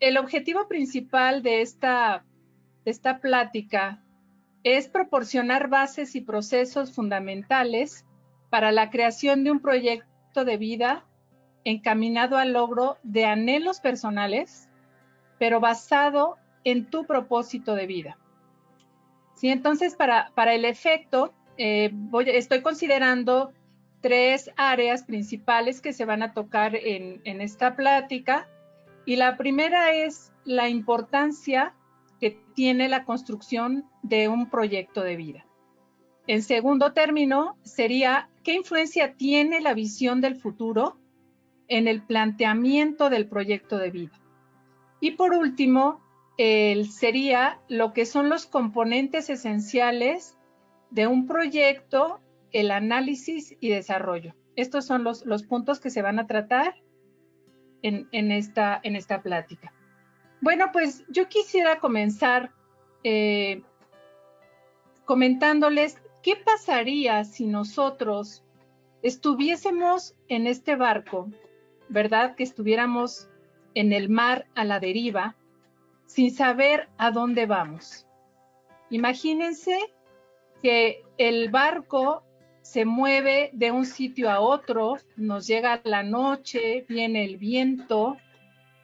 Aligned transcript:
el 0.00 0.16
objetivo 0.18 0.68
principal 0.68 1.42
de 1.42 1.60
esta, 1.60 2.24
de 2.84 2.90
esta 2.90 3.18
plática 3.18 4.02
es 4.64 4.88
proporcionar 4.88 5.68
bases 5.68 6.14
y 6.14 6.20
procesos 6.20 6.94
fundamentales 6.94 8.04
para 8.50 8.72
la 8.72 8.90
creación 8.90 9.44
de 9.44 9.50
un 9.50 9.60
proyecto 9.60 10.44
de 10.44 10.56
vida 10.56 11.04
encaminado 11.64 12.36
al 12.38 12.52
logro 12.52 12.98
de 13.02 13.24
anhelos 13.24 13.80
personales, 13.80 14.68
pero 15.38 15.60
basado 15.60 16.36
en 16.64 16.86
tu 16.86 17.04
propósito 17.04 17.74
de 17.74 17.86
vida. 17.86 18.18
Sí, 19.34 19.50
entonces 19.50 19.94
para, 19.94 20.32
para 20.34 20.54
el 20.54 20.64
efecto, 20.64 21.32
eh, 21.56 21.90
voy, 21.92 22.28
estoy 22.28 22.62
considerando 22.62 23.52
tres 24.00 24.50
áreas 24.56 25.04
principales 25.04 25.80
que 25.80 25.92
se 25.92 26.04
van 26.04 26.22
a 26.22 26.32
tocar 26.32 26.74
en, 26.74 27.20
en 27.24 27.40
esta 27.40 27.76
plática. 27.76 28.48
Y 29.08 29.16
la 29.16 29.38
primera 29.38 29.94
es 29.94 30.34
la 30.44 30.68
importancia 30.68 31.74
que 32.20 32.38
tiene 32.54 32.90
la 32.90 33.06
construcción 33.06 33.86
de 34.02 34.28
un 34.28 34.50
proyecto 34.50 35.00
de 35.00 35.16
vida. 35.16 35.46
En 36.26 36.42
segundo 36.42 36.92
término, 36.92 37.56
sería 37.62 38.28
qué 38.44 38.52
influencia 38.52 39.14
tiene 39.14 39.62
la 39.62 39.72
visión 39.72 40.20
del 40.20 40.36
futuro 40.36 40.98
en 41.68 41.88
el 41.88 42.02
planteamiento 42.02 43.08
del 43.08 43.26
proyecto 43.26 43.78
de 43.78 43.90
vida. 43.90 44.20
Y 45.00 45.12
por 45.12 45.32
último, 45.32 46.02
el, 46.36 46.90
sería 46.90 47.62
lo 47.66 47.94
que 47.94 48.04
son 48.04 48.28
los 48.28 48.44
componentes 48.44 49.30
esenciales 49.30 50.36
de 50.90 51.06
un 51.06 51.26
proyecto, 51.26 52.20
el 52.52 52.70
análisis 52.70 53.56
y 53.58 53.70
desarrollo. 53.70 54.34
Estos 54.54 54.84
son 54.84 55.02
los, 55.02 55.24
los 55.24 55.44
puntos 55.44 55.80
que 55.80 55.88
se 55.88 56.02
van 56.02 56.18
a 56.18 56.26
tratar 56.26 56.74
en, 57.82 58.32
esta, 58.32 58.80
en 58.82 58.96
esta 58.96 59.22
plática. 59.22 59.72
Bueno, 60.40 60.70
pues 60.72 61.04
yo 61.08 61.28
quisiera 61.28 61.78
comenzar 61.80 62.52
eh, 63.04 63.62
comentándoles 65.04 66.00
qué 66.22 66.36
pasaría 66.36 67.24
si 67.24 67.46
nosotros 67.46 68.44
estuviésemos 69.02 70.14
en 70.28 70.46
este 70.46 70.76
barco, 70.76 71.30
¿verdad? 71.88 72.34
Que 72.34 72.44
estuviéramos 72.44 73.28
en 73.74 73.92
el 73.92 74.08
mar 74.08 74.46
a 74.54 74.64
la 74.64 74.80
deriva, 74.80 75.36
sin 76.06 76.30
saber 76.30 76.88
a 76.98 77.10
dónde 77.10 77.46
vamos. 77.46 78.06
Imagínense 78.90 79.78
que 80.62 81.02
el 81.18 81.50
barco 81.50 82.22
se 82.68 82.84
mueve 82.84 83.48
de 83.54 83.72
un 83.72 83.86
sitio 83.86 84.30
a 84.30 84.40
otro, 84.40 84.98
nos 85.16 85.46
llega 85.46 85.80
la 85.84 86.02
noche, 86.02 86.84
viene 86.86 87.24
el 87.24 87.38
viento 87.38 88.18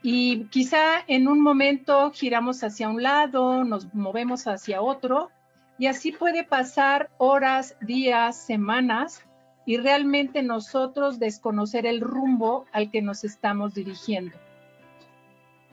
y 0.02 0.44
quizá 0.44 1.04
en 1.06 1.28
un 1.28 1.42
momento 1.42 2.10
giramos 2.10 2.64
hacia 2.64 2.88
un 2.88 3.02
lado, 3.02 3.62
nos 3.62 3.92
movemos 3.92 4.46
hacia 4.46 4.80
otro 4.80 5.30
y 5.78 5.88
así 5.88 6.12
puede 6.12 6.44
pasar 6.44 7.10
horas, 7.18 7.76
días, 7.82 8.38
semanas 8.38 9.22
y 9.66 9.76
realmente 9.76 10.42
nosotros 10.42 11.18
desconocer 11.18 11.84
el 11.84 12.00
rumbo 12.00 12.64
al 12.72 12.90
que 12.90 13.02
nos 13.02 13.22
estamos 13.22 13.74
dirigiendo. 13.74 14.34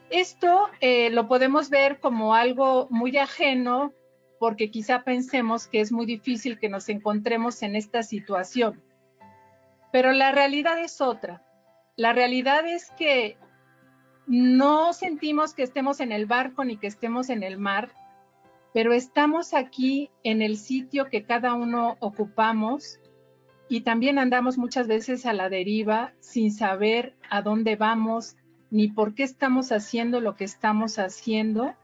Esto 0.09 0.67
eh, 0.81 1.11
lo 1.11 1.29
podemos 1.29 1.69
ver 1.69 2.01
como 2.01 2.35
algo 2.35 2.87
muy 2.89 3.15
ajeno 3.15 3.93
porque 4.41 4.71
quizá 4.71 5.03
pensemos 5.03 5.67
que 5.67 5.81
es 5.81 5.91
muy 5.91 6.07
difícil 6.07 6.57
que 6.57 6.67
nos 6.67 6.89
encontremos 6.89 7.61
en 7.61 7.75
esta 7.75 8.01
situación. 8.01 8.81
Pero 9.91 10.13
la 10.13 10.31
realidad 10.31 10.79
es 10.79 10.99
otra. 10.99 11.45
La 11.95 12.11
realidad 12.11 12.65
es 12.65 12.89
que 12.97 13.37
no 14.25 14.93
sentimos 14.93 15.53
que 15.53 15.61
estemos 15.61 15.99
en 15.99 16.11
el 16.11 16.25
barco 16.25 16.63
ni 16.63 16.77
que 16.77 16.87
estemos 16.87 17.29
en 17.29 17.43
el 17.43 17.59
mar, 17.59 17.91
pero 18.73 18.93
estamos 18.93 19.53
aquí 19.53 20.09
en 20.23 20.41
el 20.41 20.57
sitio 20.57 21.05
que 21.11 21.23
cada 21.23 21.53
uno 21.53 21.97
ocupamos 21.99 22.99
y 23.69 23.81
también 23.81 24.17
andamos 24.17 24.57
muchas 24.57 24.87
veces 24.87 25.27
a 25.27 25.33
la 25.33 25.49
deriva 25.49 26.13
sin 26.19 26.51
saber 26.51 27.15
a 27.29 27.43
dónde 27.43 27.75
vamos 27.75 28.37
ni 28.71 28.87
por 28.87 29.13
qué 29.13 29.21
estamos 29.21 29.71
haciendo 29.71 30.19
lo 30.19 30.35
que 30.35 30.45
estamos 30.45 30.97
haciendo 30.97 31.75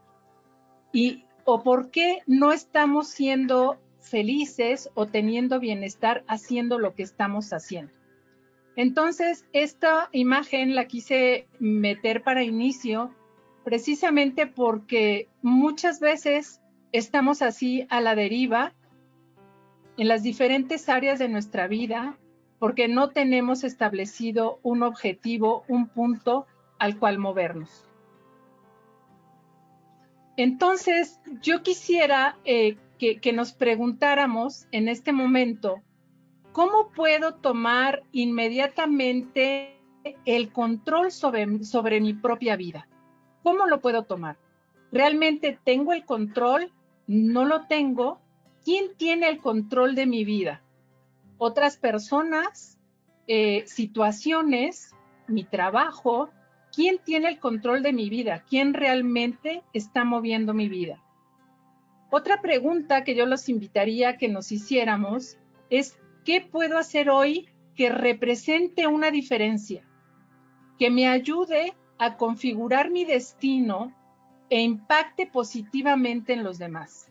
y 0.92 1.27
o 1.50 1.62
por 1.62 1.90
qué 1.90 2.18
no 2.26 2.52
estamos 2.52 3.08
siendo 3.08 3.78
felices 4.00 4.90
o 4.92 5.06
teniendo 5.06 5.58
bienestar 5.58 6.22
haciendo 6.28 6.78
lo 6.78 6.94
que 6.94 7.02
estamos 7.02 7.54
haciendo. 7.54 7.90
Entonces, 8.76 9.46
esta 9.54 10.10
imagen 10.12 10.74
la 10.74 10.84
quise 10.84 11.48
meter 11.58 12.22
para 12.22 12.42
inicio 12.42 13.14
precisamente 13.64 14.46
porque 14.46 15.30
muchas 15.40 16.00
veces 16.00 16.60
estamos 16.92 17.40
así 17.40 17.86
a 17.88 18.02
la 18.02 18.14
deriva 18.14 18.74
en 19.96 20.06
las 20.06 20.22
diferentes 20.22 20.90
áreas 20.90 21.18
de 21.18 21.30
nuestra 21.30 21.66
vida 21.66 22.18
porque 22.58 22.88
no 22.88 23.08
tenemos 23.08 23.64
establecido 23.64 24.60
un 24.62 24.82
objetivo, 24.82 25.64
un 25.66 25.88
punto 25.88 26.46
al 26.78 26.98
cual 26.98 27.16
movernos. 27.16 27.87
Entonces, 30.38 31.18
yo 31.42 31.64
quisiera 31.64 32.38
eh, 32.44 32.76
que, 32.96 33.32
nos 33.32 33.52
preguntáramos 33.52 34.68
en 34.70 34.86
este 34.86 35.12
momento, 35.12 35.82
¿cómo 36.52 36.92
puedo 36.94 37.34
tomar 37.34 38.04
inmediatamente 38.12 39.80
el 40.24 40.52
control 40.52 41.10
sobre, 41.10 41.64
sobre 41.64 42.00
mi 42.00 42.14
propia 42.14 42.54
vida? 42.54 42.86
¿Cómo 43.42 43.66
lo 43.66 43.80
puedo 43.80 44.04
tomar? 44.04 44.36
¿Realmente 44.92 45.58
tengo 45.64 45.92
el 45.92 46.04
control? 46.04 46.72
¿No 47.08 47.44
lo 47.44 47.66
tengo? 47.66 48.20
¿Quién 48.64 48.96
tiene 48.96 49.28
el 49.28 49.38
control 49.38 49.96
de 49.96 50.06
mi 50.06 50.24
vida? 50.24 50.62
¿Otras 51.38 51.76
personas? 51.78 52.78
Eh, 53.26 53.64
¿Situaciones? 53.66 54.94
¿Mi 55.26 55.42
trabajo? 55.42 56.30
¿Quién 56.78 57.00
tiene 57.04 57.26
el 57.26 57.40
control 57.40 57.82
de 57.82 57.92
mi 57.92 58.08
vida? 58.08 58.44
¿Quién 58.48 58.72
realmente 58.72 59.64
está 59.72 60.04
moviendo 60.04 60.54
mi 60.54 60.68
vida? 60.68 61.02
Otra 62.08 62.40
pregunta 62.40 63.02
que 63.02 63.16
yo 63.16 63.26
los 63.26 63.48
invitaría 63.48 64.10
a 64.10 64.16
que 64.16 64.28
nos 64.28 64.52
hiciéramos 64.52 65.38
es, 65.70 65.98
¿qué 66.24 66.40
puedo 66.40 66.78
hacer 66.78 67.10
hoy 67.10 67.48
que 67.74 67.88
represente 67.88 68.86
una 68.86 69.10
diferencia? 69.10 69.82
Que 70.78 70.88
me 70.88 71.08
ayude 71.08 71.74
a 71.98 72.16
configurar 72.16 72.92
mi 72.92 73.04
destino 73.04 73.92
e 74.48 74.60
impacte 74.60 75.26
positivamente 75.26 76.32
en 76.32 76.44
los 76.44 76.58
demás. 76.58 77.10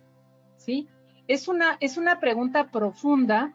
¿Sí? 0.56 0.88
Es 1.28 1.50
una, 1.50 1.76
es 1.82 1.98
una 1.98 2.22
pregunta 2.22 2.72
profunda 2.72 3.54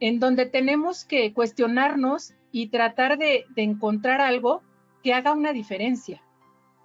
en 0.00 0.18
donde 0.18 0.46
tenemos 0.46 1.04
que 1.04 1.32
cuestionarnos 1.32 2.34
y 2.50 2.70
tratar 2.70 3.18
de, 3.18 3.44
de 3.50 3.62
encontrar 3.62 4.20
algo 4.20 4.64
que 5.04 5.12
haga 5.12 5.34
una 5.34 5.52
diferencia, 5.52 6.22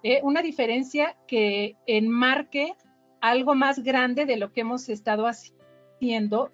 ¿eh? 0.02 0.20
una 0.22 0.42
diferencia 0.42 1.16
que 1.26 1.76
enmarque 1.86 2.74
algo 3.22 3.54
más 3.54 3.82
grande 3.82 4.26
de 4.26 4.36
lo 4.36 4.52
que 4.52 4.60
hemos 4.60 4.90
estado 4.90 5.26
haciendo 5.26 6.50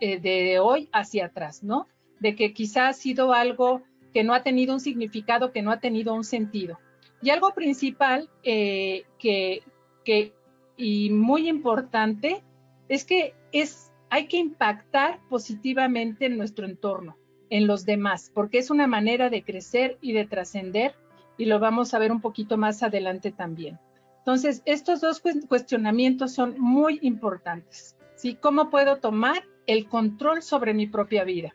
eh, 0.00 0.18
de 0.18 0.58
hoy 0.58 0.88
hacia 0.92 1.26
atrás, 1.26 1.62
¿no? 1.62 1.86
De 2.18 2.34
que 2.34 2.52
quizá 2.52 2.88
ha 2.88 2.92
sido 2.92 3.32
algo 3.32 3.82
que 4.12 4.24
no 4.24 4.34
ha 4.34 4.42
tenido 4.42 4.74
un 4.74 4.80
significado, 4.80 5.52
que 5.52 5.62
no 5.62 5.70
ha 5.70 5.78
tenido 5.78 6.12
un 6.12 6.24
sentido. 6.24 6.80
Y 7.22 7.30
algo 7.30 7.54
principal 7.54 8.28
eh, 8.42 9.04
que, 9.20 9.62
que, 10.04 10.32
y 10.76 11.10
muy 11.10 11.48
importante 11.48 12.42
es 12.88 13.04
que 13.04 13.32
es, 13.52 13.92
hay 14.10 14.26
que 14.26 14.38
impactar 14.38 15.20
positivamente 15.28 16.26
en 16.26 16.36
nuestro 16.36 16.66
entorno 16.66 17.16
en 17.50 17.66
los 17.66 17.84
demás, 17.84 18.30
porque 18.34 18.58
es 18.58 18.70
una 18.70 18.86
manera 18.86 19.30
de 19.30 19.42
crecer 19.42 19.98
y 20.00 20.12
de 20.12 20.26
trascender 20.26 20.94
y 21.38 21.44
lo 21.44 21.58
vamos 21.58 21.94
a 21.94 21.98
ver 21.98 22.12
un 22.12 22.20
poquito 22.20 22.56
más 22.56 22.82
adelante 22.82 23.30
también. 23.30 23.78
Entonces, 24.18 24.62
estos 24.64 25.00
dos 25.00 25.22
cuestionamientos 25.48 26.32
son 26.32 26.58
muy 26.58 26.98
importantes. 27.02 27.96
¿sí? 28.16 28.34
¿Cómo 28.34 28.70
puedo 28.70 28.96
tomar 28.96 29.44
el 29.66 29.88
control 29.88 30.42
sobre 30.42 30.74
mi 30.74 30.86
propia 30.86 31.24
vida? 31.24 31.54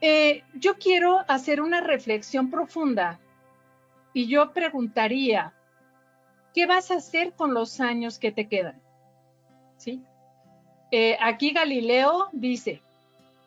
Eh, 0.00 0.44
yo 0.54 0.76
quiero 0.78 1.24
hacer 1.26 1.60
una 1.60 1.80
reflexión 1.80 2.50
profunda 2.50 3.18
y 4.12 4.28
yo 4.28 4.52
preguntaría, 4.52 5.54
¿qué 6.54 6.66
vas 6.66 6.90
a 6.90 6.96
hacer 6.96 7.32
con 7.32 7.54
los 7.54 7.80
años 7.80 8.18
que 8.18 8.30
te 8.30 8.46
quedan? 8.46 8.80
¿Sí? 9.78 10.02
Eh, 10.92 11.16
aquí 11.20 11.50
Galileo 11.50 12.28
dice, 12.32 12.82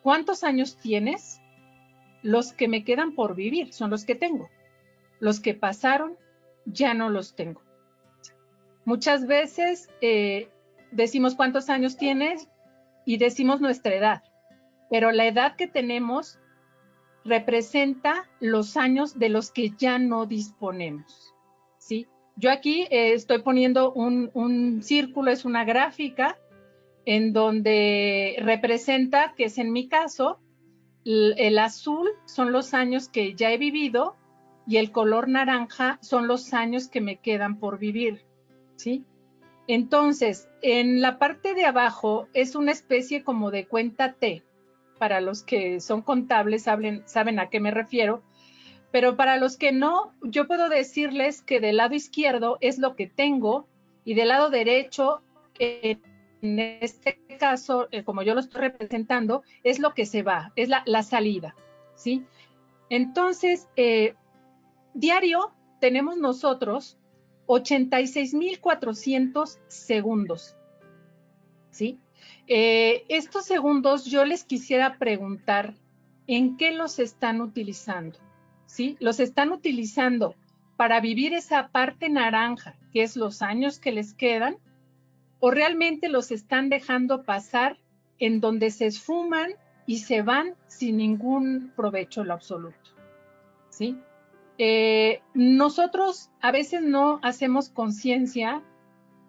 ¿Cuántos 0.02 0.44
años 0.44 0.76
tienes? 0.78 1.40
Los 2.22 2.52
que 2.52 2.68
me 2.68 2.84
quedan 2.84 3.14
por 3.14 3.34
vivir 3.34 3.72
son 3.72 3.90
los 3.90 4.04
que 4.04 4.14
tengo. 4.14 4.48
Los 5.18 5.40
que 5.40 5.54
pasaron 5.54 6.16
ya 6.64 6.94
no 6.94 7.10
los 7.10 7.34
tengo. 7.34 7.62
Muchas 8.84 9.26
veces 9.26 9.88
eh, 10.00 10.48
decimos 10.90 11.34
cuántos 11.34 11.68
años 11.68 11.96
tienes 11.96 12.48
y 13.04 13.18
decimos 13.18 13.60
nuestra 13.60 13.94
edad, 13.94 14.22
pero 14.88 15.12
la 15.12 15.26
edad 15.26 15.56
que 15.56 15.66
tenemos 15.66 16.38
representa 17.24 18.28
los 18.40 18.76
años 18.76 19.18
de 19.18 19.28
los 19.28 19.50
que 19.50 19.70
ya 19.76 19.98
no 19.98 20.26
disponemos, 20.26 21.34
¿sí? 21.78 22.08
Yo 22.36 22.50
aquí 22.50 22.82
eh, 22.90 23.12
estoy 23.12 23.42
poniendo 23.42 23.92
un, 23.92 24.30
un, 24.32 24.82
círculo, 24.82 25.30
es 25.30 25.44
una 25.44 25.64
gráfica 25.64 26.38
en 27.06 27.32
donde 27.32 28.36
representa, 28.40 29.34
que 29.36 29.44
es 29.44 29.58
en 29.58 29.72
mi 29.72 29.88
caso, 29.88 30.40
el, 31.04 31.58
azul 31.58 32.10
son 32.26 32.52
los 32.52 32.74
años 32.74 33.08
que 33.08 33.34
ya 33.34 33.50
he 33.52 33.58
vivido 33.58 34.16
y 34.66 34.76
el 34.76 34.92
color 34.92 35.28
naranja 35.28 35.98
son 36.02 36.28
los 36.28 36.52
años 36.52 36.88
que 36.88 37.00
me 37.00 37.16
quedan 37.16 37.58
por 37.58 37.78
vivir, 37.78 38.24
¿sí? 38.76 39.04
Entonces, 39.66 40.48
en 40.62 41.00
la 41.00 41.18
parte 41.18 41.54
de 41.54 41.64
abajo 41.64 42.28
es 42.34 42.54
una 42.54 42.72
especie 42.72 43.22
como 43.22 43.50
de 43.50 43.66
cuenta 43.66 44.14
T. 44.14 44.42
Para 44.98 45.20
los 45.20 45.42
que 45.42 45.80
son 45.80 46.02
contables 46.02 46.64
saben 46.64 47.38
a 47.38 47.48
qué 47.48 47.60
me 47.60 47.70
refiero. 47.70 48.22
Pero 48.90 49.16
para 49.16 49.36
los 49.36 49.56
que 49.56 49.72
no, 49.72 50.12
yo 50.22 50.46
puedo 50.46 50.68
decirles 50.68 51.42
que 51.42 51.60
del 51.60 51.76
lado 51.76 51.94
izquierdo 51.94 52.58
es 52.60 52.78
lo 52.78 52.96
que 52.96 53.06
tengo 53.06 53.68
y 54.04 54.14
del 54.14 54.28
lado 54.28 54.50
derecho, 54.50 55.22
en 56.42 56.58
este 56.58 57.18
caso, 57.38 57.88
eh, 57.90 58.04
como 58.04 58.22
yo 58.22 58.34
lo 58.34 58.40
estoy 58.40 58.60
representando, 58.62 59.42
es 59.62 59.78
lo 59.78 59.94
que 59.94 60.06
se 60.06 60.22
va, 60.22 60.52
es 60.56 60.68
la, 60.68 61.02
salida, 61.02 61.54
¿sí? 61.94 62.24
Entonces, 62.88 63.68
eh, 63.76 64.14
diario 64.94 65.52
tenemos 65.80 66.16
nosotros 66.16 66.98
86.400 67.46 69.58
segundos. 69.68 70.56
¿Sí? 71.70 71.98
Eh, 72.46 73.04
estos 73.08 73.44
segundos 73.44 74.04
yo 74.04 74.24
les 74.24 74.44
quisiera 74.44 74.98
preguntar 74.98 75.74
en 76.26 76.56
qué 76.56 76.72
los 76.72 76.98
están 76.98 77.40
utilizando. 77.40 78.18
¿Sí? 78.66 78.96
Los 79.00 79.20
están 79.20 79.52
utilizando 79.52 80.34
para 80.76 81.00
vivir 81.00 81.34
esa 81.34 81.68
parte 81.68 82.08
naranja, 82.08 82.76
que 82.92 83.02
es 83.02 83.16
los 83.16 83.42
años 83.42 83.80
que 83.80 83.92
les 83.92 84.14
quedan, 84.14 84.56
o 85.40 85.50
realmente 85.50 86.08
los 86.08 86.30
están 86.30 86.68
dejando 86.68 87.24
pasar 87.24 87.78
en 88.18 88.40
donde 88.40 88.70
se 88.70 88.86
esfuman 88.86 89.54
y 89.86 89.98
se 89.98 90.22
van 90.22 90.54
sin 90.66 90.98
ningún 90.98 91.72
provecho 91.74 92.22
lo 92.22 92.34
absoluto. 92.34 92.76
¿Sí? 93.70 93.98
Eh, 94.58 95.22
nosotros 95.32 96.30
a 96.42 96.52
veces 96.52 96.82
no 96.82 97.18
hacemos 97.22 97.70
conciencia 97.70 98.62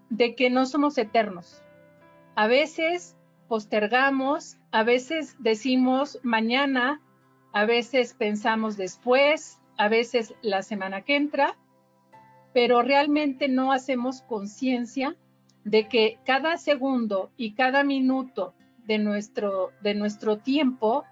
de 0.09 0.35
que 0.35 0.49
no 0.49 0.65
somos 0.65 0.97
eternos. 0.97 1.63
A 2.35 2.47
veces 2.47 3.15
postergamos, 3.47 4.57
a 4.71 4.83
veces 4.83 5.37
decimos 5.39 6.19
mañana, 6.21 7.01
a 7.53 7.65
veces 7.65 8.13
pensamos 8.13 8.75
después, 8.75 9.59
a 9.77 9.87
veces 9.87 10.35
la 10.41 10.63
semana 10.63 11.01
que 11.01 11.15
entra, 11.15 11.57
pero 12.53 12.81
realmente 12.81 13.47
no 13.47 13.71
hacemos 13.71 14.21
conciencia 14.23 15.15
de 15.63 15.87
que 15.87 16.19
cada 16.25 16.57
segundo 16.57 17.31
y 17.37 17.53
cada 17.53 17.83
minuto 17.83 18.53
de 18.85 18.97
nuestro, 18.97 19.71
de 19.81 19.93
nuestro 19.93 20.37
tiempo 20.37 21.05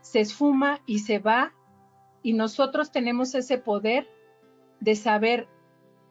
se 0.00 0.20
esfuma 0.20 0.80
y 0.86 1.00
se 1.00 1.18
va 1.18 1.52
y 2.22 2.32
nosotros 2.32 2.90
tenemos 2.92 3.34
ese 3.34 3.58
poder 3.58 4.08
de 4.80 4.94
saber 4.94 5.48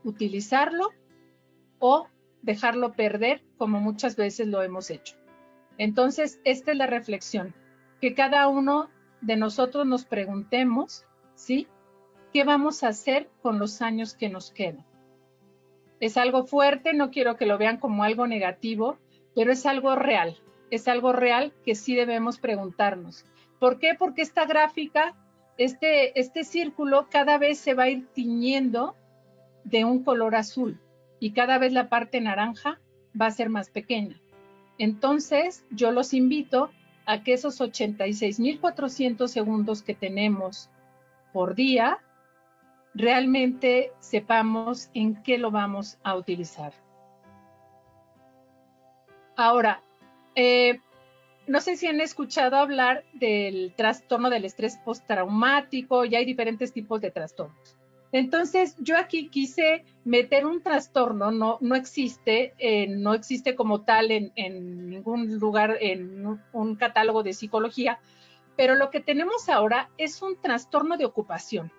utilizarlo 0.04 0.90
o 1.80 2.08
dejarlo 2.42 2.94
perder 2.94 3.44
como 3.58 3.80
muchas 3.80 4.16
veces 4.16 4.48
lo 4.48 4.62
hemos 4.62 4.90
hecho. 4.92 5.16
Entonces, 5.78 6.40
esta 6.46 6.72
es 6.72 6.78
la 6.78 6.88
reflexión, 6.88 7.54
que 8.00 8.14
cada 8.14 8.48
uno 8.48 8.90
de 9.22 9.36
nosotros 9.36 9.86
nos 9.86 10.06
preguntemos, 10.06 11.06
¿sí? 11.34 11.68
¿Qué 12.32 12.44
vamos 12.44 12.84
a 12.84 12.90
hacer 12.90 13.30
con 13.42 13.60
los 13.60 13.82
años 13.82 14.14
que 14.14 14.30
nos 14.30 14.52
quedan? 14.52 14.86
Es 16.00 16.18
algo 16.18 16.46
fuerte, 16.46 16.94
no 16.94 17.12
quiero 17.12 17.38
que 17.38 17.46
lo 17.46 17.58
vean 17.58 17.78
como 17.78 18.04
algo 18.04 18.28
negativo, 18.28 18.98
pero 19.34 19.52
es 19.52 19.66
algo 19.66 19.96
real, 19.96 20.38
es 20.72 20.88
algo 20.88 21.14
real 21.14 21.54
que 21.64 21.76
sí 21.76 21.96
debemos 21.96 22.40
preguntarnos. 22.40 23.26
¿Por 23.60 23.80
qué? 23.80 23.96
Porque 23.98 24.22
esta 24.22 24.46
gráfica 24.46 25.16
este, 25.58 26.20
este 26.20 26.44
círculo 26.44 27.08
cada 27.10 27.38
vez 27.38 27.60
se 27.60 27.74
va 27.74 27.84
a 27.84 27.90
ir 27.90 28.08
tiñendo 28.14 28.96
de 29.64 29.86
un 29.86 30.04
color 30.04 30.36
azul 30.36 30.80
y 31.20 31.32
cada 31.32 31.58
vez 31.58 31.72
la 31.72 31.90
parte 31.90 32.20
naranja 32.20 32.80
va 33.20 33.28
a 33.28 33.32
ser 33.32 33.50
más 33.50 33.70
pequeña. 33.70 34.20
Entonces, 34.78 35.66
yo 35.72 35.92
los 35.92 36.14
invito 36.14 36.72
a 37.06 37.24
que 37.24 37.34
esos 37.34 37.62
86.400 37.62 39.28
segundos 39.28 39.82
que 39.82 39.94
tenemos 39.94 40.70
por 41.32 41.56
día, 41.56 42.00
realmente 42.96 43.92
sepamos 44.00 44.90
en 44.94 45.22
qué 45.22 45.38
lo 45.38 45.52
vamos 45.52 46.00
a 46.04 46.16
utilizar. 46.16 46.74
Ahora, 49.36 49.84
eh, 50.34 50.80
no 51.48 51.62
sé 51.62 51.76
si 51.76 51.88
han 51.88 52.02
escuchado 52.02 52.56
hablar 52.56 53.04
del 53.14 53.74
trastorno 53.76 54.30
del 54.30 54.46
estrés 54.46 54.78
postraumático 54.78 56.06
y 56.06 56.16
hay 56.16 56.26
diferentes 56.26 56.74
tipos 56.74 57.02
de 57.02 57.12
trastornos. 57.12 57.78
Entonces, 58.12 58.78
yo 58.80 58.98
aquí 58.98 59.28
quise 59.28 59.84
meter 60.06 60.46
un 60.46 60.62
trastorno, 60.62 61.32
no, 61.32 61.58
no 61.60 61.76
existe, 61.76 62.54
eh, 62.60 62.88
no 62.88 63.14
existe 63.14 63.56
como 63.56 63.82
tal 63.82 64.10
en, 64.10 64.32
ningún 64.90 65.38
lugar, 65.38 65.78
en 65.82 66.40
un, 66.54 66.76
catálogo 66.78 67.24
de 67.24 67.34
psicología, 67.34 68.00
pero 68.56 68.76
lo 68.76 68.90
que 68.90 69.02
tenemos 69.02 69.50
ahora 69.50 69.90
es 69.98 70.22
un 70.22 70.40
trastorno 70.40 70.96
de 70.96 71.04
ocupación. 71.04 71.74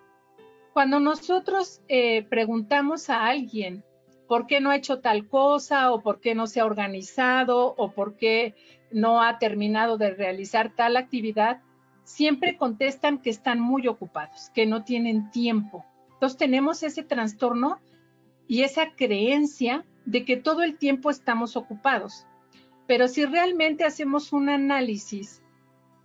Cuando 0.77 0.99
nosotros 0.99 1.81
eh, 1.87 2.21
preguntamos 2.29 3.09
a 3.09 3.25
alguien 3.25 3.83
por 4.27 4.45
qué 4.45 4.61
no 4.61 4.69
ha 4.69 4.75
hecho 4.75 4.99
tal 4.99 5.27
cosa 5.27 5.91
o 5.91 6.03
por 6.03 6.19
qué 6.19 6.35
no 6.35 6.45
se 6.45 6.59
ha 6.59 6.65
organizado 6.65 7.73
o 7.75 7.93
por 7.93 8.15
qué 8.15 8.53
no 8.91 9.23
ha 9.23 9.39
terminado 9.39 9.97
de 9.97 10.11
realizar 10.11 10.75
tal 10.75 10.95
actividad, 10.95 11.63
siempre 12.03 12.57
contestan 12.57 13.17
que 13.17 13.31
están 13.31 13.59
muy 13.59 13.87
ocupados, 13.87 14.51
que 14.53 14.67
no 14.67 14.83
tienen 14.83 15.31
tiempo. 15.31 15.83
Entonces 16.13 16.37
tenemos 16.37 16.83
ese 16.83 17.01
trastorno 17.01 17.79
y 18.47 18.61
esa 18.61 18.91
creencia 18.91 19.83
de 20.05 20.25
que 20.25 20.37
todo 20.37 20.61
el 20.61 20.77
tiempo 20.77 21.09
estamos 21.09 21.57
ocupados. 21.57 22.27
Pero 22.85 23.07
si 23.07 23.25
realmente 23.25 23.83
hacemos 23.83 24.31
un 24.31 24.47
análisis 24.47 25.41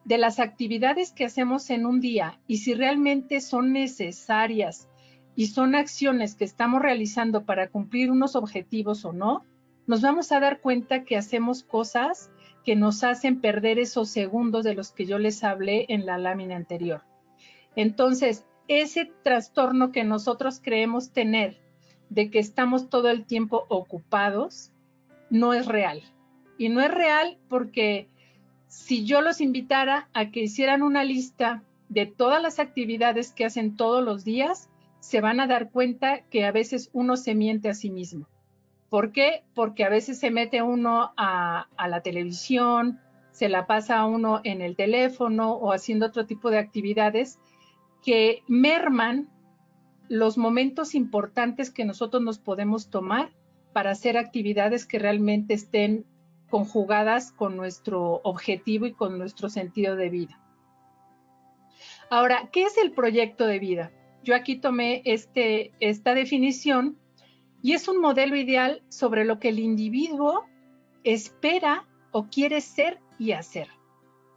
de 0.04 0.18
las 0.18 0.40
actividades 0.40 1.12
que 1.12 1.24
hacemos 1.24 1.70
en 1.70 1.86
un 1.86 2.00
día 2.00 2.40
y 2.46 2.58
si 2.58 2.74
realmente 2.74 3.40
son 3.40 3.72
necesarias 3.72 4.88
y 5.36 5.46
son 5.46 5.74
acciones 5.74 6.34
que 6.34 6.44
estamos 6.44 6.82
realizando 6.82 7.44
para 7.44 7.68
cumplir 7.68 8.10
unos 8.10 8.36
objetivos 8.36 9.04
o 9.04 9.12
no, 9.12 9.44
nos 9.86 10.02
vamos 10.02 10.32
a 10.32 10.40
dar 10.40 10.60
cuenta 10.60 11.04
que 11.04 11.16
hacemos 11.16 11.62
cosas 11.62 12.30
que 12.64 12.76
nos 12.76 13.02
hacen 13.02 13.40
perder 13.40 13.78
esos 13.78 14.10
segundos 14.10 14.64
de 14.64 14.74
los 14.74 14.92
que 14.92 15.06
yo 15.06 15.18
les 15.18 15.42
hablé 15.42 15.86
en 15.88 16.06
la 16.06 16.18
lámina 16.18 16.56
anterior. 16.56 17.02
Entonces, 17.74 18.44
ese 18.68 19.10
trastorno 19.22 19.90
que 19.90 20.04
nosotros 20.04 20.60
creemos 20.62 21.12
tener 21.12 21.60
de 22.10 22.30
que 22.30 22.38
estamos 22.38 22.90
todo 22.90 23.08
el 23.08 23.24
tiempo 23.24 23.64
ocupados, 23.68 24.70
no 25.30 25.54
es 25.54 25.66
real. 25.66 26.02
Y 26.58 26.68
no 26.68 26.80
es 26.80 26.90
real 26.92 27.38
porque 27.48 28.08
si 28.72 29.04
yo 29.04 29.20
los 29.20 29.42
invitara 29.42 30.08
a 30.14 30.30
que 30.30 30.44
hicieran 30.44 30.82
una 30.82 31.04
lista 31.04 31.62
de 31.90 32.06
todas 32.06 32.42
las 32.42 32.58
actividades 32.58 33.30
que 33.30 33.44
hacen 33.44 33.76
todos 33.76 34.02
los 34.02 34.24
días, 34.24 34.70
se 34.98 35.20
van 35.20 35.40
a 35.40 35.46
dar 35.46 35.70
cuenta 35.70 36.22
que 36.30 36.46
a 36.46 36.52
veces 36.52 36.88
uno 36.94 37.18
se 37.18 37.34
miente 37.34 37.68
a 37.68 37.74
sí 37.74 37.90
mismo. 37.90 38.30
¿Por 38.88 39.12
qué? 39.12 39.44
Porque 39.54 39.84
a 39.84 39.90
veces 39.90 40.18
se 40.18 40.30
mete 40.30 40.62
uno 40.62 41.12
a, 41.18 41.68
la 41.86 42.00
televisión, 42.00 42.98
se 43.30 43.50
la 43.50 43.66
pasa 43.66 43.98
a 43.98 44.06
uno 44.06 44.40
en 44.42 44.62
el 44.62 44.74
teléfono 44.74 45.52
o 45.52 45.74
haciendo 45.74 46.06
otro 46.06 46.24
tipo 46.24 46.50
de 46.50 46.58
actividades 46.58 47.38
que 48.02 48.42
merman 48.48 49.28
los 50.08 50.38
momentos 50.38 50.94
importantes 50.94 51.70
que 51.70 51.84
nosotros 51.84 52.22
nos 52.22 52.38
podemos 52.38 52.88
tomar 52.88 53.32
para 53.74 53.90
hacer 53.90 54.16
actividades 54.16 54.86
que 54.86 54.98
realmente 54.98 55.52
estén 55.52 56.06
conjugadas 56.52 57.32
con 57.32 57.56
nuestro 57.56 58.20
objetivo 58.24 58.84
y 58.84 58.92
con 58.92 59.16
nuestro 59.16 59.48
sentido 59.48 59.96
de 59.96 60.10
vida. 60.10 60.38
Ahora, 62.10 62.50
¿qué 62.52 62.64
es 62.64 62.76
el 62.76 62.92
proyecto 62.92 63.46
de 63.46 63.58
vida? 63.58 63.90
Yo 64.22 64.34
aquí 64.36 64.56
tomé 64.56 65.00
este, 65.06 65.72
esta 65.80 66.12
definición 66.12 66.98
y 67.62 67.72
es 67.72 67.88
un 67.88 68.02
modelo 68.02 68.36
ideal 68.36 68.82
sobre 68.90 69.24
lo 69.24 69.38
que 69.38 69.48
el 69.48 69.60
individuo 69.60 70.44
espera 71.04 71.88
o 72.10 72.26
quiere 72.26 72.60
ser 72.60 73.00
y 73.18 73.32
hacer. 73.32 73.68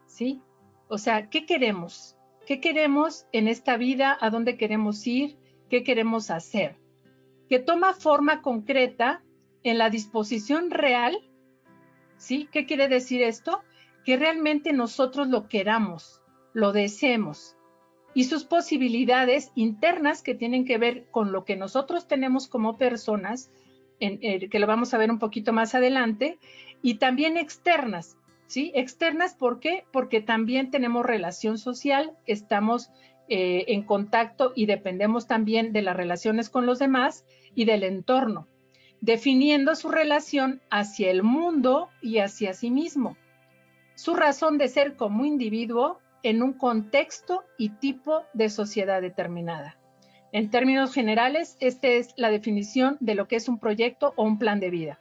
¿Sí? 0.08 0.42
O 0.88 0.98
sea, 0.98 1.30
¿qué 1.30 1.46
queremos? 1.46 2.16
¿Qué 2.48 2.62
queremos 2.62 3.28
en 3.34 3.50
esta 3.50 3.76
vida? 3.76 4.18
¿A 4.22 4.30
dónde 4.30 4.56
queremos 4.56 5.06
ir? 5.06 5.38
¿Qué 5.70 5.84
queremos 5.84 6.32
hacer? 6.32 6.78
Que 7.50 7.60
toma 7.60 7.92
forma 7.92 8.42
concreta 8.42 9.22
en 9.64 9.78
la 9.78 9.90
disposición 9.90 10.72
real. 10.72 11.18
¿Sí? 12.18 12.48
¿Qué 12.52 12.66
quiere 12.66 12.88
decir 12.88 13.22
esto? 13.22 13.62
Que 14.06 14.18
realmente 14.18 14.74
nosotros 14.74 15.28
lo 15.28 15.48
queramos, 15.48 16.22
lo 16.54 16.72
deseemos. 16.72 17.56
y 18.16 18.24
sus 18.24 18.46
posibilidades 18.46 19.52
internas 19.56 20.24
que 20.24 20.34
tienen 20.34 20.64
que 20.64 20.78
ver 20.78 21.06
con 21.12 21.34
lo 21.34 21.44
que 21.44 21.58
nosotros 21.58 22.08
tenemos 22.08 22.48
como 22.48 22.78
personas, 22.78 23.52
eh, 24.00 24.48
que 24.50 24.60
lo 24.60 24.68
vamos 24.68 24.94
a 24.94 24.98
ver 24.98 25.12
un 25.12 25.20
poquito 25.20 25.52
más 25.52 25.76
adelante, 25.76 26.40
y 26.82 26.96
también 26.96 27.36
externas, 27.36 28.18
¿sí? 28.48 28.72
Externas, 28.74 29.36
¿por 29.36 29.60
qué? 29.60 29.84
Porque 29.92 30.22
también 30.22 30.72
tenemos 30.72 31.06
relación 31.06 31.58
social, 31.58 32.14
estamos 32.26 32.90
eh, 33.28 33.66
en 33.68 33.84
contacto 33.84 34.54
y 34.56 34.66
dependemos 34.66 35.28
también 35.28 35.74
de 35.74 35.82
las 35.82 35.98
relaciones 35.98 36.50
con 36.50 36.66
los 36.66 36.80
demás 36.80 37.26
y 37.54 37.66
del 37.66 37.84
entorno, 37.84 38.48
definiendo 39.02 39.76
su 39.76 39.90
relación 39.90 40.62
hacia 40.70 41.12
el 41.12 41.24
mundo 41.24 41.90
y 42.02 42.20
hacia 42.20 42.54
sí 42.54 42.72
mismo, 42.72 43.18
su 43.96 44.16
razón 44.16 44.58
de 44.58 44.68
ser 44.68 44.96
como 44.96 45.26
individuo 45.26 46.00
en 46.24 46.42
un 46.42 46.54
contexto 46.54 47.44
y 47.58 47.70
tipo 47.70 48.24
de 48.34 48.50
sociedad 48.50 49.02
determinada. 49.02 49.78
En 50.32 50.50
términos 50.50 50.94
generales, 50.94 51.56
esta 51.60 51.88
es 51.88 52.14
la 52.18 52.30
definición 52.30 52.98
de 53.00 53.16
lo 53.16 53.28
que 53.28 53.38
es 53.38 53.48
un 53.48 53.60
proyecto 53.60 54.14
o 54.18 54.24
un 54.24 54.38
plan 54.38 54.60
de 54.60 54.70
vida. 54.70 55.00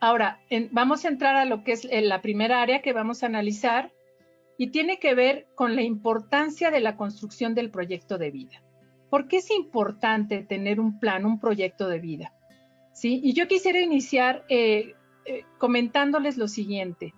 Ahora, 0.00 0.40
vamos 0.70 1.04
a 1.04 1.08
entrar 1.08 1.36
a 1.36 1.44
lo 1.44 1.64
que 1.64 1.72
es 1.72 1.88
la 1.90 2.22
primera 2.22 2.62
área 2.62 2.82
que 2.82 2.92
vamos 2.92 3.22
a 3.22 3.26
analizar 3.26 3.92
y 4.56 4.68
tiene 4.68 4.98
que 4.98 5.14
ver 5.14 5.46
con 5.54 5.74
la 5.76 5.82
importancia 5.82 6.70
de 6.70 6.80
la 6.80 6.96
construcción 6.96 7.54
del 7.54 7.70
proyecto 7.70 8.18
de 8.18 8.30
vida. 8.30 8.63
¿Por 9.14 9.28
qué 9.28 9.36
es 9.36 9.50
importante 9.52 10.42
tener 10.42 10.80
un 10.80 10.98
plan, 10.98 11.24
un 11.24 11.38
proyecto 11.38 11.86
de 11.86 12.00
vida? 12.00 12.34
¿Sí? 12.92 13.20
Y 13.22 13.32
yo 13.32 13.46
quisiera 13.46 13.78
iniciar 13.78 14.44
eh, 14.48 14.94
eh, 15.24 15.44
comentándoles 15.58 16.36
lo 16.36 16.48
siguiente. 16.48 17.14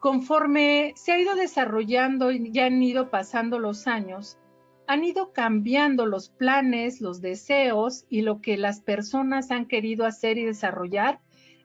Conforme 0.00 0.94
se 0.96 1.12
ha 1.12 1.20
ido 1.20 1.34
desarrollando 1.34 2.32
y 2.32 2.50
ya 2.52 2.64
han 2.64 2.82
ido 2.82 3.10
pasando 3.10 3.58
los 3.58 3.86
años, 3.86 4.38
han 4.86 5.04
ido 5.04 5.34
cambiando 5.34 6.06
los 6.06 6.30
planes, 6.30 7.02
los 7.02 7.20
deseos 7.20 8.06
y 8.08 8.22
lo 8.22 8.40
que 8.40 8.56
las 8.56 8.80
personas 8.80 9.50
han 9.50 9.66
querido 9.66 10.06
hacer 10.06 10.38
y 10.38 10.46
desarrollar 10.46 11.20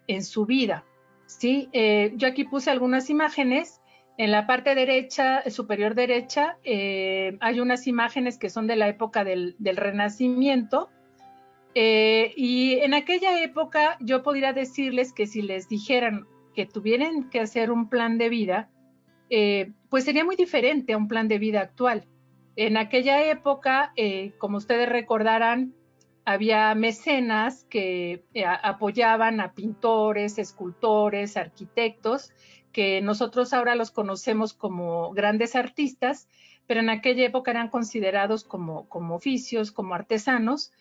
en 0.07 0.25
su 0.25 0.45
vida. 0.45 0.83
¿sí? 1.27 1.69
Eh, 1.71 2.11
yo 2.17 2.27
aquí 2.27 2.43
puse 2.43 2.71
algunas 2.71 3.09
imágenes. 3.09 3.80
En 4.17 4.31
la 4.31 4.45
parte 4.45 4.75
derecha, 4.75 5.49
superior 5.49 5.95
derecha, 5.95 6.57
eh, 6.63 7.37
hay 7.39 7.59
unas 7.59 7.87
imágenes 7.87 8.37
que 8.37 8.49
son 8.49 8.67
de 8.67 8.75
la 8.75 8.87
época 8.87 9.23
del, 9.23 9.55
Renacimiento. 9.59 10.89
Eh, 11.73 12.33
y 12.35 12.73
en 12.79 12.93
aquella 12.93 13.41
época 13.41 13.97
yo 14.01 14.23
podría 14.23 14.51
decirles 14.51 15.13
que 15.13 15.25
si 15.25 15.41
les 15.41 15.69
dijeran, 15.69 16.27
que 16.53 16.65
tuvieran 16.65 17.29
que 17.29 17.39
hacer 17.39 17.71
un 17.71 17.87
plan 17.87 18.17
de 18.17 18.27
vida, 18.27 18.69
eh, 19.29 19.71
pues 19.89 20.03
sería 20.03 20.25
muy 20.25 20.35
diferente 20.35 20.91
a 20.91 20.97
un 20.97 21.07
plan 21.07 21.29
de 21.29 21.39
vida 21.39 21.61
actual. 21.61 22.05
En 22.57 22.75
aquella 22.75 23.23
época, 23.23 23.93
como 24.37 24.57
ustedes 24.57 24.89
recordarán, 24.89 25.73
había 26.25 26.75
mecenas 26.75 27.65
que 27.69 28.25
apoyaban 28.61 29.39
a 29.39 29.53
pintores, 29.53 30.37
escultores, 30.37 31.37
arquitectos, 31.37 32.33
que 32.71 33.01
nosotros 33.01 33.53
ahora 33.53 33.75
los 33.75 33.91
conocemos 33.91 34.53
como 34.53 35.11
grandes 35.11 35.55
artistas, 35.55 36.27
pero 36.67 36.79
en 36.79 36.89
aquella 36.89 37.25
época 37.25 37.51
eran 37.51 37.69
considerados 37.69 38.43
como, 38.43 38.87
como 38.87 39.15
oficios, 39.15 39.71
como 39.71 39.93
artesanos, 39.93 40.71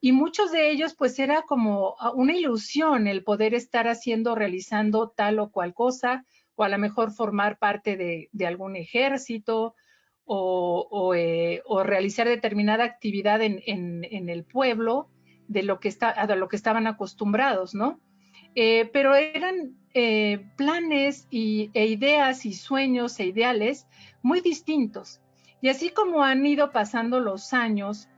y 0.00 0.12
muchos 0.12 0.52
de 0.52 0.70
ellos 0.70 0.94
pues 0.94 1.18
era 1.18 1.42
como 1.42 1.96
una 2.14 2.36
ilusión 2.36 3.06
el 3.06 3.24
poder 3.24 3.54
estar 3.54 3.88
haciendo, 3.88 4.34
realizando 4.34 5.08
tal 5.08 5.38
o 5.38 5.50
cual 5.50 5.72
cosa, 5.72 6.26
o 6.56 6.64
a 6.64 6.68
lo 6.68 6.78
mejor 6.78 7.10
formar 7.10 7.58
parte 7.58 7.96
de, 7.96 8.46
algún 8.46 8.76
ejército 8.76 9.74
o, 10.26 11.14
eh, 11.14 11.62
realizar 11.84 12.28
determinada 12.28 12.84
actividad 12.84 13.40
en, 13.42 13.60
el 14.28 14.44
pueblo 14.44 15.08
de 15.48 15.62
lo 15.62 15.80
que, 15.80 15.88
está, 15.88 16.10
a 16.10 16.26
lo 16.36 16.48
que 16.48 16.56
estaban 16.56 16.86
acostumbrados, 16.86 17.74
¿no? 17.74 17.98
Eh, 18.54 18.88
pero 18.92 19.14
eran 19.14 19.76
eh, 19.94 20.46
planes 20.56 21.26
y, 21.30 21.70
e 21.74 21.86
ideas 21.86 22.46
y 22.46 22.52
sueños 22.52 23.18
e 23.20 23.26
ideales 23.26 23.86
muy 24.22 24.40
distintos. 24.40 25.20
Y 25.60 25.68
así 25.68 25.90
como 25.90 26.22
han 26.22 26.44
ido 26.44 26.70
pasando 26.72 27.20
los 27.20 27.52
años, 27.52 28.08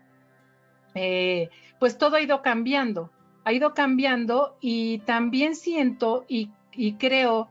pues 1.79 1.99
todo 1.99 2.17
ha 2.17 2.23
ido 2.23 2.41
cambiando, 2.41 3.11
ha 3.47 3.53
ido 3.53 3.75
cambiando 3.75 4.57
y 4.61 4.99
también 5.07 5.55
siento 5.55 6.25
y, 6.29 6.51
creo 6.99 7.49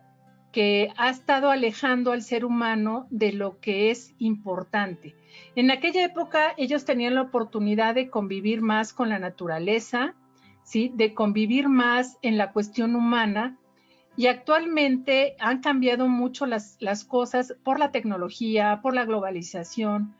que 0.51 0.91
ha 0.97 1.09
estado 1.09 1.49
alejando 1.49 2.11
al 2.11 2.21
ser 2.21 2.43
humano 2.43 3.07
de 3.09 3.31
lo 3.31 3.61
que 3.61 3.91
es 3.91 4.13
importante. 4.19 5.15
En 5.55 5.71
aquella 5.71 6.03
época 6.03 6.53
ellos 6.57 6.83
tenían 6.83 7.15
la 7.15 7.21
oportunidad 7.21 7.95
de 7.95 8.09
convivir 8.09 8.61
más 8.61 8.91
con 8.91 9.07
la 9.07 9.19
naturaleza, 9.19 10.15
¿sí? 10.65 10.91
de 10.93 11.13
convivir 11.13 11.69
más 11.69 12.17
en 12.21 12.37
la 12.37 12.51
cuestión 12.51 12.97
humana 12.97 13.57
y 14.17 14.27
actualmente 14.27 15.37
han 15.39 15.61
cambiado 15.61 16.09
mucho 16.09 16.45
las, 16.45 16.75
las 16.81 17.05
cosas 17.05 17.55
por 17.63 17.79
la 17.79 17.91
tecnología, 17.91 18.81
por 18.81 18.93
la 18.93 19.05
globalización, 19.05 20.13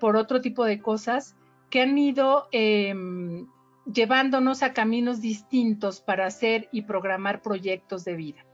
por 0.00 0.16
otro 0.16 0.42
tipo 0.42 0.66
de 0.66 0.80
cosas 0.80 1.34
que 1.70 1.80
han 1.80 1.96
ido 1.96 2.48
em, 2.52 3.46
llevándonos 3.90 4.62
a 4.62 4.72
caminos 4.72 5.20
distintos 5.20 6.00
para 6.00 6.26
hacer 6.26 6.68
y 6.72 6.82
programar 6.82 7.42
proyectos 7.42 8.04
de 8.04 8.14
vida. 8.14 8.44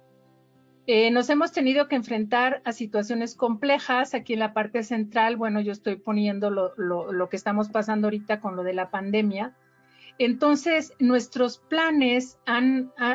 Eh, 0.86 1.10
nos 1.10 1.30
hemos 1.30 1.52
tenido 1.52 1.86
que 1.86 1.96
enfrentar 1.96 2.62
a 2.64 2.72
situaciones 2.72 3.36
complejas. 3.36 4.14
Aquí 4.14 4.32
en 4.32 4.40
la 4.40 4.52
parte 4.52 4.82
central, 4.82 5.36
bueno, 5.36 5.60
yo 5.60 5.70
estoy 5.72 5.96
poniendo 5.96 6.50
lo, 6.50 7.28
que 7.28 7.36
estamos 7.36 7.68
pasando 7.68 8.08
ahorita 8.08 8.40
con 8.40 8.56
lo 8.56 8.64
de 8.64 8.72
la 8.72 8.90
pandemia. 8.90 9.54
Entonces, 10.20 10.92
nuestros 10.98 11.56
planes 11.56 12.38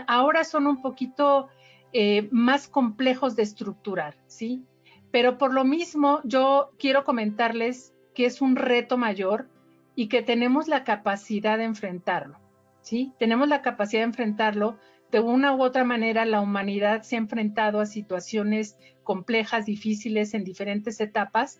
ahora 0.07 0.43
son 0.43 0.65
un 0.65 0.81
poquito 0.81 1.49
eh, 1.93 2.27
más 2.31 2.67
complejos 2.67 3.35
de 3.35 3.43
estructurar, 3.43 4.17
¿sí? 4.25 4.63
Pero 5.11 5.37
por 5.37 5.53
lo 5.53 5.63
mismo, 5.65 6.21
yo 6.23 6.71
quiero 6.79 7.03
comentarles 7.03 7.93
que 8.15 8.25
es 8.25 8.41
un 8.41 8.55
reto 8.55 8.97
mayor 8.97 9.47
y 9.93 10.07
que 10.07 10.23
tenemos 10.23 10.67
la 10.67 10.83
capacidad 10.83 11.59
de 11.59 11.65
enfrentarlo, 11.65 12.39
¿sí? 12.81 13.13
Tenemos 13.19 13.47
la 13.49 13.61
capacidad 13.61 14.01
de 14.01 14.05
enfrentarlo. 14.05 14.79
De 15.11 15.19
una 15.19 15.53
u 15.53 15.61
otra 15.61 15.83
manera, 15.83 16.25
la 16.25 16.41
humanidad 16.41 17.03
se 17.03 17.17
ha 17.17 17.19
enfrentado 17.19 17.81
a 17.81 17.85
situaciones 17.85 18.77
complejas, 19.03 19.67
difíciles 19.67 20.33
en 20.33 20.43
diferentes 20.43 20.99
etapas, 20.99 21.59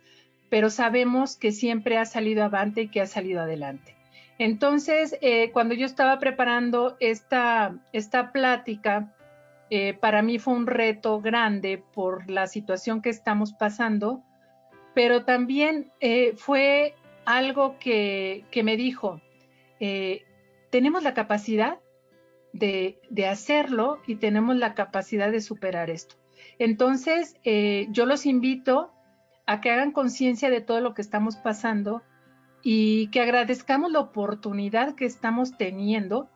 pero 0.49 0.71
sabemos 0.71 1.37
que 1.37 1.51
siempre 1.51 1.99
ha 1.99 2.05
salido 2.05 2.43
avante 2.43 2.81
y 2.81 2.87
que 2.87 3.01
ha 3.01 3.05
salido 3.05 3.41
adelante. 3.41 3.94
Entonces, 4.37 5.17
eh, 5.21 5.51
cuando 5.51 5.75
yo 5.75 5.85
estaba 5.85 6.19
preparando 6.19 6.97
esta, 6.99 7.77
esta 7.93 8.31
plática, 8.31 9.13
eh, 9.69 9.93
para 9.93 10.21
mí 10.21 10.39
fue 10.39 10.53
un 10.53 10.67
reto 10.67 11.21
grande 11.21 11.81
por 11.93 12.29
la 12.29 12.47
situación 12.47 13.01
que 13.01 13.09
estamos 13.09 13.53
pasando, 13.53 14.23
pero 14.93 15.23
también 15.23 15.91
eh, 16.01 16.33
fue 16.35 16.95
algo 17.25 17.77
que, 17.79 18.45
me 18.63 18.77
dijo, 18.77 19.21
tenemos 20.69 21.03
la 21.03 21.13
capacidad 21.13 21.79
de, 22.53 22.99
hacerlo 23.29 23.99
y 24.05 24.15
tenemos 24.15 24.55
la 24.57 24.73
capacidad 24.75 25.31
de 25.31 25.41
superar 25.41 25.89
esto. 25.89 26.15
Entonces, 26.59 27.35
yo 27.89 28.05
los 28.05 28.25
invito 28.25 28.91
a 29.47 29.59
que 29.59 29.71
hagan 29.71 29.91
conciencia 29.91 30.49
de 30.49 30.61
todo 30.61 30.81
lo 30.81 30.93
que 30.93 31.01
estamos 31.01 31.35
pasando 31.35 32.03
y 32.67 33.09
que 33.09 33.21
agradezcamos 33.21 33.91
la 33.91 33.99
oportunidad 33.99 34.95
que 34.95 35.05
estamos 35.05 35.55
teniendo 35.55 36.31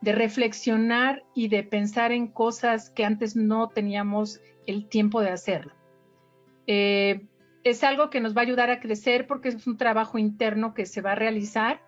de 0.00 0.10
reflexionar 0.10 1.22
y 1.36 1.46
de 1.46 1.62
pensar 1.62 2.10
en 2.10 2.26
cosas 2.26 2.90
que 2.90 3.04
antes 3.04 3.36
no 3.36 3.68
teníamos 3.68 4.40
el 4.66 4.88
tiempo 4.88 5.20
de 5.20 5.30
hacerlo. 5.30 5.72
Eh, 6.66 7.28
es 7.62 7.84
algo 7.84 8.10
que 8.10 8.20
nos 8.20 8.36
va 8.36 8.40
a 8.40 8.44
ayudar 8.44 8.70
a 8.70 8.80
crecer 8.80 9.28
porque 9.28 9.50
es 9.50 9.68
un 9.68 9.76
trabajo 9.76 10.18
interno 10.18 10.74
que 10.74 10.84
se 10.84 11.00
va 11.00 11.12
a 11.12 11.14
realizar 11.14 11.80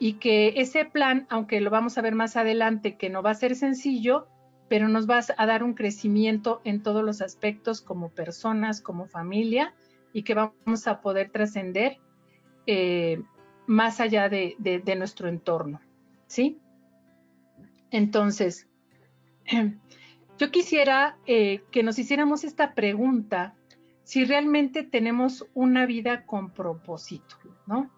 y 0.00 0.14
que 0.14 0.54
ese 0.56 0.84
plan, 0.84 1.28
aunque 1.30 1.60
lo 1.60 1.70
vamos 1.70 1.98
a 1.98 2.02
ver 2.02 2.16
más 2.16 2.36
adelante, 2.36 2.96
que 2.96 3.10
no 3.10 3.22
va 3.22 3.30
a 3.30 3.34
ser 3.34 3.54
sencillo, 3.54 4.26
pero 4.68 4.88
nos 4.88 5.08
va 5.08 5.20
a 5.36 5.46
dar 5.46 5.62
un 5.62 5.74
crecimiento 5.74 6.60
en 6.64 6.82
todos 6.82 7.04
los 7.04 7.22
aspectos 7.22 7.80
como 7.80 8.08
personas, 8.08 8.80
como 8.80 9.06
familia 9.06 9.72
y 10.12 10.24
que 10.24 10.34
vamos 10.34 10.88
a 10.88 11.00
poder 11.00 11.30
trascender 11.30 11.98
eh, 12.72 13.20
más 13.66 13.98
allá 13.98 14.28
de, 14.28 14.54
nuestro 14.96 15.28
entorno. 15.28 15.80
¿Sí? 16.28 16.60
Entonces, 17.90 18.68
yo 20.38 20.50
quisiera 20.52 21.18
eh, 21.26 21.64
que 21.72 21.82
nos 21.82 21.98
hiciéramos 21.98 22.44
esta 22.44 22.74
pregunta 22.74 23.56
si 24.04 24.24
realmente 24.24 24.84
tenemos 24.84 25.48
una 25.52 25.84
vida 25.84 26.26
con 26.26 26.50
propósito, 26.50 27.34
¿no? 27.66 27.90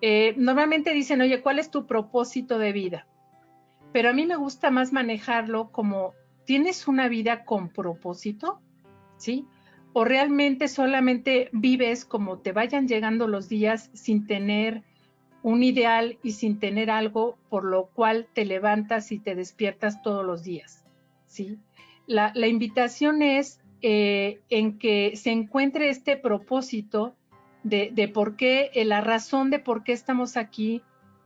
Eh, 0.00 0.34
normalmente 0.36 0.94
dicen, 0.94 1.20
oye, 1.20 1.40
¿cuál 1.40 1.60
es 1.60 1.70
tu 1.70 1.86
propósito 1.86 2.58
de 2.58 2.72
vida? 2.72 3.06
Pero 3.92 4.10
a 4.10 4.12
mí 4.12 4.26
me 4.26 4.34
gusta 4.34 4.72
más 4.72 4.92
manejarlo 4.92 5.70
como, 5.70 6.14
¿tienes 6.44 6.88
una 6.88 7.06
vida 7.06 7.44
con 7.44 7.68
propósito? 7.68 8.60
¿Sí? 9.16 9.46
O 9.98 10.04
realmente 10.04 10.68
solamente 10.68 11.48
vives 11.50 12.04
como 12.04 12.38
te 12.38 12.52
vayan 12.52 12.86
llegando 12.86 13.26
los 13.26 13.48
días 13.48 13.90
sin 13.94 14.28
tener 14.28 14.84
un 15.42 15.64
ideal 15.64 16.18
y 16.22 16.34
sin 16.34 16.60
tener 16.60 16.88
algo 16.88 17.36
por 17.48 17.64
lo 17.64 17.86
cual 17.86 18.28
te 18.32 18.44
levantas 18.44 19.10
y 19.10 19.18
te 19.18 19.34
despiertas 19.34 20.00
todos 20.00 20.24
los 20.24 20.44
días. 20.44 20.84
¿sí? 21.26 21.58
La, 22.06 22.32
invitación 22.46 23.22
es 23.22 23.60
eh, 23.82 24.38
en 24.50 24.78
que 24.78 25.16
se 25.16 25.32
encuentre 25.32 25.90
este 25.90 26.16
propósito 26.16 27.16
de, 27.64 28.08
por 28.14 28.36
qué, 28.36 28.70
eh, 28.74 28.84
la 28.84 29.00
razón 29.00 29.50
de 29.50 29.58
por 29.58 29.82
qué 29.82 29.94
estamos 29.94 30.36
aquí, 30.36 30.80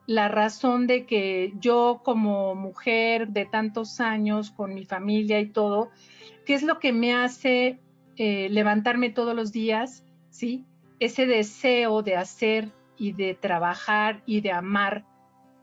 la 0.07 0.29
razón 0.29 0.87
de 0.87 1.05
que 1.05 1.53
yo 1.61 2.01
como 2.03 2.55
mujer 2.55 3.29
de 3.29 3.45
tantos 3.45 4.01
años, 4.01 4.51
con 4.51 4.73
mi 4.73 4.87
familia 4.87 5.41
y 5.41 5.51
todo, 5.51 5.91
qué 6.47 6.55
es 6.55 6.63
lo 6.63 6.79
que 6.79 6.95
me 6.95 7.13
hace 7.13 7.79
eh, 8.17 8.49
levantarme 8.51 9.11
todos 9.11 9.35
los 9.35 9.53
días, 9.53 10.05
¿sí? 10.31 10.65
Ese 11.01 11.27
deseo 11.27 12.03
de 12.03 12.17
hacer 12.17 12.71
y 12.97 13.13
de 13.13 13.35
trabajar 13.35 14.23
y 14.27 14.41
de 14.41 14.53
amar, 14.53 15.05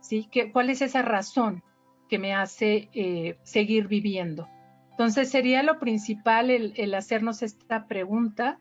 ¿sí? 0.01 0.27
¿Qué, 0.31 0.51
¿Cuál 0.51 0.69
es 0.69 0.81
esa 0.81 1.01
razón 1.01 1.63
que 2.09 2.19
me 2.19 2.33
hace 2.33 2.89
eh, 2.93 3.37
seguir 3.43 3.87
viviendo? 3.87 4.47
Entonces 4.99 5.29
sería 5.29 5.63
lo 5.63 5.79
principal 5.79 6.49
el, 6.49 6.93
hacernos 6.93 7.41
esta 7.41 7.87
pregunta 7.87 8.59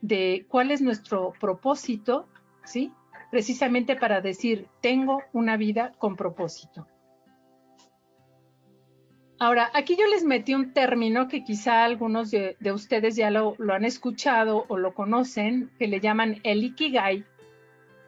de 0.00 0.46
cuál 0.48 0.70
es 0.70 0.80
nuestro 0.80 1.32
propósito, 1.40 2.28
¿sí? 2.64 2.92
Precisamente 3.32 3.96
para 3.96 4.20
decir, 4.20 4.68
tengo 4.80 5.22
una 5.32 5.56
vida 5.56 5.90
con 5.98 6.14
propósito. 6.14 6.86
Ahora, 9.42 9.72
aquí 9.74 9.96
yo 9.96 10.06
les 10.06 10.22
metí 10.22 10.54
un 10.54 10.72
término 10.72 11.26
que 11.26 11.42
quizá 11.42 11.82
algunos 11.82 12.30
de, 12.30 12.56
ustedes 12.72 13.16
ya 13.16 13.28
lo, 13.28 13.56
han 13.72 13.84
escuchado 13.84 14.66
o 14.68 14.78
lo 14.78 14.94
conocen, 14.94 15.68
que 15.80 15.88
le 15.88 15.98
llaman 15.98 16.38
el 16.44 16.62
Ikigai. 16.62 17.24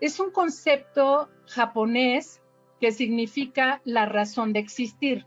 Es 0.01 0.21
un 0.21 0.31
concepto 0.31 1.29
japonés 1.49 2.41
que 2.81 2.93
significa 2.93 3.81
la 3.85 4.07
razón 4.07 4.53
de 4.53 4.61
existir. 4.61 5.27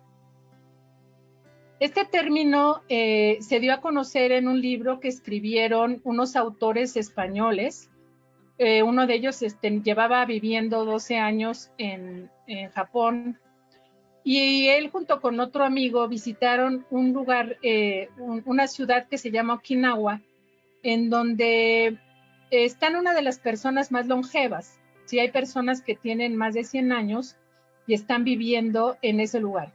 Este 1.82 2.06
término 2.06 2.84
eh, 2.88 3.40
se 3.42 3.60
dio 3.60 3.74
a 3.74 3.82
conocer 3.82 4.32
en 4.32 4.48
un 4.48 4.62
libro 4.62 5.02
que 5.02 5.10
escribieron 5.10 6.00
unos 6.06 6.38
autores 6.38 6.96
españoles. 6.96 7.92
Eh, 8.60 8.82
uno 8.82 9.08
de 9.08 9.16
ellos 9.16 9.42
este, 9.42 9.82
llevaba 9.82 10.24
viviendo 10.24 10.86
12 10.86 11.18
años 11.18 11.70
en, 11.78 12.32
en 12.48 12.70
Japón 12.70 13.38
y 14.30 14.68
él 14.68 14.90
junto 14.90 15.22
con 15.22 15.40
otro 15.40 15.64
amigo 15.64 16.06
visitaron 16.10 16.86
un 16.90 17.14
lugar, 17.14 17.56
eh, 17.62 18.10
una 18.18 18.68
ciudad 18.68 19.08
que 19.08 19.18
se 19.18 19.32
llama 19.32 19.54
Okinawa, 19.54 20.20
en 20.84 21.10
donde 21.10 21.98
están 22.52 22.98
una 22.98 23.14
de 23.14 23.22
las 23.22 23.40
personas 23.40 23.90
más 23.90 24.06
longevas. 24.08 24.82
Sí, 25.06 25.18
hay 25.20 25.32
personas 25.32 25.82
que 25.82 25.96
tienen 25.96 26.36
más 26.36 26.56
de 26.56 26.66
100 26.66 26.92
años 26.92 27.38
y 27.88 27.94
están 27.94 28.26
viviendo 28.26 28.98
en 29.02 29.22
ese 29.22 29.40
lugar. 29.40 29.72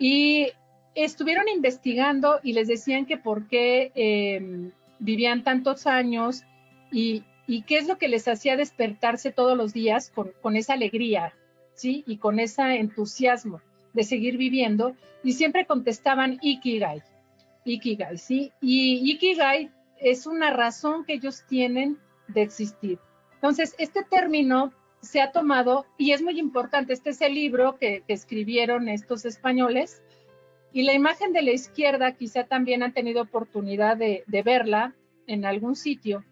Y 0.00 0.48
estuvieron 0.96 1.46
investigando 1.48 2.40
y 2.42 2.54
les 2.54 2.66
decían 2.66 3.06
que 3.06 3.18
por 3.18 3.46
qué 3.46 3.92
em, 3.94 4.72
vivían 4.98 5.44
tantos 5.44 5.86
años 5.86 6.42
y, 6.90 7.22
qué 7.68 7.78
es 7.78 7.86
lo 7.86 7.98
que 7.98 8.08
les 8.08 8.26
hacía 8.26 8.56
despertarse 8.56 9.30
todos 9.30 9.56
los 9.56 9.72
días 9.72 10.10
con 10.42 10.56
esa 10.56 10.72
alegría, 10.72 11.34
¿sí? 11.74 12.04
Y 12.06 12.18
con 12.18 12.38
ese 12.38 12.62
entusiasmo 12.76 13.60
de 13.92 14.02
seguir 14.02 14.36
viviendo, 14.36 14.96
y 15.22 15.32
siempre 15.32 15.66
contestaban 15.66 16.38
Ikigai, 16.42 17.02
Ikigai, 17.64 18.18
¿sí? 18.18 18.52
Y 18.60 19.12
Ikigai 19.12 19.70
es 19.98 20.26
una 20.26 20.50
razón 20.50 21.04
que 21.04 21.14
ellos 21.14 21.44
tienen 21.48 21.98
de 22.28 22.42
existir. 22.42 22.98
Entonces, 23.34 23.74
este 23.78 24.02
término 24.02 24.72
se 25.00 25.20
ha 25.20 25.32
tomado, 25.32 25.86
y 25.98 26.12
es 26.12 26.22
muy 26.22 26.38
importante, 26.38 26.92
este 26.92 27.10
es 27.10 27.20
el 27.20 27.34
libro 27.34 27.76
que, 27.78 28.02
escribieron 28.08 28.88
estos 28.88 29.24
españoles, 29.24 30.02
y 30.72 30.82
la 30.82 30.92
imagen 30.92 31.32
de 31.32 31.42
la 31.42 31.52
izquierda 31.52 32.12
quizá 32.12 32.44
también 32.44 32.82
han 32.82 32.92
tenido 32.92 33.22
oportunidad 33.22 33.96
de, 33.96 34.24
de 34.26 34.42
verla 34.42 34.94
en 35.26 35.44
algún 35.44 35.76
sitio, 35.76 36.24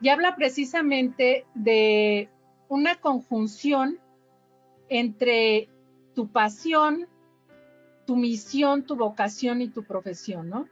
y 0.00 0.10
habla 0.10 0.36
precisamente 0.36 1.44
de 1.54 2.28
una 2.68 2.96
conjunción 2.96 3.98
entre 4.88 5.68
tu 6.14 6.28
pasión, 6.28 7.06
tu 8.06 8.16
misión, 8.16 8.84
tu 8.84 8.96
vocación 8.96 9.60
y 9.60 9.68
tu 9.68 9.84
profesión, 9.84 10.48
¿no? 10.48 10.68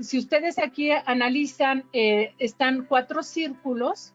Si 0.00 0.18
ustedes 0.18 0.58
aquí 0.58 0.90
analizan, 0.90 1.84
eh, 1.92 2.34
están 2.38 2.84
cuatro 2.86 3.22
círculos. 3.22 4.12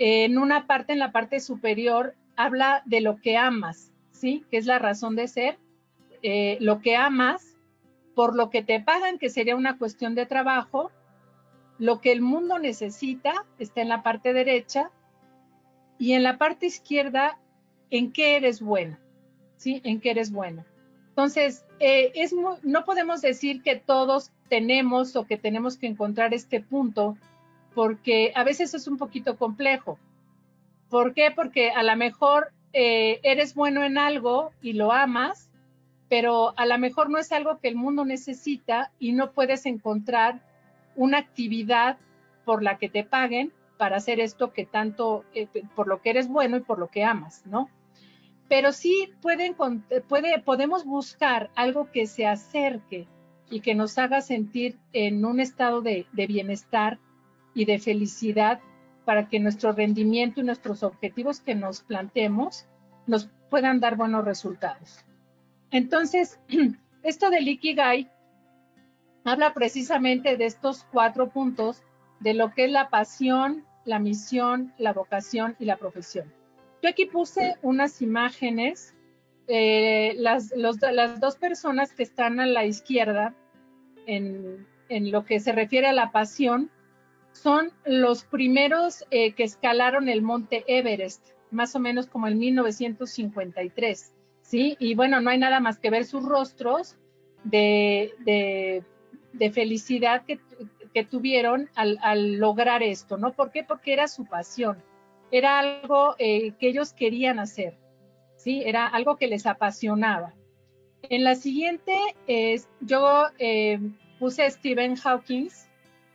En 0.00 0.38
una 0.38 0.66
parte, 0.66 0.92
en 0.92 0.98
la 0.98 1.12
parte 1.12 1.40
superior, 1.40 2.14
habla 2.36 2.82
de 2.84 3.00
lo 3.00 3.16
que 3.16 3.36
amas, 3.36 3.92
¿sí? 4.10 4.44
Que 4.50 4.56
es 4.56 4.66
la 4.66 4.78
razón 4.78 5.16
de 5.16 5.28
ser. 5.28 5.58
Eh, 6.22 6.58
lo 6.60 6.80
que 6.80 6.96
amas, 6.96 7.56
por 8.14 8.34
lo 8.34 8.50
que 8.50 8.62
te 8.62 8.80
pagan, 8.80 9.18
que 9.18 9.30
sería 9.30 9.56
una 9.56 9.78
cuestión 9.78 10.14
de 10.14 10.26
trabajo. 10.26 10.90
Lo 11.78 12.00
que 12.00 12.10
el 12.10 12.20
mundo 12.20 12.58
necesita 12.58 13.44
está 13.60 13.80
en 13.82 13.88
la 13.88 14.02
parte 14.02 14.32
derecha 14.32 14.90
y 15.98 16.12
en 16.12 16.22
la 16.22 16.38
parte 16.38 16.66
izquierda, 16.66 17.38
¿en 17.90 18.12
qué 18.12 18.36
eres 18.36 18.60
bueno? 18.60 18.96
¿Sí? 19.56 19.80
¿En 19.84 20.00
qué 20.00 20.10
eres 20.10 20.30
bueno? 20.30 20.64
Entonces, 21.08 21.64
eh, 21.80 22.12
no 22.62 22.84
podemos 22.84 23.20
decir 23.20 23.62
que 23.62 23.76
todos 23.76 24.30
tenemos 24.48 25.16
o 25.16 25.26
que 25.26 25.36
tenemos 25.36 25.76
que 25.76 25.88
encontrar 25.88 26.32
este 26.32 26.60
punto, 26.60 27.16
porque 27.74 28.32
a 28.36 28.44
veces 28.44 28.74
es 28.74 28.86
un 28.86 28.98
poquito 28.98 29.36
complejo. 29.36 29.98
¿Por 30.88 31.14
qué? 31.14 31.32
Porque 31.34 31.70
a 31.70 31.82
lo 31.82 31.96
mejor 31.96 32.52
eh, 32.72 33.18
eres 33.24 33.54
bueno 33.54 33.82
en 33.82 33.98
algo 33.98 34.52
y 34.62 34.74
lo 34.74 34.92
amas, 34.92 35.50
pero 36.08 36.54
a 36.56 36.66
lo 36.66 36.78
mejor 36.78 37.10
no 37.10 37.18
es 37.18 37.32
algo 37.32 37.58
que 37.58 37.68
el 37.68 37.74
mundo 37.74 38.04
necesita 38.04 38.92
y 38.98 39.12
no 39.12 39.32
puedes 39.32 39.66
encontrar 39.66 40.40
una 40.94 41.18
actividad 41.18 41.98
por 42.44 42.62
la 42.62 42.78
que 42.78 42.88
te 42.88 43.04
paguen 43.04 43.52
para 43.78 43.96
hacer 43.96 44.20
esto 44.20 44.52
que 44.52 44.66
tanto, 44.66 45.24
eh, 45.34 45.48
por 45.74 45.86
lo 45.86 46.02
que 46.02 46.10
eres 46.10 46.28
bueno 46.28 46.56
y 46.56 46.60
por 46.60 46.78
lo 46.78 46.88
que 46.88 47.04
amas, 47.04 47.46
¿no? 47.46 47.70
Pero 48.48 48.72
sí 48.72 49.12
pueden, 49.22 49.54
puede, 50.08 50.40
podemos 50.40 50.84
buscar 50.84 51.50
algo 51.54 51.90
que 51.90 52.06
se 52.06 52.26
acerque 52.26 53.06
y 53.50 53.60
que 53.60 53.74
nos 53.74 53.96
haga 53.98 54.20
sentir 54.20 54.78
en 54.92 55.24
un 55.24 55.40
estado 55.40 55.80
de, 55.80 56.06
de 56.12 56.26
bienestar 56.26 56.98
y 57.54 57.64
de 57.64 57.78
felicidad 57.78 58.60
para 59.04 59.28
que 59.28 59.40
nuestro 59.40 59.72
rendimiento 59.72 60.40
y 60.40 60.44
nuestros 60.44 60.82
objetivos 60.82 61.40
que 61.40 61.54
nos 61.54 61.80
planteemos 61.80 62.66
nos 63.06 63.30
puedan 63.48 63.80
dar 63.80 63.96
buenos 63.96 64.24
resultados. 64.24 65.04
Entonces, 65.70 66.38
esto 67.02 67.30
del 67.30 67.48
Ikigai 67.48 68.10
habla 69.24 69.52
precisamente 69.52 70.36
de 70.36 70.46
estos 70.46 70.84
cuatro 70.92 71.30
puntos 71.30 71.82
de 72.20 72.34
lo 72.34 72.52
que 72.52 72.64
es 72.64 72.72
la 72.72 72.88
pasión, 72.88 73.64
la 73.88 73.98
misión, 73.98 74.74
la 74.76 74.92
vocación 74.92 75.56
y 75.58 75.64
la 75.64 75.78
profesión. 75.78 76.30
Yo 76.82 76.90
aquí 76.90 77.06
puse 77.06 77.54
unas 77.62 78.02
imágenes, 78.02 78.94
eh, 79.48 80.14
las, 80.18 80.52
las, 80.54 81.20
dos 81.20 81.36
personas 81.36 81.92
que 81.94 82.02
están 82.02 82.38
a 82.38 82.46
la 82.46 82.66
izquierda 82.66 83.34
en, 84.06 84.66
lo 84.90 85.24
que 85.24 85.40
se 85.40 85.52
refiere 85.52 85.86
a 85.86 85.94
la 85.94 86.12
pasión 86.12 86.70
son 87.32 87.72
los 87.86 88.24
primeros 88.24 89.06
eh, 89.10 89.32
que 89.32 89.44
escalaron 89.44 90.10
el 90.10 90.20
monte 90.20 90.64
Everest, 90.66 91.26
más 91.50 91.74
o 91.74 91.80
menos 91.80 92.06
como 92.08 92.28
en 92.28 92.38
1953, 92.38 94.12
¿sí? 94.42 94.76
Y 94.78 94.94
bueno, 94.96 95.22
no 95.22 95.30
hay 95.30 95.38
nada 95.38 95.60
más 95.60 95.78
que 95.78 95.88
ver 95.88 96.04
sus 96.04 96.22
rostros 96.24 96.96
de, 97.42 98.12
de 99.32 99.50
felicidad 99.50 100.26
que, 100.26 100.40
que 100.92 101.04
tuvieron 101.04 101.68
al, 101.74 102.34
lograr 102.34 102.82
esto, 102.82 103.16
¿no? 103.16 103.32
¿Por 103.32 103.50
qué? 103.50 103.62
Porque 103.64 103.92
era 103.92 104.08
su 104.08 104.24
pasión, 104.24 104.82
era 105.30 105.58
algo 105.58 106.14
eh, 106.18 106.52
que 106.58 106.68
ellos 106.68 106.92
querían 106.92 107.38
hacer, 107.38 107.76
¿sí? 108.36 108.62
Era 108.64 108.86
algo 108.86 109.16
que 109.16 109.28
les 109.28 109.46
apasionaba. 109.46 110.34
En 111.02 111.22
la 111.22 111.36
siguiente, 111.36 111.94
yo 112.80 113.26
eh, 113.38 113.78
puse 114.18 114.42
a 114.42 114.50
Stephen 114.50 114.96
Hawking, 114.96 115.48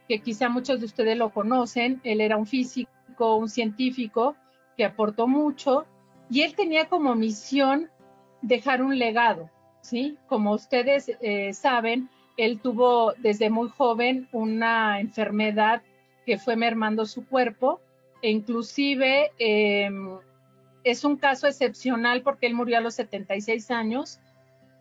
que 0.07 0.19
quizá 0.19 0.49
muchos 0.49 0.79
de 0.79 0.85
ustedes 0.85 1.17
lo 1.17 1.29
conocen, 1.29 2.01
él 2.03 2.21
era 2.21 2.37
un 2.37 2.45
físico, 2.45 3.35
un 3.35 3.49
científico 3.49 4.35
que 4.75 4.85
aportó 4.85 5.27
mucho 5.27 5.85
y 6.29 6.41
él 6.41 6.55
tenía 6.55 6.89
como 6.89 7.15
misión 7.15 7.89
dejar 8.41 8.81
un 8.81 8.97
legado, 8.97 9.49
¿sí? 9.81 10.17
Como 10.27 10.53
ustedes 10.53 11.11
eh, 11.21 11.53
saben, 11.53 12.09
él 12.37 12.59
tuvo 12.59 13.13
desde 13.17 13.49
muy 13.49 13.69
joven 13.69 14.27
una 14.31 14.99
enfermedad 14.99 15.81
que 16.25 16.37
fue 16.37 16.55
mermando 16.55 17.05
su 17.05 17.25
cuerpo 17.27 17.81
e 18.21 18.29
inclusive 18.31 19.31
em, 19.37 20.17
es 20.83 21.03
un 21.03 21.17
caso 21.17 21.47
excepcional 21.47 22.21
porque 22.21 22.47
él 22.47 22.53
murió 22.53 22.77
a 22.77 22.81
los 22.81 22.95
76 22.95 23.71
años 23.71 24.19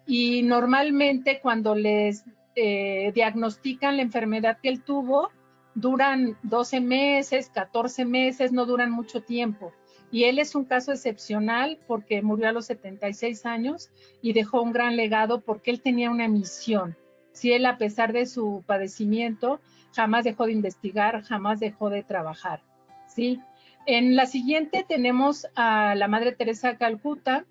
y 0.07 0.43
normalmente 0.43 1.41
cuando 1.41 1.75
les 1.75 2.25
eh, 2.55 3.12
diagnostican 3.15 3.97
la 3.97 4.03
enfermedad 4.03 4.59
que 4.62 4.69
él 4.69 4.83
tuvo, 4.83 5.31
duran 5.75 6.37
12 6.43 6.81
meses, 6.81 7.51
14 7.55 8.05
meses, 8.05 8.53
no 8.53 8.67
duran 8.67 8.91
mucho 8.91 9.23
tiempo. 9.23 9.73
Y 10.11 10.25
él 10.25 10.38
es 10.38 10.55
un 10.55 10.65
caso 10.65 10.93
excepcional 10.93 11.79
porque 11.87 12.21
murió 12.21 12.49
a 12.49 12.53
los 12.53 12.67
76 12.67 13.47
años 13.47 13.91
y 14.21 14.35
dejó 14.35 14.61
un 14.61 14.73
gran 14.73 14.97
legado 14.97 15.41
porque 15.41 15.71
él 15.71 15.81
tenía 15.81 16.11
una 16.11 16.29
misión. 16.29 16.97
Si 17.33 17.53
él, 17.53 17.66
a 17.66 17.79
pesar 17.79 18.12
de 18.12 18.27
su 18.27 18.62
padecimiento, 18.66 19.61
jamás 19.95 20.25
dejó 20.25 20.47
de 20.47 20.53
investigar, 20.53 21.23
jamás 21.23 21.61
dejó 21.61 21.90
de 21.90 22.03
trabajar. 22.03 22.62
¿sí? 23.07 23.40
En 23.87 24.16
la 24.16 24.27
siguiente 24.27 24.85
tenemos 24.87 25.47
a 25.55 25.95
la 25.95 26.09
Madre 26.09 26.33
Teresa 26.33 26.77
Calcuta, 26.77 27.45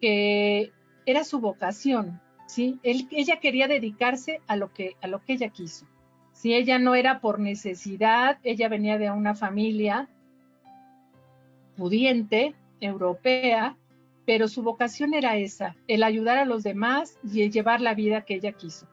que 0.00 0.72
era 1.04 1.24
su 1.24 1.40
vocación. 1.40 2.20
¿sí? 2.46 2.78
ella 2.82 3.40
quería 3.40 3.68
dedicarse 3.68 4.40
a 4.46 4.56
lo, 4.56 4.72
que, 4.72 4.96
a 5.02 5.08
lo 5.08 5.24
que 5.24 5.34
ella 5.34 5.48
quiso. 5.48 5.86
Si 6.32 6.54
ella 6.54 6.78
no 6.78 6.94
era 6.94 7.20
por 7.20 7.40
necesidad, 7.40 8.38
ella 8.42 8.68
venía 8.68 8.98
de 8.98 9.10
una 9.10 9.34
familia 9.34 10.08
pudiente, 11.76 12.54
europea, 12.80 13.76
pero 14.26 14.48
su 14.48 14.62
vocación 14.62 15.14
era 15.14 15.36
esa, 15.36 15.76
el 15.86 16.02
ayudar 16.02 16.36
a 16.36 16.44
los 16.44 16.64
demás 16.64 17.18
y 17.32 17.42
el 17.42 17.52
llevar 17.52 17.80
la 17.80 17.94
vida 17.94 18.24
que 18.24 18.34
ella 18.34 18.52
quiso. 18.52 18.86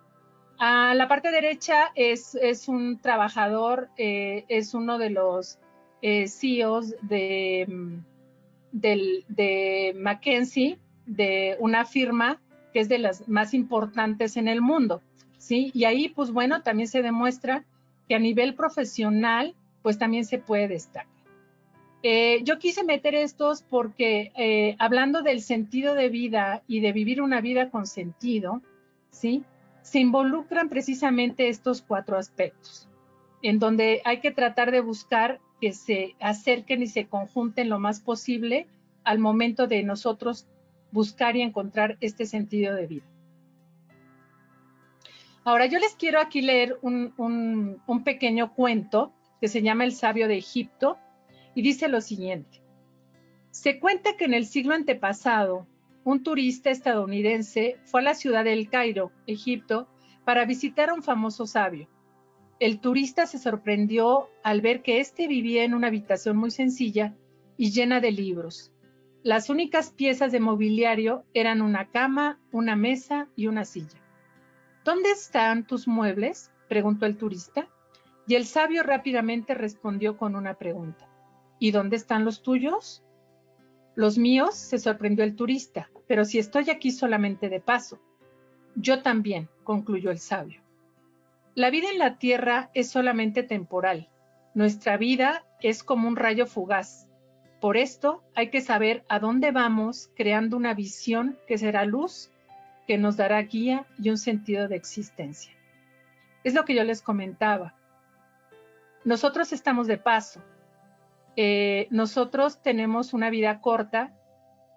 A 0.59 0.93
la 0.93 1.07
parte 1.07 1.31
derecha 1.31 1.91
es, 1.95 2.35
es 2.35 2.67
un 2.67 2.99
trabajador, 2.99 3.89
eh, 3.97 4.45
es 4.47 4.75
uno 4.75 4.99
de 4.99 5.09
los 5.09 5.57
eh, 6.03 6.27
CEOs 6.27 6.95
de, 7.01 7.65
mm, 7.67 7.97
del, 8.71 9.25
de 9.27 9.95
Mackenzie, 9.97 10.77
de 11.07 11.57
una 11.59 11.83
firma 11.83 12.39
que 12.71 12.79
es 12.79 12.89
de 12.89 12.99
las 12.99 13.27
más 13.27 13.53
importantes 13.53 14.37
en 14.37 14.47
el 14.47 14.61
mundo, 14.61 15.01
¿sí? 15.37 15.71
Y 15.73 15.85
ahí, 15.85 16.09
pues 16.09 16.31
bueno, 16.31 16.61
también 16.61 16.87
se 16.87 17.01
demuestra 17.01 17.65
que 18.07 18.15
a 18.15 18.19
nivel 18.19 18.55
profesional, 18.55 19.55
pues 19.81 19.97
también 19.97 20.25
se 20.25 20.37
puede 20.37 20.67
destacar. 20.67 21.12
Eh, 22.05 22.41
yo 22.43 22.59
quise 22.59 22.83
meter 22.83 23.15
estos 23.15 23.63
porque 23.63 24.33
eh, 24.35 24.75
hablando 24.77 25.21
del 25.21 25.41
sentido 25.41 25.95
de 25.95 26.09
vida 26.09 26.61
y 26.67 26.81
de 26.81 26.91
vivir 26.91 27.21
una 27.21 27.39
vida 27.39 27.69
con 27.69 27.87
sentido, 27.87 28.61
¿sí? 29.09 29.45
Se 29.83 29.99
involucran 29.99 30.67
precisamente 30.67 31.47
estos 31.47 31.81
cuatro 31.81 32.17
aspectos, 32.17 32.89
en 33.41 33.57
donde 33.57 34.01
hay 34.03 34.19
que 34.19 34.31
tratar 34.31 34.71
de 34.71 34.81
buscar 34.81 35.39
que 35.61 35.71
se 35.71 36.15
acerquen 36.19 36.81
y 36.81 36.87
se 36.87 37.07
conjunten 37.07 37.69
lo 37.69 37.79
más 37.79 38.01
posible 38.01 38.67
al 39.05 39.19
momento 39.19 39.67
de 39.67 39.81
nosotros 39.83 40.45
buscar 40.91 41.37
y 41.37 41.41
encontrar 41.41 41.97
este 42.01 42.25
sentido 42.25 42.75
de 42.75 42.87
vida. 42.87 43.05
Ahora, 45.45 45.67
yo 45.67 45.79
les 45.79 45.95
quiero 45.95 46.19
aquí 46.19 46.41
leer 46.41 46.77
un, 46.81 47.13
un 47.17 48.03
pequeño 48.03 48.53
cuento 48.53 49.13
que 49.39 49.47
se 49.47 49.61
llama 49.61 49.85
El 49.85 49.93
sabio 49.93 50.27
de 50.27 50.37
Egipto, 50.37 50.97
y 51.55 51.61
dice 51.61 51.87
lo 51.87 52.01
siguiente. 52.01 52.61
Se 53.51 53.79
cuenta 53.79 54.17
que 54.17 54.25
en 54.25 54.33
el 54.33 54.45
siglo 54.45 54.73
antepasado, 54.73 55.67
un 56.03 56.23
turista 56.23 56.69
estadounidense 56.69 57.77
fue 57.85 58.01
a 58.01 58.03
la 58.03 58.15
ciudad 58.15 58.43
del 58.43 58.69
Cairo, 58.69 59.11
Egipto, 59.27 59.87
para 60.25 60.45
visitar 60.45 60.89
a 60.89 60.93
un 60.93 61.03
famoso 61.03 61.45
sabio. 61.45 61.87
El 62.59 62.79
turista 62.79 63.25
se 63.25 63.39
sorprendió 63.39 64.29
al 64.43 64.61
ver 64.61 64.81
que 64.81 64.99
éste 64.99 65.27
vivía 65.27 65.63
en 65.63 65.73
una 65.73 65.87
habitación 65.87 66.37
muy 66.37 66.51
sencilla 66.51 67.15
y 67.57 67.71
llena 67.71 67.99
de 67.99 68.11
libros. 68.11 68.71
Las 69.21 69.49
únicas 69.49 69.91
piezas 69.91 70.31
de 70.31 70.39
mobiliario 70.39 71.23
eran 71.33 71.61
una 71.61 71.89
cama, 71.89 72.39
una 72.51 72.75
mesa 72.75 73.29
y 73.35 73.47
una 73.47 73.63
silla. 73.63 74.01
¿Dónde 74.83 75.11
están 75.11 75.65
tus 75.65 75.87
muebles? 75.87 76.51
preguntó 76.67 77.05
el 77.05 77.17
turista, 77.17 77.67
y 78.27 78.35
el 78.35 78.45
sabio 78.45 78.83
rápidamente 78.83 79.53
respondió 79.53 80.17
con 80.17 80.35
una 80.35 80.55
pregunta. 80.55 81.07
¿Y 81.63 81.71
dónde 81.71 81.95
están 81.95 82.25
los 82.25 82.43
tuyos? 82.43 83.05
Los 83.95 84.17
míos, 84.17 84.53
se 84.53 84.77
sorprendió 84.77 85.23
el 85.23 85.37
turista, 85.37 85.89
pero 86.09 86.25
si 86.25 86.37
estoy 86.37 86.69
aquí 86.69 86.91
solamente 86.91 87.47
de 87.47 87.61
paso. 87.61 88.01
Yo 88.75 89.01
también, 89.01 89.47
concluyó 89.63 90.11
el 90.11 90.19
sabio. 90.19 90.61
La 91.55 91.69
vida 91.69 91.89
en 91.89 91.99
la 91.99 92.17
tierra 92.17 92.69
es 92.73 92.89
solamente 92.91 93.43
temporal. 93.43 94.09
Nuestra 94.53 94.97
vida 94.97 95.45
es 95.61 95.85
como 95.85 96.09
un 96.09 96.17
rayo 96.17 96.47
fugaz. 96.47 97.07
Por 97.61 97.77
esto 97.77 98.25
hay 98.35 98.49
que 98.49 98.59
saber 98.59 99.05
a 99.07 99.19
dónde 99.19 99.51
vamos 99.51 100.11
creando 100.17 100.57
una 100.57 100.73
visión 100.73 101.39
que 101.47 101.57
será 101.57 101.85
luz, 101.85 102.29
que 102.87 102.97
nos 102.97 103.15
dará 103.15 103.41
guía 103.41 103.87
y 103.97 104.09
un 104.09 104.17
sentido 104.17 104.67
de 104.67 104.75
existencia. 104.75 105.53
Es 106.43 106.55
lo 106.55 106.65
que 106.65 106.75
yo 106.75 106.83
les 106.83 107.01
comentaba. 107.01 107.73
Nosotros 109.05 109.53
estamos 109.53 109.87
de 109.87 109.97
paso, 109.97 110.41
eh, 111.35 111.87
nosotros 111.89 112.61
tenemos 112.61 113.13
una 113.13 113.29
vida 113.29 113.59
corta 113.59 114.13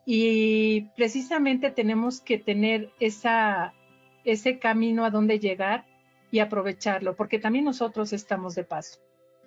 y 0.05 0.83
precisamente 0.97 1.71
tenemos 1.71 2.21
que 2.21 2.39
tener 2.39 2.93
ese 3.01 4.59
camino 4.59 5.05
a 5.05 5.11
donde 5.11 5.39
llegar 5.39 5.85
y 6.31 6.39
aprovecharlo, 6.39 7.17
porque 7.17 7.39
también 7.39 7.65
nosotros 7.65 8.13
estamos 8.13 8.55
de 8.55 8.65
paso. 8.65 9.01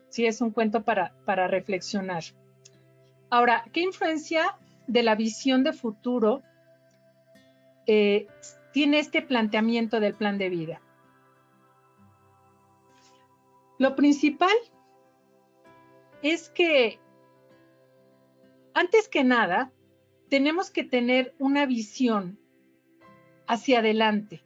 Sí, 0.09 0.25
es 0.25 0.41
un 0.41 0.51
cuento 0.51 0.83
para, 0.83 1.13
para 1.25 1.47
reflexionar. 1.47 2.23
Ahora, 3.29 3.63
¿qué 3.71 3.81
influencia 3.81 4.57
de 4.87 5.03
la 5.03 5.15
visión 5.15 5.63
de 5.63 5.73
futuro 5.73 6.41
eh, 7.85 8.27
tiene 8.73 8.99
este 8.99 9.21
planteamiento 9.21 9.99
del 9.99 10.15
plan 10.15 10.37
de 10.37 10.49
vida? 10.49 10.81
Lo 13.77 13.95
principal 13.95 14.51
es 16.21 16.49
que 16.49 16.99
antes 18.73 19.07
que 19.07 19.23
nada 19.23 19.71
tenemos 20.29 20.69
que 20.69 20.83
tener 20.83 21.33
una 21.39 21.65
visión 21.65 22.39
hacia 23.47 23.79
adelante. 23.79 24.41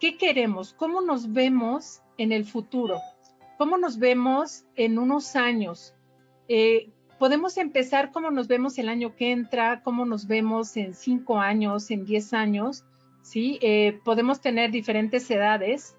¿Qué 0.00 0.16
queremos? 0.16 0.72
¿Cómo 0.74 1.00
nos 1.00 1.32
vemos 1.32 2.02
en 2.16 2.32
el 2.32 2.44
futuro? 2.44 2.98
¿Cómo 3.58 3.76
nos 3.76 3.98
vemos 3.98 4.64
en 4.74 4.98
unos 4.98 5.36
años? 5.36 5.94
Eh, 6.48 6.90
podemos 7.18 7.56
empezar 7.56 8.10
cómo 8.10 8.30
nos 8.30 8.48
vemos 8.48 8.78
el 8.78 8.88
año 8.88 9.14
que 9.14 9.30
entra, 9.30 9.82
cómo 9.84 10.04
nos 10.06 10.26
vemos 10.26 10.76
en 10.76 10.94
cinco 10.94 11.38
años, 11.38 11.90
en 11.90 12.04
diez 12.04 12.32
años, 12.32 12.84
¿sí? 13.22 13.58
Eh, 13.62 14.00
podemos 14.04 14.40
tener 14.40 14.70
diferentes 14.70 15.30
edades, 15.30 15.96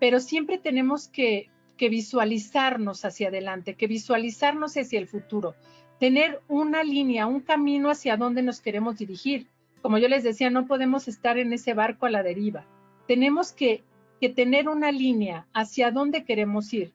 pero 0.00 0.18
siempre 0.18 0.58
tenemos 0.58 1.06
que 1.06 1.50
que 1.80 1.88
visualizarnos 1.88 3.06
hacia 3.06 3.28
adelante, 3.28 3.74
que 3.74 3.86
visualizarnos 3.86 4.76
hacia 4.76 4.98
el 4.98 5.06
futuro, 5.06 5.54
tener 5.98 6.42
una 6.46 6.84
línea, 6.84 7.26
un 7.26 7.40
camino 7.40 7.88
hacia 7.88 8.18
donde 8.18 8.42
nos 8.42 8.60
queremos 8.60 8.98
dirigir. 8.98 9.46
Como 9.80 9.96
yo 9.96 10.06
les 10.06 10.22
decía, 10.22 10.50
no 10.50 10.66
podemos 10.66 11.08
estar 11.08 11.38
en 11.38 11.54
ese 11.54 11.72
barco 11.72 12.04
a 12.04 12.10
la 12.10 12.22
deriva. 12.22 12.66
Tenemos 13.08 13.52
que, 13.52 13.82
que 14.20 14.28
tener 14.28 14.68
una 14.68 14.92
línea 14.92 15.46
hacia 15.54 15.90
dónde 15.90 16.24
queremos 16.24 16.70
ir. 16.74 16.92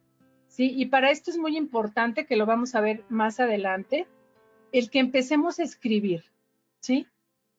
¿sí? 0.50 0.72
Y 0.78 0.86
para 0.86 1.10
esto 1.10 1.32
es 1.32 1.40
muy 1.40 1.58
importante, 1.58 2.28
que 2.28 2.36
lo 2.36 2.46
vamos 2.46 2.76
a 2.76 2.82
ver 2.82 3.06
más 3.10 3.40
adelante, 3.40 4.06
el 4.72 4.92
que 4.92 5.00
empecemos 5.00 5.58
a 5.58 5.64
escribir. 5.64 6.26
¿sí? 6.80 7.08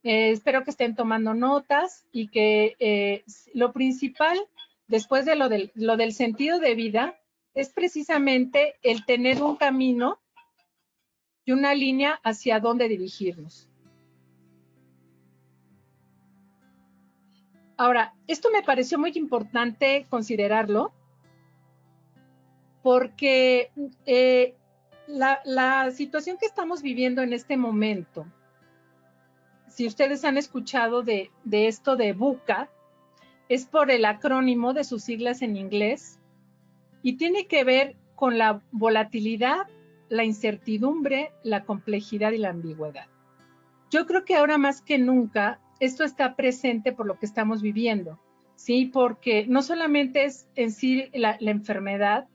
Eh, 0.05 0.31
espero 0.31 0.62
que 0.62 0.71
estén 0.71 0.95
tomando 0.95 1.35
notas 1.35 2.07
y 2.12 2.29
que 2.29 2.77
eh, 2.79 3.25
lo 3.53 3.73
principal 3.73 4.39
después 4.88 5.25
de 5.25 5.37
lo 5.37 5.49
del, 5.49 6.12
sentido 6.12 6.59
de 6.59 6.75
vida, 6.75 7.18
es 7.55 7.70
precisamente 7.70 8.75
el 8.83 9.05
tener 9.05 9.42
un 9.42 9.57
camino 9.57 10.20
y 11.44 11.53
una 11.53 11.75
línea 11.75 12.20
hacia 12.22 12.61
dónde 12.61 12.88
dirigirnos. 12.88 13.70
Ahora, 17.79 18.14
esto 18.27 18.51
me 18.51 18.62
pareció 18.62 18.99
muy 18.99 19.12
importante 19.14 20.07
considerarlo 20.09 20.92
porque 22.83 23.70
eh, 24.07 24.55
la, 25.07 25.90
situación 25.90 26.38
que 26.38 26.46
estamos 26.46 26.83
viviendo 26.83 27.22
en 27.22 27.33
este 27.33 27.57
momento, 27.57 28.27
si 29.68 29.87
ustedes 29.87 30.25
han 30.25 30.38
escuchado 30.38 31.03
de, 31.03 31.31
de 31.44 31.66
esto 31.66 31.96
de 31.96 32.12
BUCA, 32.12 32.70
es 33.49 33.67
por 33.67 33.91
el 33.91 34.05
acrónimo 34.05 34.73
de 34.73 34.85
sus 34.85 35.05
siglas 35.05 35.43
en 35.43 35.57
inglés 35.57 36.19
y 37.03 37.15
tiene 37.15 37.47
que 37.47 37.65
ver 37.65 37.97
con 38.15 38.39
la 38.39 38.63
volatilidad, 38.73 39.67
la 40.09 40.25
incertidumbre, 40.25 41.33
la 41.43 41.65
complejidad 41.65 42.33
y 42.33 42.39
la 42.39 42.51
ambigüedad. 42.51 43.07
Yo 43.91 44.07
creo 44.07 44.25
que 44.25 44.35
ahora 44.35 44.59
más 44.59 44.83
que 44.83 44.99
nunca 44.99 45.61
esto 45.79 46.05
está 46.05 46.35
presente 46.35 46.93
por 46.93 47.07
lo 47.07 47.19
que 47.19 47.27
estamos 47.27 47.63
viviendo, 47.63 48.19
¿sí? 48.57 48.87
Porque 48.87 49.47
no 49.47 49.63
solamente 49.63 50.25
es 50.25 50.49
en 50.55 50.73
sí 50.73 51.11
la, 51.13 51.37
enfermedad, 51.41 52.27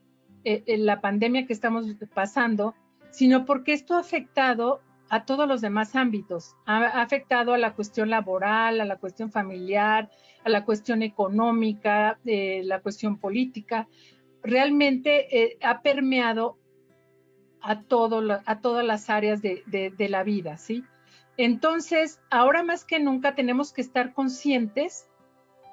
eh, 0.44 0.62
eh, 0.66 0.78
la 0.78 1.00
pandemia 1.00 1.46
que 1.46 1.52
estamos 1.52 1.86
pasando, 2.14 2.74
sino 3.10 3.44
porque 3.44 3.72
esto 3.72 3.94
ha 3.94 4.00
afectado 4.00 4.80
a 5.12 5.26
todos 5.26 5.46
los 5.46 5.60
demás 5.60 5.94
ámbitos. 5.94 6.56
Ha, 6.64 7.02
afectado 7.02 7.52
a 7.52 7.58
la 7.58 7.74
cuestión 7.74 8.08
laboral, 8.08 8.80
a 8.80 8.86
la 8.86 8.96
cuestión 8.96 9.30
familiar, 9.30 10.10
a 10.42 10.48
la 10.48 10.64
cuestión 10.64 11.02
económica, 11.02 12.18
eh, 12.24 12.62
la 12.64 12.80
cuestión 12.80 13.18
política. 13.18 13.88
Realmente 14.42 15.38
eh, 15.38 15.58
ha 15.60 15.82
permeado 15.82 16.56
a, 17.60 17.82
todo, 17.82 18.40
a 18.46 18.60
todas 18.60 18.86
las 18.86 19.10
áreas 19.10 19.42
de, 19.42 19.62
de 19.66 20.08
la 20.08 20.24
vida, 20.24 20.56
¿sí? 20.56 20.82
Entonces, 21.36 22.18
ahora 22.30 22.62
más 22.62 22.86
que 22.86 22.98
nunca 22.98 23.34
tenemos 23.34 23.74
que 23.74 23.82
estar 23.82 24.14
conscientes 24.14 25.10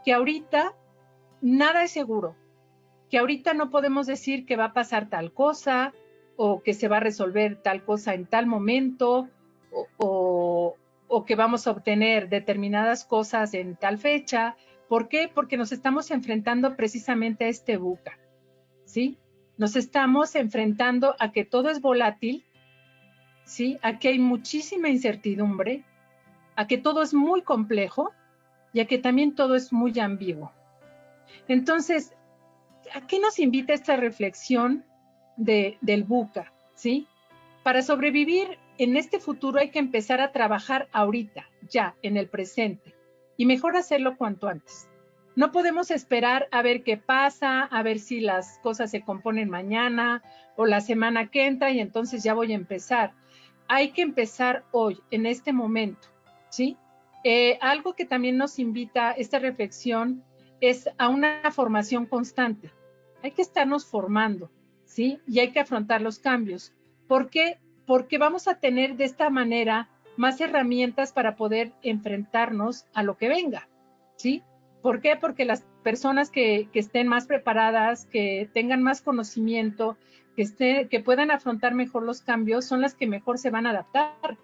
que 0.04 0.12
ahorita 0.12 0.74
nada 1.40 1.84
es 1.84 1.92
seguro, 1.92 2.36
que 3.10 3.20
ahorita 3.20 3.54
no 3.54 3.70
podemos 3.70 4.06
decir 4.06 4.46
que 4.46 4.58
va 4.58 4.66
a 4.66 4.74
pasar 4.74 5.08
tal 5.08 5.32
cosa 5.32 5.94
o 6.42 6.64
que 6.64 6.74
se 6.74 6.88
va 6.88 6.98
a 6.98 7.02
resolver 7.02 7.58
tal 7.58 7.84
cosa 7.84 8.14
en 8.14 8.26
tal 8.26 8.48
momento 8.48 9.28
o, 9.98 10.78
que 11.28 11.36
vamos 11.36 11.68
a 11.68 11.72
obtener 11.72 12.30
determinadas 12.30 13.04
cosas 13.04 13.54
en 13.54 13.76
tal 13.76 13.98
fecha. 13.98 14.56
¿Por 14.88 15.10
qué? 15.10 15.28
Porque 15.28 15.58
nos 15.58 15.74
estamos 15.74 16.12
enfrentando 16.12 16.78
precisamente 16.78 17.44
a 17.44 17.50
este 17.50 17.76
buca, 17.76 18.18
¿sí? 18.86 19.18
Nos 19.58 19.76
estamos 19.76 20.34
enfrentando 20.36 21.14
a 21.20 21.34
que 21.34 21.44
todo 21.44 21.70
es 21.70 21.82
volátil, 21.82 22.46
¿sí? 23.44 23.78
A 23.82 24.00
que 24.00 24.08
hay 24.08 24.20
muchísima 24.20 24.88
incertidumbre, 24.88 25.84
a 26.56 26.68
que 26.68 26.78
todo 26.78 27.02
es 27.02 27.14
muy 27.14 27.42
complejo 27.42 28.12
y 28.72 28.80
a 28.80 28.88
que 28.88 28.98
también 28.98 29.36
todo 29.36 29.56
es 29.56 29.74
muy 29.74 30.00
ambiguo. 30.00 30.54
Entonces, 31.50 32.16
¿a 32.94 33.06
qué 33.08 33.20
nos 33.20 33.40
invita 33.40 33.74
esta 33.74 33.98
reflexión 33.98 34.86
del 35.40 36.04
buca? 36.04 36.54
¿Sí? 36.76 37.08
Para 37.64 37.82
sobrevivir 37.82 38.58
en 38.78 38.96
este 38.96 39.20
futuro 39.20 39.60
hay 39.60 39.72
que 39.72 39.80
empezar 39.80 40.22
a 40.22 40.32
trabajar 40.32 40.88
ahorita, 40.92 41.50
ya, 41.70 41.96
en 42.02 42.16
el 42.18 42.30
presente, 42.30 42.96
y 43.36 43.46
mejor 43.46 43.76
hacerlo 43.76 44.18
cuanto 44.18 44.48
antes. 44.48 44.88
No 45.36 45.52
podemos 45.52 45.92
esperar 45.92 46.48
a 46.52 46.62
ver 46.62 46.84
qué 46.84 46.98
pasa, 46.98 47.64
a 47.64 47.84
ver 47.84 48.00
si 48.00 48.20
las 48.20 48.60
cosas 48.60 48.92
se 48.92 49.02
componen 49.02 49.50
mañana 49.50 50.24
o 50.56 50.66
la 50.66 50.82
semana 50.82 51.30
que 51.30 51.46
entra 51.46 51.72
y 51.72 51.80
entonces 51.80 52.24
ya 52.24 52.34
voy 52.34 52.52
a 52.52 52.56
empezar. 52.56 53.14
Hay 53.68 53.92
que 53.92 54.02
empezar 54.02 54.64
hoy, 54.72 55.00
en 55.12 55.26
este 55.26 55.54
momento, 55.54 56.08
¿sí? 56.50 56.78
Eh, 57.24 57.58
algo 57.62 57.94
que 57.94 58.06
también 58.06 58.38
nos 58.38 58.60
invita 58.60 59.12
esta 59.12 59.40
reflexión 59.40 60.24
es 60.62 60.90
a 60.98 61.10
una 61.10 61.52
formación 61.52 62.06
constante. 62.06 62.72
Hay 63.24 63.32
que 63.32 63.42
estarnos 63.42 63.86
formando, 63.86 64.50
¿sí? 64.90 65.20
Y 65.28 65.40
hay 65.40 65.52
que 65.52 65.60
afrontar 65.60 66.02
los 66.02 66.20
cambios. 66.20 66.74
¿Por 67.08 67.30
qué? 67.30 67.60
Porque 67.86 68.18
vamos 68.18 68.48
a 68.48 68.56
tener 68.56 68.98
de 68.98 69.06
esta 69.06 69.30
manera 69.30 69.88
más 70.18 70.42
herramientas 70.42 71.14
para 71.14 71.36
poder 71.36 71.72
enfrentarnos 71.82 72.86
a 72.94 73.04
lo 73.04 73.16
que 73.16 73.30
venga, 73.30 73.70
¿sí? 74.18 74.44
¿Por 74.82 75.00
qué? 75.00 75.16
Porque 75.16 75.46
las 75.46 75.64
personas 75.84 76.30
que, 76.30 76.68
estén 76.74 77.08
más 77.08 77.28
preparadas, 77.28 78.06
que 78.06 78.50
tengan 78.54 78.84
más 78.84 79.02
conocimiento, 79.02 79.96
que, 80.36 80.88
que 80.90 81.00
puedan 81.00 81.32
afrontar 81.32 81.74
mejor 81.74 82.04
los 82.04 82.22
cambios, 82.22 82.66
son 82.66 82.82
las 82.82 82.96
que 82.96 83.08
mejor 83.08 83.38
se 83.38 83.50
van 83.50 83.68
a 83.68 83.72
adaptar 83.72 84.38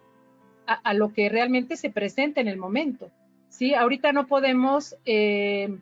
a, 0.67 0.93
lo 0.93 1.13
que 1.13 1.29
realmente 1.29 1.75
se 1.77 1.89
presenta 1.89 2.41
en 2.41 2.47
el 2.47 2.57
momento. 2.57 3.11
¿sí? 3.49 3.73
Ahorita 3.73 4.11
no 4.11 4.27
podemos 4.27 4.95
eh, 5.05 5.77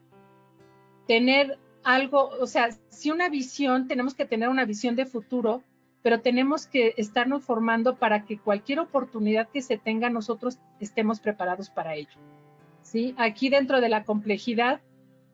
tener 1.07 1.57
algo, 1.83 2.29
o 2.39 2.47
sea, 2.47 2.69
si 2.89 3.11
una 3.11 3.29
visión, 3.29 3.87
tenemos 3.87 4.13
que 4.13 4.25
tener 4.25 4.49
una 4.49 4.65
visión 4.65 4.95
de 4.95 5.05
futuro, 5.05 5.63
pero 6.01 6.21
tenemos 6.21 6.67
que 6.67 6.93
estarnos 6.97 7.43
formando 7.43 7.95
para 7.95 8.25
que 8.25 8.37
cualquier 8.37 8.79
oportunidad 8.79 9.49
que 9.49 9.61
se 9.61 9.77
tenga 9.77 10.09
nosotros 10.09 10.59
estemos 10.79 11.19
preparados 11.19 11.69
para 11.69 11.95
ello. 11.95 12.19
¿sí? 12.81 13.15
Aquí 13.17 13.49
dentro 13.49 13.81
de 13.81 13.89
la 13.89 14.03
complejidad 14.03 14.81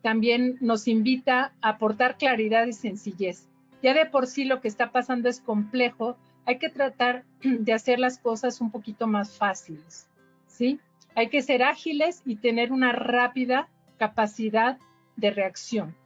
también 0.02 0.56
nos 0.60 0.88
invita 0.88 1.52
a 1.60 1.70
aportar 1.70 2.16
claridad 2.16 2.66
y 2.66 2.72
sencillez. 2.72 3.48
Ya 3.82 3.94
de 3.94 4.06
por 4.06 4.26
sí 4.26 4.44
lo 4.44 4.60
que 4.60 4.68
está 4.68 4.92
pasando 4.92 5.28
es 5.28 5.40
complejo, 5.40 6.16
hay 6.46 6.58
que 6.58 6.70
tratar 6.70 7.24
de 7.42 7.72
hacer 7.72 7.98
las 7.98 8.18
cosas 8.18 8.60
un 8.60 8.70
poquito 8.70 9.06
más 9.06 9.36
fáciles, 9.36 10.08
¿sí? 10.46 10.78
Hay 11.16 11.28
que 11.28 11.42
ser 11.42 11.64
ágiles 11.64 12.22
y 12.24 12.36
tener 12.36 12.70
una 12.72 12.92
rápida 12.92 13.68
capacidad 13.98 14.78
de 15.16 15.30
reacción. 15.30 15.96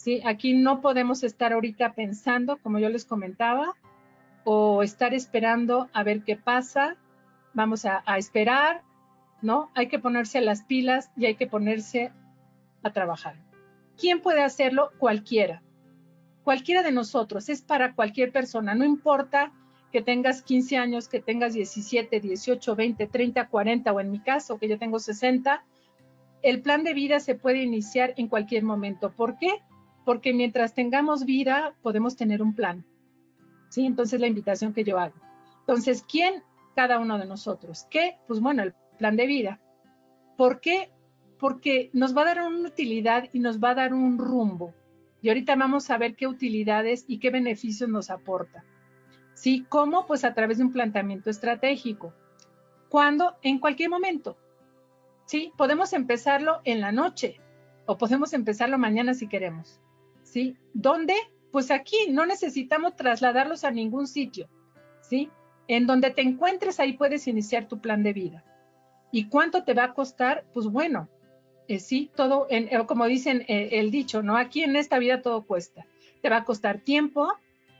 ¿Sí? 0.00 0.22
Aquí 0.24 0.54
no 0.54 0.80
podemos 0.80 1.22
estar 1.22 1.52
ahorita 1.52 1.92
pensando, 1.92 2.56
como 2.56 2.78
yo 2.78 2.88
les 2.88 3.04
comentaba, 3.04 3.74
o 4.44 4.82
estar 4.82 5.12
esperando 5.12 5.90
a 5.92 6.02
ver 6.02 6.22
qué 6.22 6.36
pasa. 6.36 6.96
Vamos 7.52 7.84
a, 7.84 8.02
esperar, 8.16 8.82
¿no? 9.42 9.70
Hay 9.74 9.88
que 9.88 9.98
ponerse 9.98 10.40
las 10.40 10.62
pilas 10.62 11.10
y 11.16 11.26
hay 11.26 11.34
que 11.34 11.46
ponerse 11.46 12.12
a 12.82 12.90
trabajar. 12.92 13.36
¿Quién 13.98 14.22
puede 14.22 14.42
hacerlo? 14.42 14.90
Cualquiera. 14.98 15.62
Cualquiera 16.44 16.82
de 16.82 16.92
nosotros, 16.92 17.50
es 17.50 17.60
para 17.60 17.94
cualquier 17.94 18.32
persona, 18.32 18.74
no 18.74 18.86
importa 18.86 19.52
que 19.92 20.00
tengas 20.00 20.40
15 20.40 20.78
años, 20.78 21.08
que 21.08 21.20
tengas 21.20 21.52
17, 21.52 22.20
18, 22.20 22.74
20, 22.74 23.06
30, 23.06 23.48
40 23.48 23.92
o 23.92 24.00
en 24.00 24.10
mi 24.10 24.20
caso, 24.20 24.58
que 24.58 24.68
yo 24.68 24.78
tengo 24.78 24.98
60, 24.98 25.62
el 26.42 26.62
plan 26.62 26.84
de 26.84 26.94
vida 26.94 27.20
se 27.20 27.34
puede 27.34 27.62
iniciar 27.62 28.14
en 28.16 28.28
cualquier 28.28 28.62
momento. 28.62 29.10
¿Por 29.10 29.36
qué? 29.36 29.60
Porque 30.04 30.32
mientras 30.32 30.74
tengamos 30.74 31.24
vida, 31.24 31.74
podemos 31.82 32.16
tener 32.16 32.42
un 32.42 32.54
plan. 32.54 32.84
¿Sí? 33.68 33.86
Entonces, 33.86 34.20
la 34.20 34.26
invitación 34.26 34.72
que 34.72 34.84
yo 34.84 34.98
hago. 34.98 35.14
Entonces, 35.60 36.02
¿quién? 36.02 36.42
Cada 36.74 36.98
uno 36.98 37.18
de 37.18 37.26
nosotros. 37.26 37.86
¿Qué? 37.90 38.18
Pues 38.26 38.40
bueno, 38.40 38.62
el 38.62 38.74
plan 38.98 39.16
de 39.16 39.26
vida. 39.26 39.60
¿Por 40.36 40.60
qué? 40.60 40.90
Porque 41.38 41.90
nos 41.92 42.16
va 42.16 42.22
a 42.22 42.34
dar 42.34 42.42
una 42.42 42.68
utilidad 42.68 43.28
y 43.32 43.38
nos 43.38 43.60
va 43.60 43.70
a 43.70 43.74
dar 43.74 43.94
un 43.94 44.18
rumbo. 44.18 44.74
Y 45.22 45.28
ahorita 45.28 45.54
vamos 45.56 45.90
a 45.90 45.98
ver 45.98 46.16
qué 46.16 46.26
utilidades 46.26 47.04
y 47.06 47.18
qué 47.18 47.30
beneficios 47.30 47.88
nos 47.88 48.10
aporta. 48.10 48.64
¿Sí? 49.34 49.64
¿Cómo? 49.68 50.06
Pues 50.06 50.24
a 50.24 50.34
través 50.34 50.58
de 50.58 50.64
un 50.64 50.72
planteamiento 50.72 51.30
estratégico. 51.30 52.12
¿Cuándo? 52.88 53.36
En 53.42 53.58
cualquier 53.58 53.90
momento. 53.90 54.36
¿sí? 55.30 55.52
Podemos 55.56 55.92
empezarlo 55.92 56.60
en 56.64 56.80
la 56.80 56.90
noche 56.90 57.40
o 57.86 57.96
podemos 57.96 58.32
empezarlo 58.32 58.78
mañana 58.78 59.14
si 59.14 59.28
queremos, 59.28 59.80
¿sí? 60.30 60.56
¿Dónde? 60.72 61.14
Pues 61.52 61.70
aquí, 61.70 61.96
no 62.10 62.24
necesitamos 62.26 62.96
trasladarlos 62.96 63.64
a 63.64 63.70
ningún 63.70 64.06
sitio, 64.06 64.48
¿sí? 65.02 65.28
En 65.66 65.86
donde 65.86 66.10
te 66.10 66.22
encuentres, 66.22 66.80
ahí 66.80 66.94
puedes 66.94 67.26
iniciar 67.26 67.66
tu 67.66 67.80
plan 67.80 68.02
de 68.02 68.12
vida. 68.12 68.44
¿Y 69.12 69.28
cuánto 69.28 69.64
te 69.64 69.74
va 69.74 69.84
a 69.84 69.94
costar? 69.94 70.44
Pues 70.54 70.66
bueno, 70.66 71.08
eh, 71.66 71.80
sí, 71.80 72.10
todo, 72.14 72.46
en, 72.50 72.68
eh, 72.68 72.86
como 72.86 73.06
dicen 73.06 73.44
eh, 73.48 73.70
el 73.72 73.90
dicho, 73.90 74.22
¿no? 74.22 74.36
Aquí 74.36 74.62
en 74.62 74.76
esta 74.76 74.98
vida 74.98 75.22
todo 75.22 75.42
cuesta. 75.42 75.86
Te 76.22 76.28
va 76.28 76.38
a 76.38 76.44
costar 76.44 76.78
tiempo, 76.78 77.28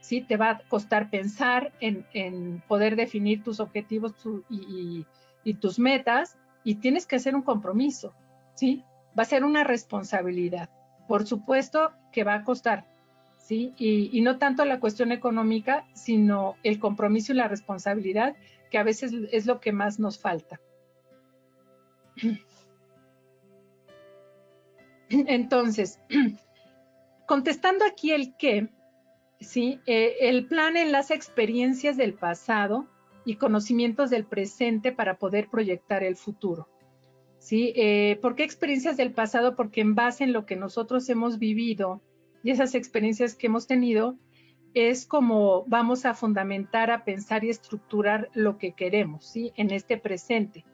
¿sí? 0.00 0.20
Te 0.20 0.36
va 0.36 0.50
a 0.50 0.58
costar 0.68 1.10
pensar 1.10 1.72
en, 1.80 2.62
poder 2.66 2.96
definir 2.96 3.44
tus 3.44 3.60
objetivos 3.60 4.14
y 4.48 5.54
tus 5.54 5.78
metas, 5.78 6.36
y 6.64 6.76
tienes 6.76 7.06
que 7.06 7.16
hacer 7.16 7.34
un 7.34 7.42
compromiso, 7.42 8.12
¿sí? 8.54 8.84
Va 9.18 9.22
a 9.22 9.26
ser 9.26 9.44
una 9.44 9.64
responsabilidad. 9.64 10.70
Por 11.10 11.26
supuesto 11.26 11.90
que 12.12 12.22
va 12.22 12.34
a 12.34 12.44
costar, 12.44 12.86
¿sí? 13.36 13.74
Y, 13.76 14.20
no 14.20 14.38
tanto 14.38 14.64
la 14.64 14.78
cuestión 14.78 15.10
económica, 15.10 15.84
sino 15.92 16.54
el 16.62 16.78
compromiso 16.78 17.32
y 17.32 17.34
la 17.34 17.48
responsabilidad, 17.48 18.36
que 18.70 18.78
a 18.78 18.84
veces 18.84 19.12
es 19.32 19.44
lo 19.44 19.58
que 19.58 19.72
más 19.72 19.98
nos 19.98 20.20
falta. 20.20 20.60
Entonces, 25.08 25.98
contestando 27.26 27.84
aquí 27.84 28.12
el 28.12 28.36
qué, 28.36 28.68
¿sí? 29.40 29.80
Eh, 29.86 30.14
el 30.20 30.46
plan 30.46 30.76
enlaza 30.76 31.14
experiencias 31.14 31.96
del 31.96 32.14
pasado 32.14 32.86
y 33.24 33.34
conocimientos 33.34 34.10
del 34.10 34.26
presente 34.26 34.92
para 34.92 35.18
poder 35.18 35.48
proyectar 35.48 36.04
el 36.04 36.14
futuro. 36.14 36.68
¿Sí? 37.40 37.72
Eh, 37.74 38.18
¿Por 38.20 38.36
qué 38.36 38.44
experiencias 38.44 38.98
del 38.98 39.12
pasado? 39.12 39.56
Porque 39.56 39.80
en 39.80 39.94
base 39.94 40.24
en 40.24 40.34
lo 40.34 40.44
que 40.44 40.56
nosotros 40.56 41.08
hemos 41.08 41.38
vivido 41.38 42.02
y 42.44 42.50
esas 42.50 42.74
experiencias 42.74 43.34
que 43.34 43.46
hemos 43.46 43.66
tenido, 43.66 44.18
es 44.74 45.06
como 45.06 45.64
vamos 45.66 46.04
a 46.04 46.14
fundamentar, 46.14 46.90
a 46.90 47.04
pensar 47.04 47.42
y 47.42 47.50
estructurar 47.50 48.28
lo 48.34 48.58
que 48.58 48.72
queremos, 48.72 49.26
¿sí? 49.26 49.52
En 49.56 49.70
este 49.70 49.96
presente. 49.96 50.64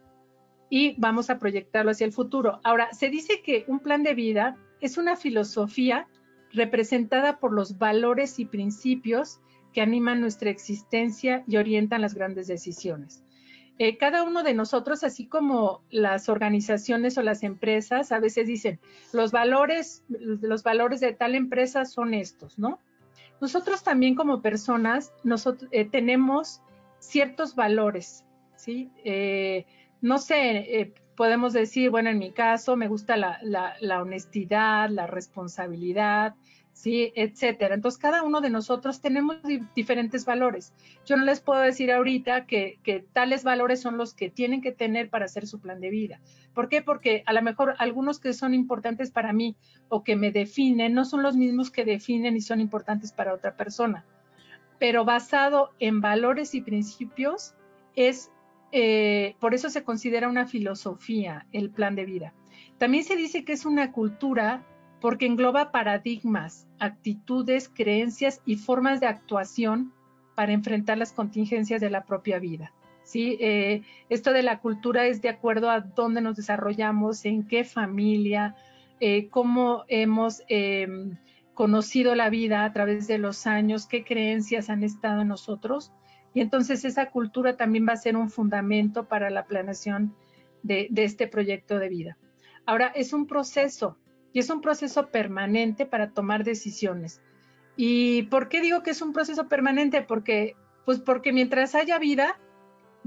Y 0.68 0.96
vamos 0.98 1.30
a 1.30 1.38
proyectarlo 1.38 1.92
hacia 1.92 2.04
el 2.04 2.12
futuro. 2.12 2.60
Ahora, 2.64 2.92
se 2.92 3.10
dice 3.10 3.42
que 3.42 3.64
un 3.68 3.78
plan 3.78 4.02
de 4.02 4.14
vida 4.14 4.56
es 4.80 4.98
una 4.98 5.16
filosofía 5.16 6.08
representada 6.52 7.38
por 7.38 7.52
los 7.52 7.78
valores 7.78 8.40
y 8.40 8.44
principios 8.44 9.40
que 9.72 9.82
animan 9.82 10.20
nuestra 10.20 10.50
existencia 10.50 11.44
y 11.46 11.58
orientan 11.58 12.00
las 12.00 12.14
grandes 12.14 12.48
decisiones. 12.48 13.22
Eh, 13.78 13.98
cada 13.98 14.22
uno 14.22 14.42
de 14.42 14.54
nosotros, 14.54 15.04
así 15.04 15.26
como 15.26 15.82
las 15.90 16.28
organizaciones 16.28 17.18
o 17.18 17.22
las 17.22 17.42
empresas, 17.42 18.10
a 18.10 18.20
veces 18.20 18.46
dicen, 18.46 18.80
los 19.12 19.32
valores, 19.32 20.04
los 20.08 20.62
valores 20.62 21.00
de 21.00 21.12
tal 21.12 21.34
empresa 21.34 21.84
son 21.84 22.14
estos, 22.14 22.58
¿no? 22.58 22.78
Nosotros 23.40 23.82
también 23.82 24.14
como 24.14 24.40
personas, 24.40 25.12
nosotros 25.24 25.68
eh, 25.72 25.84
tenemos 25.84 26.62
ciertos 26.98 27.54
valores, 27.54 28.24
¿sí? 28.56 28.90
Eh, 29.04 29.66
no 30.00 30.16
sé, 30.16 30.94
podemos 31.16 31.52
decir, 31.52 31.90
bueno, 31.90 32.10
en 32.10 32.18
mi 32.18 32.30
caso 32.30 32.76
me 32.76 32.88
gusta 32.88 33.16
la, 33.16 34.00
honestidad, 34.00 34.88
la 34.90 35.06
responsabilidad, 35.06 36.34
¿sí? 36.76 37.10
Etcétera. 37.16 37.74
Entonces, 37.74 37.98
cada 37.98 38.22
uno 38.22 38.42
de 38.42 38.50
nosotros 38.50 39.00
tenemos 39.00 39.38
diferentes 39.74 40.26
valores. 40.26 40.74
Yo 41.06 41.16
no 41.16 41.24
les 41.24 41.40
puedo 41.40 41.60
decir 41.60 41.90
ahorita 41.90 42.44
que, 42.44 42.78
tales 43.14 43.44
valores 43.44 43.80
son 43.80 43.96
los 43.96 44.12
que 44.12 44.28
tienen 44.28 44.60
que 44.60 44.72
tener 44.72 45.08
para 45.08 45.24
hacer 45.24 45.46
su 45.46 45.58
plan 45.58 45.80
de 45.80 45.88
vida. 45.88 46.20
¿Por 46.54 46.68
qué? 46.68 46.82
Porque 46.82 47.22
a 47.24 47.32
lo 47.32 47.40
mejor 47.40 47.76
algunos 47.78 48.20
que 48.20 48.34
son 48.34 48.52
importantes 48.52 49.10
para 49.10 49.32
mí 49.32 49.56
o 49.88 50.04
que 50.04 50.16
me 50.16 50.30
definen 50.30 50.92
no 50.92 51.06
son 51.06 51.22
los 51.22 51.34
mismos 51.34 51.70
que 51.70 51.86
definen 51.86 52.36
y 52.36 52.42
son 52.42 52.60
importantes 52.60 53.10
para 53.10 53.32
otra 53.32 53.56
persona. 53.56 54.04
Pero 54.78 55.06
basado 55.06 55.70
en 55.78 56.02
valores 56.02 56.54
y 56.54 56.60
principios 56.60 57.54
es 57.94 58.30
eh, 58.72 59.34
por 59.40 59.54
eso 59.54 59.70
se 59.70 59.82
considera 59.82 60.28
una 60.28 60.46
filosofía 60.46 61.46
el 61.52 61.70
plan 61.70 61.94
de 61.94 62.04
vida. 62.04 62.34
También 62.76 63.04
se 63.04 63.16
dice 63.16 63.46
que 63.46 63.54
es 63.54 63.64
una 63.64 63.92
cultura 63.92 64.66
porque 65.00 65.26
engloba 65.26 65.70
paradigmas, 65.70 66.66
actitudes, 66.78 67.68
creencias 67.68 68.40
y 68.44 68.56
formas 68.56 69.00
de 69.00 69.06
actuación 69.06 69.92
para 70.34 70.52
enfrentar 70.52 70.98
las 70.98 71.12
contingencias 71.12 71.80
de 71.80 71.90
la 71.90 72.04
propia 72.04 72.38
vida. 72.38 72.72
¿sí? 73.02 73.36
Eh, 73.40 73.82
esto 74.08 74.32
de 74.32 74.42
la 74.42 74.60
cultura 74.60 75.06
es 75.06 75.22
de 75.22 75.28
acuerdo 75.28 75.70
a 75.70 75.80
dónde 75.80 76.20
nos 76.20 76.36
desarrollamos, 76.36 77.24
en 77.24 77.46
qué 77.46 77.64
familia, 77.64 78.54
eh, 79.00 79.28
cómo 79.28 79.84
hemos 79.88 80.42
em, 80.48 81.16
conocido 81.54 82.14
la 82.14 82.30
vida 82.30 82.64
a 82.64 82.72
través 82.72 83.06
de 83.06 83.18
los 83.18 83.46
años, 83.46 83.86
qué 83.86 84.04
creencias 84.04 84.70
han 84.70 84.82
estado 84.82 85.22
en 85.22 85.28
nosotros 85.28 85.92
y 86.36 86.42
entonces 86.42 86.84
esa 86.84 87.10
cultura 87.10 87.56
también 87.56 87.86
va 87.88 87.94
a 87.94 87.96
ser 87.96 88.14
un 88.14 88.28
fundamento 88.28 89.08
para 89.08 89.30
la 89.30 89.46
planeación 89.46 90.14
de, 90.62 90.90
este 90.94 91.28
proyecto 91.28 91.78
de 91.78 91.88
vida. 91.88 92.18
Ahora, 92.66 92.88
es 92.88 93.14
un 93.14 93.26
proceso 93.26 93.96
y 94.36 94.38
es 94.38 94.50
un 94.50 94.60
proceso 94.60 95.08
permanente 95.08 95.86
para 95.86 96.10
tomar 96.10 96.44
decisiones. 96.44 97.22
¿Y 97.74 98.24
por 98.24 98.50
qué 98.50 98.60
digo 98.60 98.82
que 98.82 98.90
es 98.90 99.00
un 99.00 99.14
proceso 99.14 99.48
permanente? 99.48 100.02
Porque, 100.02 100.56
pues 100.84 100.98
porque 100.98 101.32
mientras 101.32 101.74
haya 101.74 101.98
vida, 101.98 102.38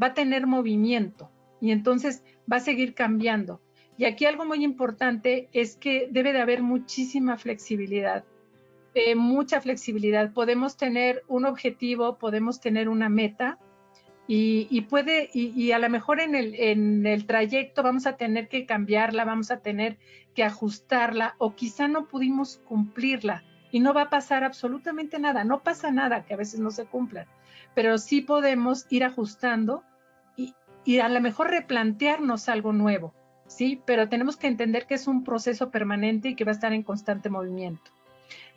va 0.02 0.08
a 0.08 0.13
tener 0.15 0.48
movimiento 0.48 1.30
y 1.62 1.70
entonces 1.70 2.24
va 2.52 2.56
a 2.56 2.62
seguir 2.62 2.96
cambiando. 2.96 3.62
Y 3.96 4.06
aquí 4.06 4.26
algo 4.26 4.44
muy 4.44 4.63
importante 4.63 5.50
es 5.54 5.76
que 5.76 6.08
debe 6.10 6.34
de 6.34 6.42
haber 6.42 6.63
muchísima 6.63 7.38
flexibilidad 7.38 8.26
eh, 8.96 9.13
mucha 9.13 9.62
flexibilidad. 9.62 10.34
Podemos 10.34 10.78
tener 10.78 11.24
un 11.28 11.46
objetivo, 11.46 12.18
podemos 12.18 12.60
tener 12.60 12.89
una 12.89 13.08
meta 13.08 13.60
y, 14.32 14.82
puede, 14.82 15.32
y, 15.34 15.72
a 15.72 15.80
lo 15.80 15.89
mejor 15.89 16.20
en 16.20 16.36
el, 16.36 16.54
en 16.54 17.08
el 17.08 17.26
trayecto 17.26 17.82
vamos 17.82 18.06
a 18.06 18.15
tener 18.15 18.48
que 18.48 18.68
cambiarla, 18.68 19.26
vamos 19.26 19.50
a 19.50 19.62
tener 19.62 19.98
que 20.36 20.44
ajustarla 20.44 21.34
o 21.39 21.56
quizá 21.56 21.88
no 21.88 22.06
pudimos 22.06 22.62
cumplirla 22.65 23.44
y 23.72 23.80
no 23.80 23.92
va 23.92 24.04
a 24.04 24.10
pasar 24.12 24.44
absolutamente 24.44 25.18
nada, 25.18 25.44
no 25.46 25.63
pasa 25.63 25.89
nada 25.89 26.26
que 26.26 26.36
a 26.36 26.38
veces 26.38 26.60
no 26.60 26.70
se 26.70 26.86
cumplan, 26.86 27.26
pero 27.74 27.98
sí 27.98 28.22
podemos 28.22 28.86
ir 28.92 29.04
ajustando 29.04 29.84
y, 30.38 30.54
y 30.86 31.00
a 31.00 31.10
lo 31.10 31.22
mejor 31.22 31.50
replantearnos 31.50 32.50
algo 32.50 32.72
nuevo, 32.72 33.15
¿sí? 33.48 33.82
Pero 33.84 34.10
tenemos 34.10 34.38
que 34.38 34.46
entender 34.46 34.86
que 34.86 34.94
es 34.94 35.08
un 35.08 35.24
proceso 35.24 35.72
permanente 35.72 36.30
y 36.30 36.36
que 36.36 36.46
va 36.46 36.52
a 36.52 36.54
estar 36.54 36.72
en 36.72 36.84
constante 36.84 37.32
movimiento. 37.32 37.89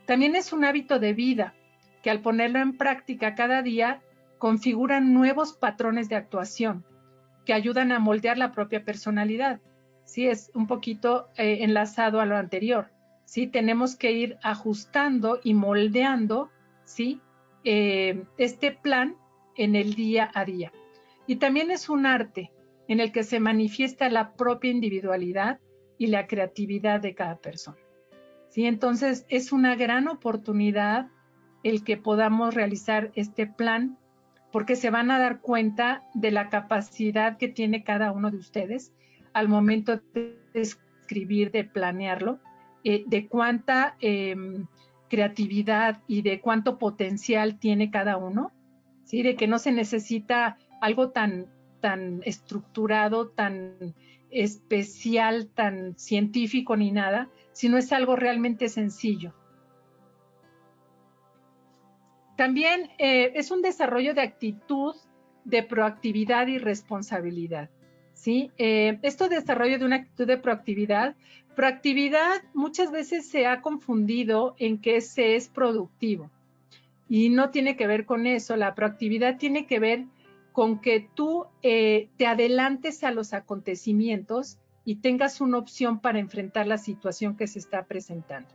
También 0.04 0.36
es 0.36 0.52
un 0.52 0.66
hábito 0.66 0.98
de 0.98 1.14
vida 1.14 1.54
que 2.02 2.10
al 2.10 2.20
ponerlo 2.20 2.58
en 2.58 2.76
práctica 2.76 3.34
cada 3.34 3.62
día 3.62 4.02
configuran 4.42 5.14
nuevos 5.14 5.52
patrones 5.52 6.08
de 6.08 6.16
actuación 6.16 6.84
que 7.46 7.52
ayudan 7.52 7.92
a 7.92 8.00
moldear 8.00 8.38
la 8.38 8.50
propia 8.50 8.84
personalidad. 8.84 9.60
Sí, 10.04 10.26
es 10.26 10.50
un 10.52 10.66
poquito 10.66 11.28
eh, 11.36 11.58
enlazado 11.60 12.18
a 12.18 12.26
lo 12.26 12.36
anterior. 12.36 12.90
Sí, 13.24 13.46
tenemos 13.46 13.94
que 13.94 14.10
ir 14.10 14.38
ajustando 14.42 15.38
y 15.44 15.54
moldeando, 15.54 16.50
sí, 16.82 17.20
eh, 17.62 18.24
este 18.36 18.72
plan 18.72 19.14
en 19.54 19.76
el 19.76 19.94
día 19.94 20.28
a 20.34 20.44
día. 20.44 20.72
Y 21.28 21.36
también 21.36 21.70
es 21.70 21.88
un 21.88 22.04
arte 22.04 22.50
en 22.88 22.98
el 22.98 23.12
que 23.12 23.22
se 23.22 23.38
manifiesta 23.38 24.10
la 24.10 24.32
propia 24.32 24.72
individualidad 24.72 25.60
y 25.98 26.08
la 26.08 26.26
creatividad 26.26 26.98
de 26.98 27.14
cada 27.14 27.36
persona. 27.36 27.78
¿sí? 28.48 28.66
Entonces 28.66 29.24
es 29.28 29.52
una 29.52 29.76
gran 29.76 30.08
oportunidad 30.08 31.10
el 31.62 31.84
que 31.84 31.96
podamos 31.96 32.54
realizar 32.54 33.12
este 33.14 33.46
plan 33.46 33.98
porque 34.52 34.76
se 34.76 34.90
van 34.90 35.10
a 35.10 35.18
dar 35.18 35.40
cuenta 35.40 36.04
de 36.14 36.30
la 36.30 36.50
capacidad 36.50 37.38
que 37.38 37.48
tiene 37.48 37.82
cada 37.82 38.12
uno 38.12 38.30
de 38.30 38.36
ustedes 38.36 38.92
al 39.32 39.48
momento 39.48 40.00
de 40.12 40.38
escribir, 40.52 41.50
de 41.50 41.64
planearlo, 41.64 42.38
eh, 42.84 43.04
de 43.06 43.28
cuánta 43.28 43.96
em, 44.00 44.66
creatividad 45.08 46.02
y 46.06 46.22
de 46.22 46.40
cuánto 46.40 46.78
potencial 46.78 47.58
tiene 47.58 47.90
cada 47.90 48.18
uno, 48.18 48.52
¿sí? 49.04 49.22
de 49.22 49.36
que 49.36 49.46
no 49.46 49.58
se 49.58 49.72
necesita 49.72 50.58
algo 50.80 51.10
tan, 51.10 51.46
tan 51.80 52.20
estructurado, 52.24 53.28
tan 53.28 53.94
especial, 54.30 55.48
tan 55.48 55.98
científico 55.98 56.76
ni 56.76 56.92
nada, 56.92 57.30
sino 57.52 57.78
es 57.78 57.92
algo 57.92 58.16
realmente 58.16 58.68
sencillo. 58.68 59.34
También 62.36 62.90
eh, 62.98 63.32
es 63.34 63.50
un 63.50 63.62
desarrollo 63.62 64.14
de 64.14 64.22
actitud 64.22 64.94
de 65.44 65.62
proactividad 65.62 66.46
y 66.46 66.58
responsabilidad. 66.58 67.70
¿sí? 68.14 68.50
Eh, 68.58 68.98
esto 69.02 69.28
desarrollo 69.28 69.78
de 69.78 69.84
una 69.84 69.96
actitud 69.96 70.26
de 70.26 70.38
proactividad, 70.38 71.16
proactividad 71.56 72.42
muchas 72.54 72.90
veces 72.90 73.28
se 73.28 73.46
ha 73.46 73.60
confundido 73.60 74.54
en 74.58 74.78
que 74.78 75.00
se 75.00 75.36
es 75.36 75.48
productivo 75.48 76.30
y 77.08 77.28
no 77.28 77.50
tiene 77.50 77.76
que 77.76 77.86
ver 77.86 78.06
con 78.06 78.26
eso. 78.26 78.56
La 78.56 78.74
proactividad 78.74 79.38
tiene 79.38 79.66
que 79.66 79.78
ver 79.78 80.04
con 80.52 80.80
que 80.80 81.08
tú 81.14 81.46
eh, 81.62 82.08
te 82.16 82.26
adelantes 82.26 83.04
a 83.04 83.10
los 83.10 83.34
acontecimientos 83.34 84.58
y 84.84 84.96
tengas 84.96 85.40
una 85.40 85.58
opción 85.58 86.00
para 86.00 86.18
enfrentar 86.18 86.66
la 86.66 86.78
situación 86.78 87.36
que 87.36 87.46
se 87.46 87.58
está 87.58 87.84
presentando, 87.84 88.48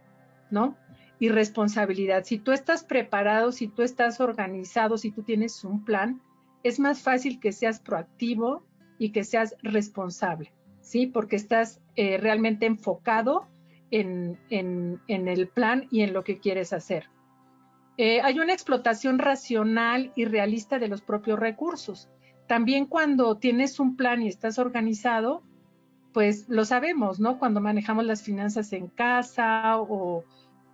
¿no? 0.49 0.75
Y 1.19 1.29
responsabilidad. 1.29 2.23
Si 2.25 2.37
tú 2.37 2.51
estás 2.51 2.83
preparado, 2.83 3.51
si 3.51 3.67
tú 3.67 3.81
estás 3.81 4.19
organizado, 4.19 4.97
si 4.97 5.11
tú 5.11 5.23
tienes 5.23 5.63
un 5.63 5.83
plan, 5.83 6.21
es 6.63 6.79
más 6.79 7.01
fácil 7.01 7.39
que 7.39 7.51
seas 7.51 7.79
proactivo 7.79 8.63
y 8.99 9.11
que 9.11 9.23
seas 9.23 9.55
responsable, 9.63 10.53
¿sí? 10.81 11.07
Porque 11.07 11.35
estás 11.35 11.81
eh, 11.95 12.17
realmente 12.17 12.65
enfocado 12.65 13.47
en, 13.91 14.37
el 14.49 15.47
plan 15.47 15.87
y 15.91 16.01
en 16.01 16.13
lo 16.13 16.23
que 16.23 16.39
quieres 16.39 16.73
hacer. 16.73 17.09
Eh, 17.97 18.21
hay 18.21 18.39
una 18.39 18.53
explotación 18.53 19.17
racional 19.17 20.11
y 20.15 20.25
realista 20.25 20.77
de 20.77 20.87
los 20.87 21.01
propios 21.01 21.39
recursos. 21.39 22.09
También 22.47 22.85
cuando 22.85 23.37
tienes 23.37 23.79
un 23.79 23.95
plan 23.95 24.21
y 24.21 24.27
estás 24.27 24.59
organizado, 24.59 25.41
pues 26.13 26.47
lo 26.47 26.65
sabemos, 26.65 27.19
¿no? 27.19 27.39
Cuando 27.39 27.61
manejamos 27.61 28.05
las 28.05 28.21
finanzas 28.23 28.71
en 28.73 28.87
casa 28.87 29.79
o, 29.79 30.23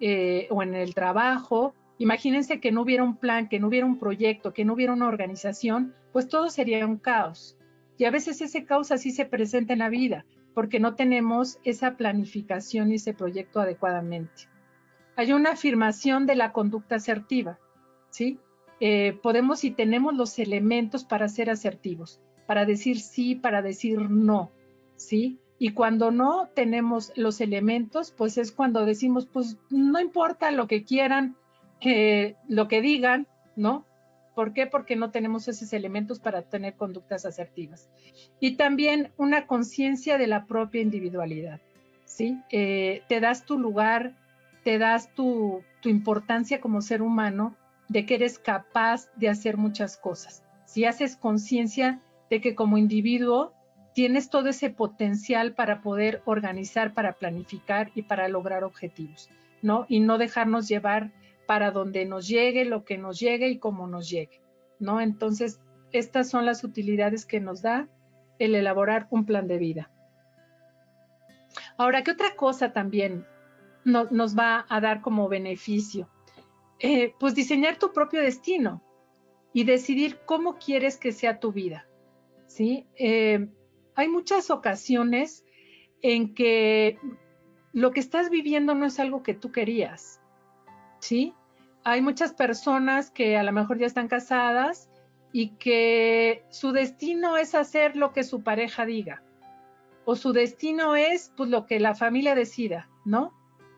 eh, 0.06 0.48
o 0.50 0.62
en 0.62 0.76
el 0.76 0.94
trabajo, 0.94 1.74
imagínense 1.98 2.60
que 2.60 2.74
no 2.74 2.82
hubiera 2.82 3.06
un 3.06 3.16
plan, 3.16 3.48
que 3.48 3.62
no 3.62 3.68
hubiera 3.68 3.86
un 3.86 4.00
proyecto, 4.00 4.52
que 4.52 4.66
no 4.66 4.74
hubiera 4.74 4.92
una 4.92 5.08
organización, 5.08 5.96
pues 6.12 6.28
todo 6.28 6.50
sería 6.50 6.86
un 6.86 6.98
caos. 6.98 7.58
Y 7.98 8.04
a 8.04 8.12
veces 8.12 8.42
ese 8.42 8.66
caos 8.66 8.92
así 8.92 9.12
se 9.12 9.24
presenta 9.24 9.72
en 9.72 9.80
la 9.80 9.88
vida, 9.88 10.26
porque 10.54 10.82
no 10.82 10.96
tenemos 10.96 11.58
esa 11.64 11.96
planificación 11.96 12.92
y 12.92 12.96
ese 12.96 13.14
proyecto 13.14 13.62
adecuadamente. 13.62 14.50
Hay 15.16 15.32
una 15.32 15.52
afirmación 15.52 16.26
de 16.26 16.36
la 16.36 16.52
conducta 16.52 16.96
asertiva, 16.96 17.58
¿sí? 18.10 18.40
Eh, 18.82 19.18
podemos 19.24 19.64
y 19.64 19.72
tenemos 19.72 20.14
los 20.16 20.38
elementos 20.38 21.06
para 21.06 21.30
ser 21.30 21.50
asertivos, 21.50 22.20
para 22.46 22.66
decir 22.66 23.00
sí, 23.00 23.36
para 23.36 23.62
decir 23.62 24.10
no, 24.10 24.52
¿sí? 24.98 25.40
Y 25.64 25.72
cuando 25.72 26.12
no 26.12 26.50
tenemos 26.54 27.14
los 27.16 27.40
elementos, 27.40 28.12
pues 28.12 28.38
es 28.38 28.52
cuando 28.52 28.86
decimos, 28.86 29.28
pues 29.28 29.56
no 29.70 30.02
importa 30.02 30.52
lo 30.52 30.68
que 30.68 30.84
quieran, 30.84 31.38
lo 32.50 32.68
que 32.68 32.82
digan, 32.82 33.28
¿no? 33.56 33.86
¿Por 34.36 34.52
qué? 34.52 34.68
Porque 34.68 34.98
no 34.98 35.12
tenemos 35.12 35.48
esos 35.48 35.72
elementos 35.72 36.20
para 36.20 36.42
tener 36.42 36.74
conductas 36.74 37.26
asertivas. 37.26 37.90
Y 38.42 38.58
también 38.58 39.14
una 39.16 39.48
conciencia 39.48 40.18
de 40.18 40.28
la 40.28 40.48
propia 40.48 40.82
individualidad, 40.82 41.62
¿sí? 42.04 42.42
Eh, 42.52 43.04
te 43.08 43.22
das 43.22 43.46
tu 43.46 43.58
lugar, 43.58 44.18
te 44.66 44.78
das 44.78 45.14
tu, 45.14 45.64
tu 45.80 45.88
importancia 45.88 46.60
como 46.60 46.82
ser 46.82 47.02
humano 47.02 47.56
de 47.88 48.06
que 48.06 48.16
eres 48.16 48.38
capaz 48.38 49.08
de 49.16 49.30
hacer 49.30 49.56
muchas 49.56 49.96
cosas. 49.96 50.44
Si 50.66 50.84
haces 50.84 51.16
conciencia 51.16 52.02
de 52.30 52.42
que 52.42 52.54
como 52.54 52.78
individuo 52.78 53.54
tienes 53.94 54.30
todo 54.30 54.50
ese 54.50 54.70
potencial 54.70 55.54
para 55.54 55.82
poder 55.82 56.22
organizar, 56.26 56.94
para 56.94 57.14
planificar 57.14 57.92
y 57.96 58.04
para 58.04 58.28
lograr 58.28 58.64
objetivos, 58.64 59.30
¿no? 59.62 59.86
Y 59.88 60.00
no 60.00 60.18
dejarnos 60.18 60.68
llevar 60.68 61.12
para 61.46 61.72
donde 61.72 62.06
nos 62.06 62.28
llegue, 62.28 62.66
lo 62.66 62.84
que 62.86 62.98
nos 62.98 63.20
llegue 63.20 63.50
y 63.50 63.60
cómo 63.60 63.88
nos 63.88 64.10
llegue, 64.10 64.42
¿no? 64.80 65.02
Entonces, 65.02 65.60
estas 65.92 66.30
son 66.30 66.46
las 66.46 66.64
utilidades 66.64 67.26
que 67.26 67.40
nos 67.40 67.62
da 67.62 67.88
el 68.40 68.56
elaborar 68.56 69.08
un 69.12 69.26
plan 69.26 69.48
de 69.48 69.58
vida. 69.58 69.92
Ahora, 71.78 72.04
¿qué 72.04 72.12
otra 72.12 72.36
cosa 72.36 72.74
también 72.74 73.26
nos 73.86 74.38
va 74.38 74.66
a 74.70 74.82
dar 74.82 75.02
como 75.02 75.30
beneficio? 75.30 76.10
Eh, 76.80 77.14
pues 77.20 77.36
diseñar 77.36 77.78
tu 77.78 77.94
propio 77.94 78.22
destino 78.22 78.84
y 79.54 79.64
decidir 79.66 80.20
cómo 80.26 80.58
quieres 80.58 80.98
que 80.98 81.12
sea 81.12 81.40
tu 81.40 81.52
vida. 81.52 81.88
¿sí? 82.54 82.88
Eh, 82.96 83.48
hay 83.96 84.08
muchas 84.08 84.50
ocasiones 84.50 85.46
en 86.02 86.34
que 86.34 87.00
lo 87.72 87.92
que 87.92 88.00
estás 88.00 88.30
viviendo 88.30 88.76
no 88.76 88.86
es 88.86 89.00
algo 89.00 89.24
que 89.24 89.34
tú 89.34 89.52
querías. 89.52 90.22
¿sí? 91.00 91.34
Hay 91.84 92.02
muchas 92.02 92.34
personas 92.34 93.12
que 93.12 93.38
a 93.38 93.44
lo 93.44 93.52
mejor 93.52 93.78
ya 93.78 93.86
están 93.86 94.08
casadas 94.08 94.90
y 95.32 95.50
que 95.58 96.44
su 96.50 96.72
destino 96.72 97.38
es 97.38 97.56
hacer 97.56 97.96
lo 97.96 98.14
que 98.14 98.24
su 98.24 98.44
pareja 98.44 98.86
diga 98.86 99.24
o 100.06 100.16
su 100.16 100.34
destino 100.34 100.96
es 100.96 101.32
pues 101.36 101.50
lo 101.50 101.66
que 101.66 101.80
la 101.80 101.96
familia 101.96 102.36
decida, 102.36 102.90
¿no? 103.06 103.34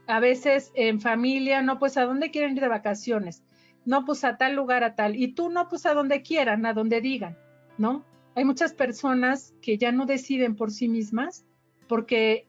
A 0.07 0.20
veces 0.20 0.72
en 0.76 1.01
familia, 1.01 1.61
no, 1.61 1.80
pues 1.80 1.97
a 1.97 2.05
dónde 2.05 2.32
quieren 2.32 2.55
ir 2.55 2.61
de 2.61 2.68
vacaciones, 2.68 3.43
no, 3.86 4.05
pues 4.05 4.24
a 4.24 4.38
tal 4.38 4.55
lugar, 4.55 4.84
a 4.84 4.95
tal, 4.95 5.16
y 5.16 5.30
tú 5.30 5.49
no, 5.49 5.68
pues 5.68 5.86
a 5.86 5.93
donde 5.93 6.22
quieran, 6.22 6.66
a 6.66 6.74
donde 6.74 7.01
digan, 7.01 7.38
¿no? 7.78 8.05
Hay 8.36 8.43
muchas 8.43 8.73
personas 8.73 9.53
que 9.61 9.77
ya 9.77 9.91
no 9.93 10.05
deciden 10.05 10.55
por 10.55 10.71
sí 10.71 10.89
mismas 10.89 11.45
porque 11.88 12.45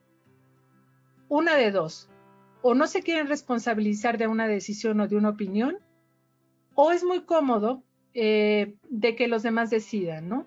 una 1.28 1.54
de 1.56 1.70
dos, 1.70 2.08
o 2.62 2.74
no 2.74 2.88
se 2.88 3.02
quieren 3.02 3.28
responsabilizar 3.28 4.18
de 4.18 4.26
una 4.26 4.48
decisión 4.48 5.00
o 5.00 5.06
de 5.06 5.16
una 5.16 5.30
opinión, 5.30 5.78
o 6.74 6.90
es 6.90 7.04
muy 7.04 7.22
cómodo 7.22 7.84
eh, 8.14 8.74
de 8.88 9.14
que 9.14 9.28
los 9.28 9.44
demás 9.44 9.70
decidan, 9.70 10.28
¿no? 10.28 10.46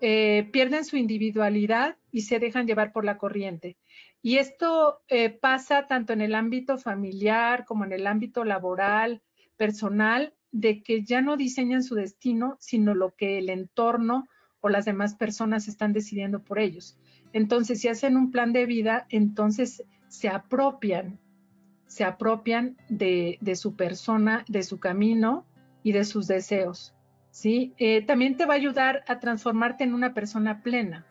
Eh, 0.00 0.48
pierden 0.52 0.84
su 0.84 0.96
individualidad 0.96 1.96
y 2.12 2.22
se 2.22 2.38
dejan 2.38 2.66
llevar 2.66 2.92
por 2.92 3.06
la 3.06 3.16
corriente. 3.16 3.78
Y 4.20 4.36
esto 4.36 5.00
eh, 5.08 5.30
pasa 5.30 5.86
tanto 5.86 6.12
en 6.12 6.20
el 6.20 6.34
ámbito 6.34 6.76
familiar 6.76 7.64
como 7.64 7.84
en 7.84 7.92
el 7.92 8.06
ámbito 8.06 8.44
laboral, 8.44 9.22
personal, 9.56 10.34
de 10.50 10.82
que 10.82 11.04
ya 11.04 11.22
no 11.22 11.36
diseñan 11.36 11.82
su 11.82 11.94
destino, 11.94 12.56
sino 12.60 12.94
lo 12.94 13.14
que 13.14 13.38
el 13.38 13.48
entorno 13.48 14.26
o 14.64 14.70
las 14.70 14.86
demás 14.86 15.14
personas 15.14 15.68
están 15.68 15.92
decidiendo 15.92 16.42
por 16.42 16.58
ellos. 16.58 16.96
Entonces, 17.34 17.82
si 17.82 17.88
hacen 17.88 18.16
un 18.16 18.30
plan 18.30 18.54
de 18.54 18.64
vida, 18.64 19.04
entonces 19.10 19.84
se 20.08 20.30
apropian, 20.30 21.18
se 21.86 22.02
apropian 22.02 22.78
de, 22.88 23.38
su 23.56 23.76
persona, 23.76 24.42
de 24.48 24.62
su 24.62 24.80
camino 24.80 25.44
y 25.82 25.92
de 25.92 26.04
sus 26.04 26.28
deseos. 26.28 26.94
¿sí? 27.30 27.74
Eh, 27.76 28.06
también 28.06 28.38
te 28.38 28.46
va 28.46 28.54
a 28.54 28.56
ayudar 28.56 29.04
a 29.06 29.20
transformarte 29.20 29.84
en 29.84 29.92
una 29.92 30.14
persona 30.14 30.62
plena, 30.62 31.04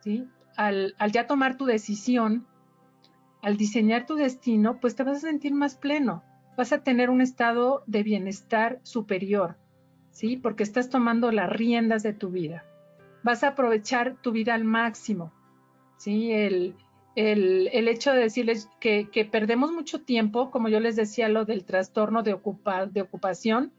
¿sí? 0.00 0.28
Al, 0.54 0.94
ya 1.10 1.26
tomar 1.26 1.56
tu 1.56 1.64
decisión, 1.64 2.46
al 3.40 3.56
diseñar 3.56 4.04
tu 4.04 4.16
destino, 4.16 4.78
pues 4.78 4.94
te 4.94 5.04
vas 5.04 5.16
a 5.16 5.28
sentir 5.28 5.54
más 5.54 5.74
pleno, 5.74 6.22
vas 6.54 6.74
a 6.74 6.82
tener 6.82 7.08
un 7.08 7.22
estado 7.22 7.82
de 7.86 8.02
bienestar 8.02 8.78
superior, 8.82 9.56
¿sí? 10.18 10.36
Porque 10.36 10.64
estás 10.64 10.90
tomando 10.90 11.30
las 11.30 11.48
riendas 11.48 12.02
de 12.02 12.12
tu 12.12 12.30
vida. 12.30 12.64
Vas 13.22 13.44
a 13.44 13.50
aprovechar 13.50 14.16
tu 14.20 14.32
vida 14.32 14.52
al 14.52 14.64
máximo, 14.64 15.32
¿sí? 15.96 16.32
El, 16.32 16.74
hecho 17.14 18.12
de 18.12 18.18
decirles 18.18 18.68
que, 18.80 19.28
perdemos 19.30 19.70
mucho 19.70 20.02
tiempo, 20.02 20.50
como 20.50 20.68
yo 20.68 20.80
les 20.80 20.96
decía, 20.96 21.28
lo 21.28 21.44
del 21.44 21.64
trastorno 21.64 22.24
de, 22.24 22.36
de 22.90 23.00
ocupación, 23.00 23.72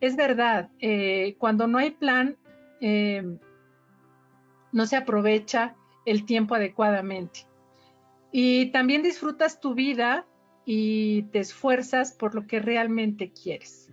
es 0.00 0.16
verdad, 0.16 0.70
eh, 0.80 1.36
cuando 1.38 1.66
no 1.66 1.76
hay 1.76 1.90
plan, 1.90 2.38
eh, 2.80 3.36
no 4.72 4.86
se 4.86 4.96
aprovecha 4.96 5.76
el 6.06 6.24
tiempo 6.24 6.54
adecuadamente. 6.54 7.40
Y 8.32 8.70
también 8.70 9.02
disfrutas 9.02 9.60
tu 9.60 9.74
vida 9.74 10.26
y 10.64 11.24
te 11.24 11.40
esfuerzas 11.40 12.12
por 12.12 12.34
lo 12.34 12.46
que 12.46 12.58
realmente 12.58 13.32
quieres. 13.32 13.90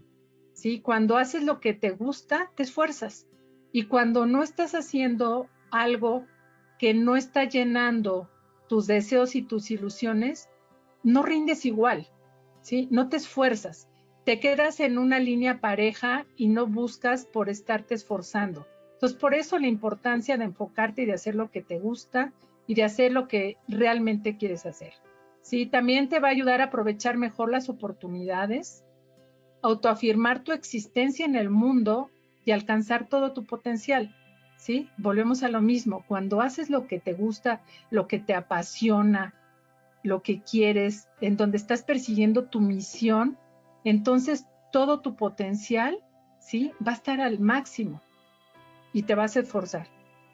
¿Sí? 0.62 0.80
Cuando 0.80 1.18
haces 1.18 1.43
lo 1.43 1.59
que 1.59 1.74
te 1.74 1.91
gusta, 1.91 2.51
te 2.55 2.64
esfuerzas. 2.64 3.28
Y 3.72 3.86
cuando 3.86 4.26
no 4.26 4.43
estás 4.43 4.76
haciendo 4.76 5.47
algo 5.72 6.26
que 6.78 6.93
no 6.93 7.16
está 7.16 7.45
llenando 7.45 8.30
tus 8.68 8.88
deseos 8.88 9.36
y 9.36 9.41
tus 9.41 9.72
ilusiones, 9.72 10.49
no 11.03 11.24
rindes 11.24 11.66
igual, 11.66 12.07
¿sí? 12.62 12.88
No 12.91 13.09
te 13.09 13.18
esfuerzas 13.18 13.88
te 14.24 14.39
quedas 14.39 14.80
en 14.80 14.97
una 14.97 15.20
línea 15.20 15.59
pareja 15.62 16.26
y 16.36 16.47
no 16.47 16.68
buscas 16.68 17.26
por 17.26 17.49
estarte 17.49 17.95
esforzando. 17.95 18.68
Entonces, 18.93 19.18
por 19.18 19.34
eso 19.34 19.57
la 19.57 19.68
importancia 19.68 20.38
de 20.38 20.45
enfocarte 20.45 21.01
y 21.01 21.05
de 21.05 21.14
hacer 21.14 21.34
lo 21.34 21.49
que 21.49 21.62
te 21.62 21.80
gusta 21.80 22.32
y 22.68 22.76
de 22.76 22.84
hacer 22.84 23.12
lo 23.12 23.28
que 23.28 23.57
realmente 23.68 24.38
quieres 24.38 24.66
hacer. 24.68 24.93
Sí, 25.41 25.66
también 25.66 26.07
te 26.07 26.20
va 26.20 26.28
a 26.28 26.32
ayudar 26.32 26.62
a 26.62 26.66
aprovechar 26.66 27.18
mejor 27.18 27.49
las 27.49 27.68
oportunidades, 27.68 28.84
autoafirmar 29.62 30.43
tu 30.43 30.51
existencia 30.51 31.26
en 31.26 31.36
el 31.36 31.49
mundo 31.49 32.09
y 32.45 32.51
alcanzar 32.51 33.07
todo 33.07 33.34
tu 33.34 33.45
potencial. 33.45 34.16
¿Sí? 34.57 34.89
Volvemos 34.97 35.41
a 35.41 35.49
lo 35.49 35.59
mismo. 35.59 36.05
Cuando 36.07 36.39
haces 36.39 36.70
lo 36.70 36.86
que 36.86 36.99
te 36.99 37.14
gusta, 37.14 37.62
lo 37.89 38.07
que 38.07 38.20
te 38.20 38.36
apasiona, 38.36 39.34
lo 40.03 40.22
que 40.22 40.41
quieres, 40.41 41.07
en 41.20 41.36
donde 41.36 41.57
estás 41.57 41.84
persiguiendo 41.84 42.45
tu 42.45 42.59
misión, 42.59 43.38
entonces 43.84 44.45
todo 44.72 45.01
tu 45.01 45.16
potencial, 45.16 45.97
¿sí? 46.39 46.72
Va 46.86 46.91
a 46.91 46.95
estar 46.95 47.22
al 47.22 47.39
máximo 47.39 48.01
y 48.93 49.03
te 49.03 49.16
vas 49.16 49.36
a 49.36 49.41
esforzar, 49.41 49.88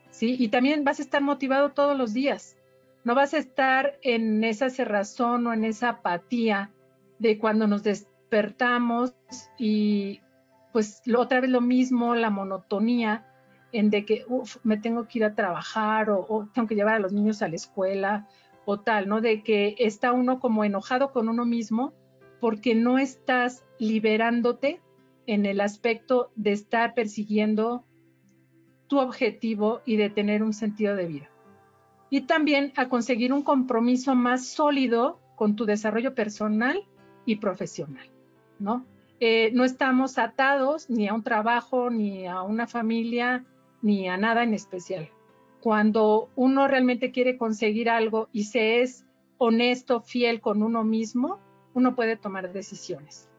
¿sí? 0.10 0.36
Y 0.40 0.50
también 0.50 0.84
vas 0.84 1.00
a 1.00 1.04
estar 1.04 1.22
motivado 1.22 1.72
todos 1.72 1.98
los 1.98 2.14
días. 2.14 2.56
No 3.04 3.16
vas 3.16 3.34
a 3.34 3.38
estar 3.38 3.98
en 4.02 4.44
esa 4.44 4.70
cerrazón 4.70 5.48
o 5.48 5.54
en 5.54 5.64
esa 5.64 5.90
apatía 5.90 6.72
de 7.20 7.38
cuando 7.38 7.68
nos 7.68 7.84
despertamos 8.28 9.14
y 9.58 10.22
pues 10.74 11.02
otra 11.16 11.40
vez 11.40 11.50
lo 11.50 11.62
mismo, 11.62 12.14
la 12.14 12.30
monotonía 12.30 13.26
en 13.72 13.90
de 13.90 14.06
que, 14.06 14.26
uff, 14.28 14.58
me 14.64 14.78
tengo 14.78 15.08
que 15.08 15.20
ir 15.20 15.26
a 15.26 15.34
trabajar 15.34 16.10
o, 16.10 16.26
o 16.28 16.48
tengo 16.54 16.68
que 16.68 16.76
llevar 16.76 16.96
a 16.96 17.00
los 17.00 17.14
niños 17.14 17.42
a 17.42 17.48
la 17.48 17.56
escuela 17.56 18.28
o 18.66 18.80
tal, 18.80 19.08
¿no? 19.08 19.22
De 19.22 19.44
que 19.44 19.76
está 19.80 20.12
uno 20.12 20.40
como 20.40 20.64
enojado 20.64 21.12
con 21.12 21.30
uno 21.30 21.46
mismo 21.46 21.94
porque 22.40 22.76
no 22.76 23.00
estás 23.00 23.66
liberándote 23.80 24.82
en 25.26 25.46
el 25.46 25.62
aspecto 25.62 26.32
de 26.36 26.52
estar 26.52 26.94
persiguiendo 26.94 27.86
tu 28.88 29.00
objetivo 29.00 29.82
y 29.86 29.96
de 29.98 30.10
tener 30.10 30.44
un 30.44 30.54
sentido 30.54 30.96
de 30.96 31.06
vida. 31.06 31.30
Y 32.10 32.22
también 32.22 32.72
a 32.76 32.88
conseguir 32.88 33.34
un 33.34 33.44
compromiso 33.44 34.16
más 34.16 34.48
sólido 34.48 35.20
con 35.36 35.56
tu 35.56 35.66
desarrollo 35.66 36.14
personal 36.16 36.88
y 37.28 37.36
profesional, 37.36 38.10
¿no? 38.60 38.86
Eh, 39.20 39.52
no 39.54 39.64
estamos 39.64 40.18
atados 40.18 40.90
ni 40.90 41.08
a 41.08 41.14
un 41.14 41.24
trabajo, 41.24 41.90
ni 41.90 42.28
a 42.28 42.44
una 42.44 42.68
familia, 42.68 43.46
ni 43.82 44.08
a 44.08 44.18
nada 44.18 44.44
en 44.44 44.54
especial. 44.54 45.10
Cuando 45.62 46.30
uno 46.36 46.68
realmente 46.68 47.12
quiere 47.12 47.38
conseguir 47.38 47.90
algo 47.90 48.30
y 48.32 48.46
se 48.46 48.82
es 48.82 49.06
honesto, 49.38 50.02
fiel 50.02 50.40
con 50.40 50.62
uno 50.62 50.84
mismo, 50.84 51.40
uno 51.74 51.96
puede 51.96 52.16
tomar 52.16 52.54
decisiones. 52.54 53.30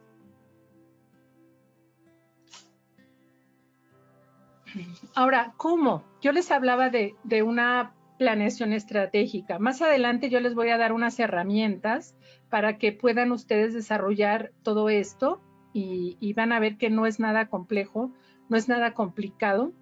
Ahora, 5.14 5.54
¿cómo? 5.56 6.04
Yo 6.20 6.32
les 6.32 6.50
hablaba 6.50 6.90
de, 6.90 7.14
una 7.42 7.94
planeación 8.18 8.72
estratégica. 8.72 9.58
Más 9.58 9.80
adelante 9.80 10.28
yo 10.28 10.40
les 10.40 10.54
voy 10.54 10.70
a 10.70 10.78
dar 10.78 10.92
unas 10.92 11.18
herramientas 11.20 12.16
para 12.50 12.78
que 12.78 12.92
puedan 12.92 13.32
ustedes 13.32 13.74
desarrollar 13.74 14.52
todo 14.62 14.88
esto 14.88 15.40
y, 15.72 16.32
van 16.32 16.52
a 16.52 16.58
ver 16.58 16.76
que 16.76 16.90
no 16.90 17.06
es 17.06 17.20
nada 17.20 17.48
complejo, 17.48 18.12
no 18.48 18.56
es 18.56 18.68
nada 18.68 18.94
complicado 18.94 19.72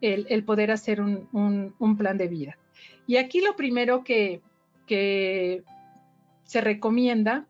el, 0.00 0.44
poder 0.44 0.70
hacer 0.70 1.00
un, 1.00 1.96
plan 1.96 2.18
de 2.18 2.28
vida. 2.28 2.58
Y 3.06 3.16
aquí 3.16 3.40
lo 3.40 3.56
primero 3.56 4.04
que, 4.04 4.42
que 4.86 5.62
se 6.44 6.60
recomienda 6.60 7.46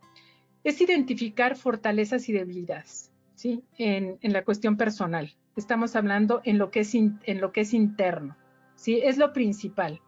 es 0.62 0.80
identificar 0.80 1.56
fortalezas 1.56 2.28
y 2.28 2.32
debilidades, 2.32 3.10
¿sí? 3.34 3.62
En, 3.78 4.18
la 4.22 4.44
cuestión 4.44 4.76
personal. 4.76 5.34
Estamos 5.56 5.96
hablando 5.96 6.42
en 6.44 6.58
lo, 6.58 6.70
que 6.70 6.80
es 6.80 6.94
en 6.94 7.40
lo 7.40 7.52
que 7.52 7.62
es 7.62 7.74
interno, 7.74 8.36
¿sí? 8.74 9.00
Es 9.02 9.16
lo 9.16 9.32
principal. 9.32 10.00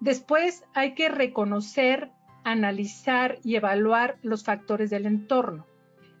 Después 0.00 0.64
hay 0.74 0.94
que 0.94 1.08
reconocer, 1.08 2.10
analizar 2.44 3.38
y 3.42 3.56
evaluar 3.56 4.18
los 4.22 4.44
factores 4.44 4.90
del 4.90 5.06
entorno. 5.06 5.66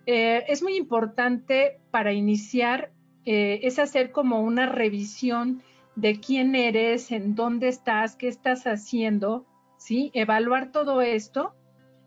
Eh, 0.06 0.44
es 0.48 0.62
muy 0.62 0.76
importante 0.76 1.78
para 1.90 2.12
iniciar, 2.12 2.90
eh, 3.24 3.60
es 3.62 3.78
hacer 3.78 4.10
como 4.10 4.40
una 4.40 4.66
revisión 4.66 5.62
de 5.96 6.20
quién 6.20 6.54
eres, 6.54 7.12
en 7.12 7.34
dónde 7.34 7.68
estás, 7.68 8.16
qué 8.16 8.28
estás 8.28 8.66
haciendo, 8.66 9.46
¿sí? 9.78 10.10
Evaluar 10.14 10.72
todo 10.72 11.00
esto 11.00 11.54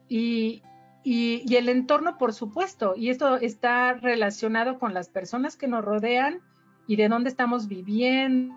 y, 0.10 0.62
y, 1.04 1.56
el 1.56 1.70
entorno, 1.70 2.18
por 2.18 2.34
supuesto, 2.34 2.94
y 2.96 3.10
esto 3.10 3.38
está 3.38 3.94
relacionado 3.94 4.78
con 4.78 4.94
las 4.94 5.10
personas 5.10 5.56
que 5.56 5.68
nos 5.68 5.86
rodean 5.86 6.42
y 6.86 6.98
de 6.98 7.08
dónde 7.08 7.30
estamos 7.30 7.68
viviendo, 7.68 8.54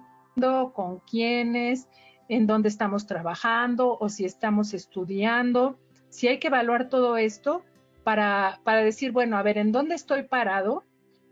con 0.75 1.01
quiénes, 1.01 1.89
en 2.31 2.47
dónde 2.47 2.69
estamos 2.69 3.07
trabajando 3.07 3.99
o 3.99 4.09
si 4.09 4.25
estamos 4.25 4.73
estudiando. 4.73 5.79
Si 6.09 6.29
hay 6.29 6.39
que 6.39 6.47
evaluar 6.47 6.89
todo 6.89 7.17
esto 7.17 7.63
para, 8.05 8.61
para 8.65 8.83
decir, 8.83 9.13
bueno, 9.13 9.37
a 9.37 9.43
ver, 9.43 9.59
¿en 9.59 9.73
dónde 9.73 9.97
estoy 9.97 10.23
parado? 10.23 10.85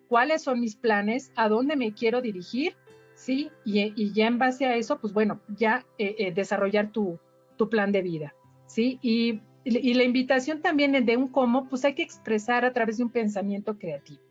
¿Cuáles 0.08 0.42
son 0.42 0.60
mis 0.60 0.76
planes? 0.76 1.32
¿A 1.36 1.48
dónde 1.48 1.76
me 1.76 1.94
quiero 1.94 2.20
dirigir? 2.20 2.76
¿Sí? 3.14 3.50
Y, 3.64 4.12
ya 4.12 4.26
en 4.26 4.38
base 4.38 4.66
a 4.66 4.76
eso, 4.76 4.98
pues 4.98 5.12
bueno, 5.12 5.40
ya 5.56 5.86
eh, 5.98 6.14
eh, 6.18 6.32
desarrollar 6.32 6.90
tu, 6.92 7.18
tu 7.56 7.68
plan 7.70 7.92
de 7.92 8.02
vida. 8.02 8.34
¿Sí? 8.66 8.98
Y 9.00 9.40
y 9.68 9.92
la 9.94 10.04
invitación 10.04 10.62
también 10.62 11.04
de 11.04 11.16
un 11.16 11.28
cómo, 11.28 11.68
pues 11.68 11.84
hay 11.84 11.94
que 11.94 12.02
expresar 12.02 12.64
a 12.64 12.72
través 12.72 12.96
de 12.96 13.04
un 13.04 13.10
pensamiento 13.10 13.78
creativo. 13.78 14.22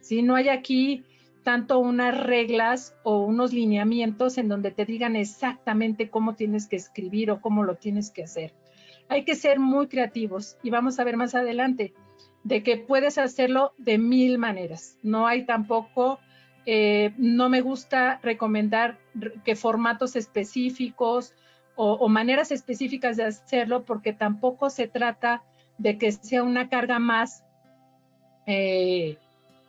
Si 0.00 0.22
no 0.22 0.34
hay 0.34 0.48
aquí 0.48 1.04
tanto 1.44 1.78
unas 1.78 2.18
reglas 2.18 2.96
o 3.04 3.20
unos 3.20 3.52
lineamientos 3.52 4.38
en 4.38 4.48
donde 4.48 4.70
te 4.70 4.86
digan 4.86 5.14
exactamente 5.14 6.08
cómo 6.08 6.34
tienes 6.34 6.66
que 6.66 6.76
escribir 6.76 7.30
o 7.30 7.40
cómo 7.40 7.62
lo 7.62 7.76
tienes 7.76 8.10
que 8.10 8.24
hacer. 8.24 8.54
Hay 9.08 9.24
que 9.24 9.34
ser 9.34 9.60
muy 9.60 9.86
creativos 9.86 10.56
y 10.62 10.70
vamos 10.70 10.98
a 10.98 11.04
ver 11.04 11.18
más 11.18 11.34
adelante 11.34 11.92
de 12.44 12.62
que 12.62 12.78
puedes 12.78 13.18
hacerlo 13.18 13.74
de 13.76 13.98
mil 13.98 14.38
maneras. 14.38 14.98
No 15.02 15.26
hay 15.26 15.44
tampoco, 15.44 16.18
eh, 16.64 17.12
no 17.18 17.50
me 17.50 17.60
gusta 17.60 18.20
recomendar 18.22 18.98
que 19.44 19.54
formatos 19.54 20.16
específicos 20.16 21.34
o, 21.76 22.08
maneras 22.08 22.52
específicas 22.52 23.16
de 23.16 23.24
hacerlo, 23.24 23.84
porque 23.84 24.12
tampoco 24.12 24.70
se 24.70 24.86
trata 24.86 25.42
de 25.76 25.98
que 25.98 26.12
sea 26.12 26.44
una 26.44 26.68
carga 26.68 27.00
más 27.00 27.44
eh, 28.46 29.18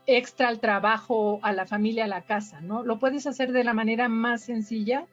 extra 0.08 0.48
al 0.48 0.60
trabajo, 0.60 1.40
a 1.42 1.54
la 1.54 1.66
familia, 1.66 2.06
a 2.06 2.10
la 2.10 2.22
casa, 2.22 2.62
¿no? 2.62 2.84
Lo 2.84 3.00
puedes 3.00 3.28
hacer 3.28 3.52
de 3.52 3.64
la 3.64 3.74
manera 3.74 4.08
más 4.10 4.42
sencilla, 4.44 5.08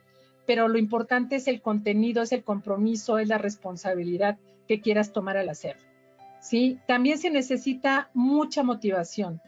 pero 0.46 0.68
lo 0.68 0.78
importante 0.78 1.36
es 1.36 1.48
el 1.48 1.60
contenido, 1.62 2.22
es 2.22 2.32
el 2.32 2.44
compromiso, 2.44 3.18
es 3.18 3.28
la 3.28 3.38
responsabilidad 3.38 4.38
que 4.68 4.80
quieras 4.80 5.12
tomar 5.12 5.36
al 5.36 5.48
hacerlo. 5.48 5.92
¿sí? 6.40 6.78
También 6.86 7.18
se 7.18 7.30
necesita 7.30 8.10
mucha 8.12 8.62
motivación, 8.62 9.40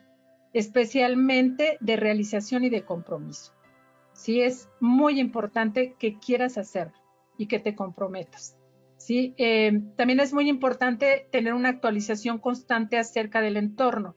especialmente 0.52 1.76
de 1.80 1.96
realización 1.96 2.64
y 2.64 2.70
de 2.70 2.84
compromiso. 2.84 3.52
Sí, 4.12 4.40
es 4.40 4.68
muy 4.80 5.18
importante 5.18 5.96
que 5.98 6.18
quieras 6.18 6.56
hacerlo 6.56 6.96
y 7.36 7.46
que 7.46 7.58
te 7.58 7.74
comprometas. 7.74 8.56
¿sí? 8.96 9.34
Eh, 9.36 9.82
también 9.96 10.20
es 10.20 10.32
muy 10.32 10.48
importante 10.48 11.26
tener 11.32 11.52
una 11.52 11.70
actualización 11.70 12.38
constante 12.38 12.96
acerca 12.96 13.40
del 13.40 13.56
entorno. 13.56 14.14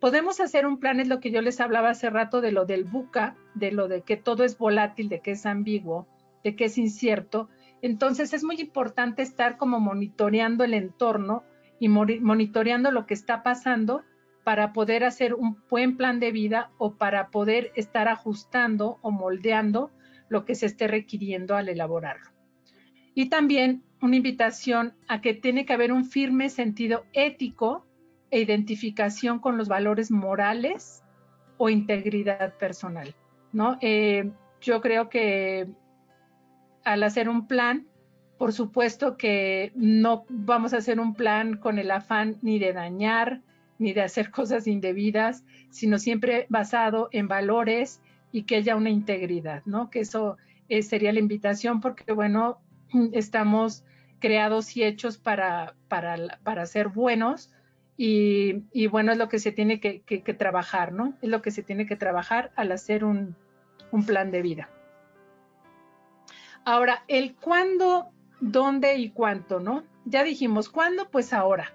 Podemos 0.00 0.40
hacer 0.40 0.66
un 0.66 0.78
plan, 0.78 0.98
es 0.98 1.08
lo 1.08 1.20
que 1.20 1.30
yo 1.30 1.42
les 1.42 1.60
hablaba 1.60 1.90
hace 1.90 2.08
rato 2.08 2.40
de 2.40 2.52
lo 2.52 2.64
del 2.64 2.84
buca, 2.84 3.36
de 3.54 3.70
lo 3.70 3.86
de 3.86 4.00
que 4.00 4.16
todo 4.16 4.44
es 4.44 4.56
volátil, 4.56 5.10
de 5.10 5.20
que 5.20 5.32
es 5.32 5.44
ambiguo, 5.44 6.08
de 6.42 6.56
que 6.56 6.64
es 6.64 6.78
incierto. 6.78 7.50
Entonces 7.82 8.32
es 8.32 8.42
muy 8.42 8.56
importante 8.58 9.20
estar 9.20 9.58
como 9.58 9.78
monitoreando 9.78 10.64
el 10.64 10.72
entorno 10.72 11.44
y 11.78 11.88
monitoreando 11.88 12.90
lo 12.90 13.04
que 13.04 13.12
está 13.12 13.42
pasando 13.42 14.02
para 14.42 14.72
poder 14.72 15.04
hacer 15.04 15.34
un 15.34 15.58
buen 15.68 15.98
plan 15.98 16.18
de 16.18 16.32
vida 16.32 16.70
o 16.78 16.94
para 16.94 17.28
poder 17.28 17.70
estar 17.74 18.08
ajustando 18.08 18.98
o 19.02 19.10
moldeando 19.10 19.90
lo 20.30 20.46
que 20.46 20.54
se 20.54 20.64
esté 20.64 20.88
requiriendo 20.88 21.56
al 21.56 21.68
elaborarlo. 21.68 22.30
Y 23.14 23.28
también 23.28 23.82
una 24.00 24.16
invitación 24.16 24.94
a 25.08 25.20
que 25.20 25.34
tiene 25.34 25.66
que 25.66 25.74
haber 25.74 25.92
un 25.92 26.06
firme 26.06 26.48
sentido 26.48 27.04
ético 27.12 27.84
e 28.30 28.40
identificación 28.40 29.38
con 29.38 29.56
los 29.56 29.68
valores 29.68 30.10
morales 30.10 31.02
o 31.56 31.68
integridad 31.68 32.56
personal, 32.56 33.14
¿no? 33.52 33.78
Eh, 33.80 34.30
yo 34.60 34.80
creo 34.80 35.08
que 35.08 35.68
al 36.84 37.02
hacer 37.02 37.28
un 37.28 37.46
plan, 37.46 37.86
por 38.38 38.52
supuesto 38.52 39.16
que 39.16 39.72
no 39.74 40.24
vamos 40.28 40.72
a 40.72 40.78
hacer 40.78 41.00
un 41.00 41.14
plan 41.14 41.56
con 41.56 41.78
el 41.78 41.90
afán 41.90 42.38
ni 42.42 42.58
de 42.58 42.72
dañar, 42.72 43.42
ni 43.78 43.92
de 43.92 44.02
hacer 44.02 44.30
cosas 44.40 44.66
indebidas, 44.66 45.44
sino 45.70 45.98
siempre 45.98 46.46
basado 46.48 47.08
en 47.12 47.28
valores 47.28 48.00
y 48.32 48.44
que 48.44 48.56
haya 48.56 48.76
una 48.76 48.90
integridad, 48.90 49.62
¿no? 49.64 49.90
Que 49.90 50.00
eso 50.00 50.36
eh, 50.68 50.82
sería 50.82 51.12
la 51.12 51.18
invitación 51.18 51.80
porque, 51.80 52.12
bueno, 52.12 52.60
estamos 53.12 53.84
creados 54.20 54.76
y 54.76 54.84
hechos 54.84 55.18
para, 55.18 55.74
para, 55.88 56.66
ser 56.66 56.88
buenos 56.88 57.50
y, 58.02 58.86
bueno, 58.86 59.12
es 59.12 59.18
lo 59.18 59.28
que 59.28 59.38
se 59.38 59.52
tiene 59.52 59.78
que, 59.80 60.34
trabajar, 60.38 60.92
¿no? 60.92 61.14
Es 61.20 61.28
lo 61.28 61.42
que 61.42 61.50
se 61.50 61.62
tiene 61.62 61.86
que 61.86 61.96
trabajar 61.96 62.50
al 62.56 62.72
hacer 62.72 63.04
un, 63.04 63.36
un 63.90 64.06
plan 64.06 64.30
de 64.30 64.40
vida. 64.40 64.70
Ahora, 66.64 67.04
el 67.08 67.34
cuándo, 67.36 68.10
dónde 68.40 68.96
y 68.96 69.10
cuánto, 69.10 69.60
¿no? 69.60 69.84
Ya 70.06 70.24
dijimos, 70.24 70.70
¿cuándo? 70.70 71.10
Pues 71.10 71.32
ahora. 71.32 71.74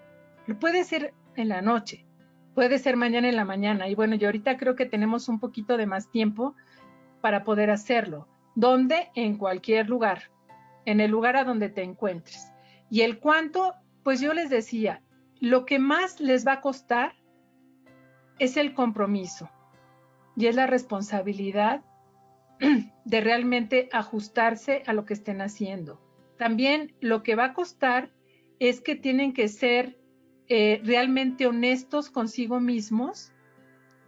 Puede 0.59 0.83
ser 0.83 1.13
en 1.35 1.49
la 1.49 1.61
noche, 1.61 2.05
puede 2.55 2.79
ser 2.79 2.97
mañana 2.97 3.29
en 3.29 3.35
la 3.35 3.45
mañana. 3.45 3.87
Y 3.87 3.95
bueno, 3.95 4.15
yo 4.15 4.27
ahorita 4.27 4.57
creo 4.57 4.75
que 4.75 4.85
tenemos 4.85 5.29
un 5.29 5.39
poquito 5.39 5.77
de 5.77 5.85
más 5.85 6.09
tiempo 6.09 6.55
para 7.21 7.43
poder 7.43 7.69
hacerlo. 7.69 8.27
¿Dónde? 8.55 9.09
En 9.15 9.37
cualquier 9.37 9.89
lugar 9.89 10.23
en 10.85 10.99
el 10.99 11.11
lugar 11.11 11.35
a 11.35 11.43
donde 11.43 11.69
te 11.69 11.83
encuentres. 11.83 12.51
Y 12.89 13.01
el 13.01 13.19
cuánto, 13.19 13.73
pues 14.03 14.21
yo 14.21 14.33
les 14.33 14.49
decía, 14.49 15.01
lo 15.39 15.65
que 15.65 15.79
más 15.79 16.19
les 16.19 16.45
va 16.45 16.53
a 16.53 16.61
costar 16.61 17.15
es 18.39 18.57
el 18.57 18.73
compromiso 18.73 19.49
y 20.35 20.47
es 20.47 20.55
la 20.55 20.67
responsabilidad 20.67 21.83
de 23.05 23.21
realmente 23.21 23.89
ajustarse 23.91 24.83
a 24.85 24.93
lo 24.93 25.05
que 25.05 25.13
estén 25.13 25.41
haciendo. 25.41 26.01
También 26.37 26.93
lo 26.99 27.23
que 27.23 27.35
va 27.35 27.45
a 27.45 27.53
costar 27.53 28.11
es 28.59 28.81
que 28.81 28.95
tienen 28.95 29.33
que 29.33 29.47
ser 29.47 29.97
eh, 30.47 30.81
realmente 30.83 31.47
honestos 31.47 32.09
consigo 32.09 32.59
mismos 32.59 33.31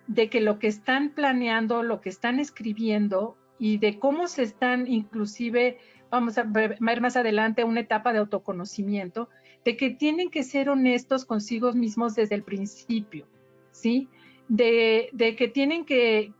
de 0.07 0.29
que 0.29 0.41
lo 0.41 0.59
que 0.59 0.67
están 0.67 1.09
planeando, 1.09 1.83
lo 1.83 2.01
que 2.01 2.09
están 2.09 2.39
escribiendo 2.39 3.37
y 3.59 3.77
de 3.77 3.99
cómo 3.99 4.27
se 4.27 4.43
están 4.43 4.87
inclusive 4.87 5.77
vamos 6.09 6.37
a 6.37 6.43
ver, 6.43 6.77
más 6.79 7.15
adelante 7.15 7.63
una 7.63 7.81
etapa 7.81 8.13
de 8.13 8.19
autoconocimiento, 8.19 9.29
de 9.67 9.75
que 9.75 9.89
tienen 9.89 10.29
que 10.29 10.43
ser 10.43 10.69
honestos 10.69 11.25
consigo 11.25 11.73
mismos 11.73 12.15
desde 12.15 12.35
el 12.35 12.43
principio, 12.43 13.27
¿sí? 13.71 14.07
De, 14.47 15.09
que 15.37 15.49
tienen 15.49 15.83
que, 15.83 16.31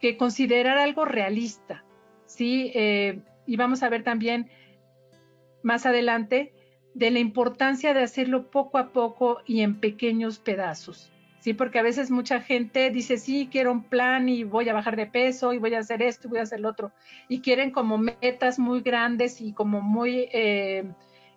que, 0.00 0.16
considerar 0.16 0.78
algo 0.78 1.04
realista, 1.04 1.84
¿sí? 2.26 2.70
Eh, 2.76 3.22
y 3.44 3.56
vamos 3.56 3.82
a 3.82 3.88
ver 3.88 4.04
también 4.04 4.48
más 5.64 5.84
adelante 5.84 6.52
de 6.94 7.10
la 7.10 7.18
importancia 7.18 7.92
de 7.92 8.04
hacerlo 8.04 8.52
poco 8.52 8.78
a 8.78 8.92
poco 8.92 9.40
y 9.44 9.62
en 9.62 9.80
pequeños 9.80 10.38
pedazos. 10.38 11.10
Sí, 11.40 11.54
porque 11.54 11.80
a 11.80 11.82
veces 11.82 12.12
mucha 12.12 12.40
gente 12.40 12.90
dice, 12.90 13.16
sí, 13.16 13.48
quiero 13.50 13.72
un 13.72 13.82
plan 13.82 14.28
y 14.28 14.44
voy 14.44 14.68
a 14.68 14.74
bajar 14.74 14.94
de 14.94 15.06
peso 15.06 15.54
y 15.54 15.58
voy 15.58 15.74
a 15.74 15.80
hacer 15.80 16.02
esto 16.02 16.28
y 16.28 16.30
voy 16.30 16.38
a 16.38 16.42
hacer 16.42 16.60
lo 16.60 16.68
otro. 16.68 16.92
Y 17.28 17.40
quieren 17.40 17.72
como 17.72 17.98
metas 17.98 18.60
muy 18.60 18.80
grandes 18.80 19.40
y 19.40 19.52
como 19.52 19.80
muy 19.80 20.28
eh, 20.32 20.84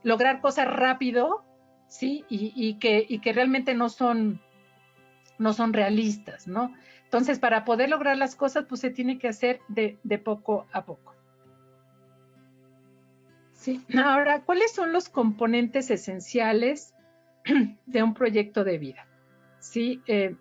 lograr 0.06 0.40
cosas 0.40 0.68
rápido, 0.68 1.44
sí, 1.88 2.24
y, 2.30 2.78
que, 2.80 3.34
realmente 3.34 3.74
no 3.74 3.90
son, 3.90 4.40
no 5.38 5.52
son 5.52 5.74
realistas, 5.74 6.48
¿no? 6.48 6.74
Entonces, 7.04 7.40
para 7.40 7.66
poder 7.66 7.90
lograr 7.90 8.16
las 8.16 8.36
cosas, 8.36 8.66
pues 8.70 8.80
se 8.80 8.92
tiene 8.92 9.18
que 9.20 9.28
hacer 9.28 9.60
de, 9.68 9.98
de 10.04 10.18
poco 10.18 10.68
a 10.72 10.86
poco. 10.86 11.14
Sí. 13.54 13.84
Ahora, 13.98 14.44
¿cuáles 14.44 14.72
son 14.72 14.94
los 14.94 15.10
componentes 15.10 15.90
esenciales 15.90 16.94
de 17.86 18.04
un 18.04 18.14
proyecto 18.14 18.64
de 18.64 18.78
vida? 18.78 19.08
¿sí? 19.60 20.02
Eh, 20.06 20.36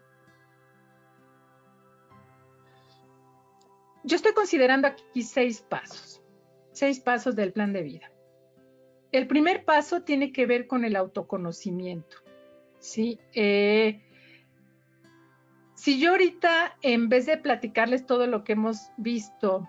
yo 4.04 4.16
estoy 4.16 4.34
considerando 4.34 4.88
aquí 4.88 5.22
seis 5.22 5.62
pasos, 5.62 6.22
seis 6.72 7.00
pasos 7.00 7.34
del 7.34 7.52
plan 7.52 7.72
de 7.72 7.82
vida. 7.82 8.13
El 9.14 9.28
primer 9.28 9.64
paso 9.64 10.02
tiene 10.02 10.32
que 10.32 10.44
ver 10.44 10.66
con 10.66 10.84
el 10.84 10.96
autoconocimiento, 10.96 12.16
¿sí? 12.80 13.20
Eh, 13.32 14.02
si 15.74 16.00
yo 16.00 16.10
ahorita, 16.10 16.76
en 16.82 17.08
vez 17.08 17.26
de 17.26 17.36
platicarles 17.36 18.06
todo 18.06 18.26
lo 18.26 18.42
que 18.42 18.54
hemos 18.54 18.90
visto, 18.96 19.68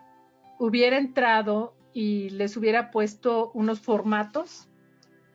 hubiera 0.57 0.97
entrado 0.97 1.75
y 1.93 2.31
les 2.31 2.57
hubiera 2.57 2.89
puesto 2.89 3.51
unos 3.53 3.81
formatos, 3.81 4.67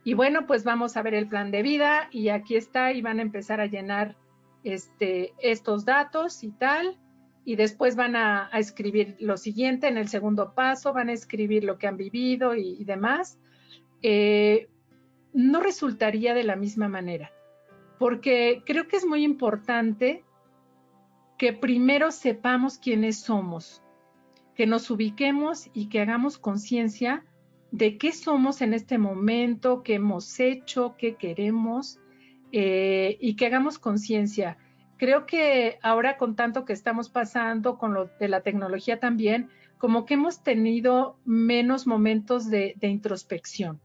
y 0.02 0.14
bueno, 0.14 0.44
pues 0.44 0.64
vamos 0.64 0.96
a 0.96 1.02
ver 1.02 1.14
el 1.14 1.28
plan 1.28 1.52
de 1.52 1.62
vida 1.62 2.08
y 2.10 2.30
aquí 2.30 2.56
está 2.56 2.92
y 2.92 3.02
van 3.02 3.20
a 3.20 3.22
empezar 3.22 3.60
a 3.60 3.66
llenar 3.66 4.16
este, 4.64 5.34
estos 5.38 5.84
datos 5.84 6.42
y 6.42 6.50
tal. 6.50 6.98
Y 7.44 7.54
después 7.54 7.94
van 7.94 8.16
a, 8.16 8.50
escribir 8.54 9.16
lo 9.20 9.36
siguiente 9.36 9.86
en 9.86 9.98
el 9.98 10.08
segundo 10.08 10.52
paso, 10.52 10.92
van 10.92 11.10
a 11.10 11.12
escribir 11.12 11.62
lo 11.62 11.78
que 11.78 11.86
han 11.86 11.96
vivido 11.96 12.56
y, 12.56 12.82
demás. 12.84 13.38
Eh, 14.02 14.68
no 15.32 15.60
resultaría 15.60 16.34
de 16.34 16.44
la 16.44 16.56
misma 16.56 16.88
manera, 16.88 17.30
porque 17.98 18.62
creo 18.66 18.88
que 18.88 18.96
es 18.96 19.06
muy 19.06 19.24
importante 19.24 20.24
que 21.38 21.52
primero 21.52 22.10
sepamos 22.10 22.78
quiénes 22.78 23.20
somos, 23.20 23.82
que 24.54 24.66
nos 24.66 24.90
ubiquemos 24.90 25.70
y 25.72 25.88
que 25.88 26.00
hagamos 26.00 26.38
conciencia 26.38 27.24
de 27.70 27.98
qué 27.98 28.12
somos 28.12 28.60
en 28.62 28.74
este 28.74 28.98
momento, 28.98 29.82
qué 29.82 29.94
hemos 29.94 30.40
hecho, 30.40 30.96
qué 30.98 31.14
queremos 31.14 32.00
eh, 32.52 33.16
y 33.20 33.36
que 33.36 33.46
hagamos 33.46 33.78
conciencia. 33.78 34.58
Creo 34.96 35.24
que 35.24 35.78
ahora 35.82 36.16
con 36.18 36.36
tanto 36.36 36.64
que 36.64 36.72
estamos 36.72 37.08
pasando, 37.08 37.78
con 37.78 37.94
lo 37.94 38.10
de 38.18 38.28
la 38.28 38.42
tecnología 38.42 38.98
también, 38.98 39.48
como 39.78 40.04
que 40.04 40.14
hemos 40.14 40.42
tenido 40.42 41.16
menos 41.24 41.86
momentos 41.86 42.50
de, 42.50 42.76
introspección. 42.82 43.80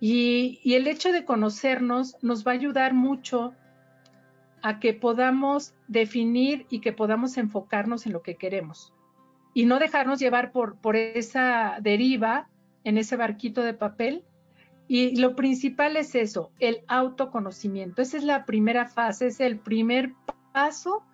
Y, 0.00 0.60
el 0.64 0.86
hecho 0.86 1.12
de 1.12 1.24
conocernos 1.24 2.16
nos 2.22 2.46
va 2.46 2.52
a 2.52 2.54
ayudar 2.54 2.94
mucho 2.94 3.54
a 4.62 4.80
que 4.80 4.94
podamos 4.94 5.74
definir 5.88 6.66
y 6.70 6.80
que 6.80 6.92
podamos 6.92 7.36
enfocarnos 7.36 8.06
en 8.06 8.12
lo 8.12 8.22
que 8.22 8.36
queremos 8.36 8.92
y 9.54 9.64
no 9.64 9.78
dejarnos 9.78 10.18
llevar 10.20 10.52
por, 10.52 10.76
por 10.76 10.96
esa 10.96 11.78
deriva 11.80 12.48
en 12.84 12.98
ese 12.98 13.16
barquito 13.16 13.62
de 13.62 13.74
papel. 13.74 14.24
Y 14.86 15.16
lo 15.16 15.36
principal 15.36 15.96
es 15.96 16.14
eso, 16.14 16.50
el 16.58 16.82
autoconocimiento. 16.88 18.02
Esa 18.02 18.16
es 18.16 18.24
la 18.24 18.44
primera 18.44 18.86
fase, 18.86 19.26
es 19.26 19.40
el 19.40 19.58
primer 19.58 20.12
paso 20.52 21.04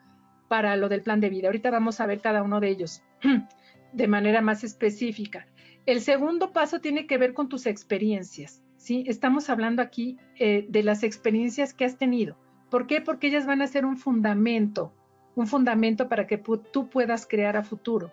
para 0.49 0.76
lo 0.76 0.89
del 0.89 1.03
plan 1.03 1.20
de 1.20 1.28
vida. 1.28 1.49
Ahorita 1.49 1.70
vamos 1.70 2.01
a 2.01 2.07
ver 2.07 2.20
cada 2.20 2.43
uno 2.43 2.61
de 2.61 2.68
ellos 2.70 3.03
de 3.93 4.09
manera 4.09 4.41
más 4.41 4.64
específica. 4.64 5.47
El 5.84 6.01
segundo 6.01 6.53
paso 6.53 6.80
tiene 6.80 7.07
que 7.07 7.18
ver 7.18 7.34
con 7.34 7.49
tus 7.49 7.66
experiencias. 7.66 8.62
Estamos 8.89 9.51
hablando 9.51 9.83
aquí 9.83 10.16
eh, 10.39 10.66
de 10.68 10.83
las 10.83 11.03
experiencias 11.03 11.74
que 11.74 11.85
has 11.85 11.99
tenido. 11.99 12.37
¿Por 12.70 12.87
qué? 12.87 13.01
Porque 13.01 13.29
ellas 13.29 13.47
van 13.47 13.62
a 13.62 13.66
ser 13.66 13.85
un 13.85 13.97
fundamento, 13.97 14.93
un 15.35 15.47
fundamento 15.47 16.09
para 16.09 16.27
que 16.27 16.39
tú 16.39 16.89
puedas 16.89 17.27
crear 17.27 17.57
a 17.57 17.62
futuro. 17.62 18.12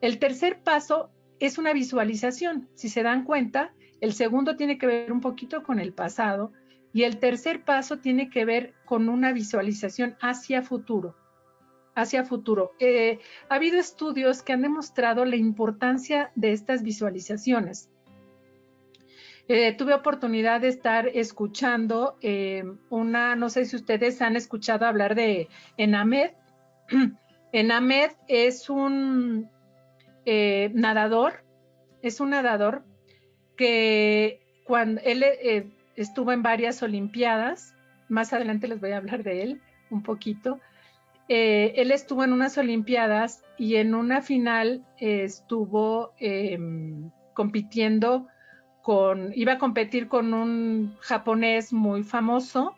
El 0.00 0.18
tercer 0.18 0.62
paso 0.62 1.10
es 1.38 1.58
una 1.58 1.72
visualización. 1.72 2.68
Si 2.74 2.88
se 2.88 3.02
dan 3.02 3.24
cuenta, 3.24 3.72
el 4.00 4.12
segundo 4.12 4.56
tiene 4.56 4.78
que 4.78 4.86
ver 4.86 5.12
un 5.12 5.20
poquito 5.20 5.62
con 5.62 5.78
el 5.78 5.92
pasado 5.92 6.52
y 6.92 7.04
el 7.04 7.18
tercer 7.18 7.62
paso 7.64 7.98
tiene 7.98 8.30
que 8.30 8.44
ver 8.44 8.74
con 8.84 9.08
una 9.08 9.32
visualización 9.32 10.16
hacia 10.20 10.62
futuro. 10.62 11.16
Hacia 11.94 12.24
futuro. 12.24 12.72
Eh, 12.78 13.18
ha 13.48 13.54
habido 13.54 13.78
estudios 13.78 14.42
que 14.42 14.52
han 14.52 14.62
demostrado 14.62 15.24
la 15.24 15.36
importancia 15.36 16.30
de 16.34 16.52
estas 16.52 16.82
visualizaciones. 16.82 17.90
Eh, 19.48 19.72
tuve 19.74 19.94
oportunidad 19.94 20.60
de 20.60 20.68
estar 20.68 21.06
escuchando 21.06 22.16
eh, 22.20 22.64
una, 22.90 23.36
no 23.36 23.48
sé 23.48 23.64
si 23.64 23.76
ustedes 23.76 24.20
han 24.20 24.34
escuchado 24.34 24.86
hablar 24.86 25.14
de 25.14 25.48
Enamed. 25.76 26.32
Enamed 27.52 28.10
es 28.26 28.68
un 28.68 29.48
eh, 30.24 30.72
nadador, 30.74 31.44
es 32.02 32.18
un 32.18 32.30
nadador 32.30 32.82
que 33.56 34.40
cuando 34.64 35.00
él 35.04 35.24
estuvo 35.94 36.32
en 36.32 36.42
varias 36.42 36.82
Olimpiadas, 36.82 37.76
más 38.08 38.32
adelante 38.32 38.66
les 38.66 38.80
voy 38.80 38.90
a 38.90 38.96
hablar 38.96 39.22
de 39.22 39.42
él 39.42 39.60
un 39.90 40.02
poquito, 40.02 40.60
él 41.28 41.92
estuvo 41.92 42.24
en 42.24 42.32
unas 42.32 42.58
Olimpiadas 42.58 43.44
y 43.56 43.76
en 43.76 43.94
una 43.94 44.22
final 44.22 44.84
estuvo 44.98 46.12
em, 46.18 47.10
compitiendo 47.32 48.26
iba 49.34 49.52
a 49.52 49.58
competir 49.58 50.08
con 50.08 50.34
un 50.34 50.96
japonés 51.00 51.72
muy 51.72 52.02
famoso 52.04 52.76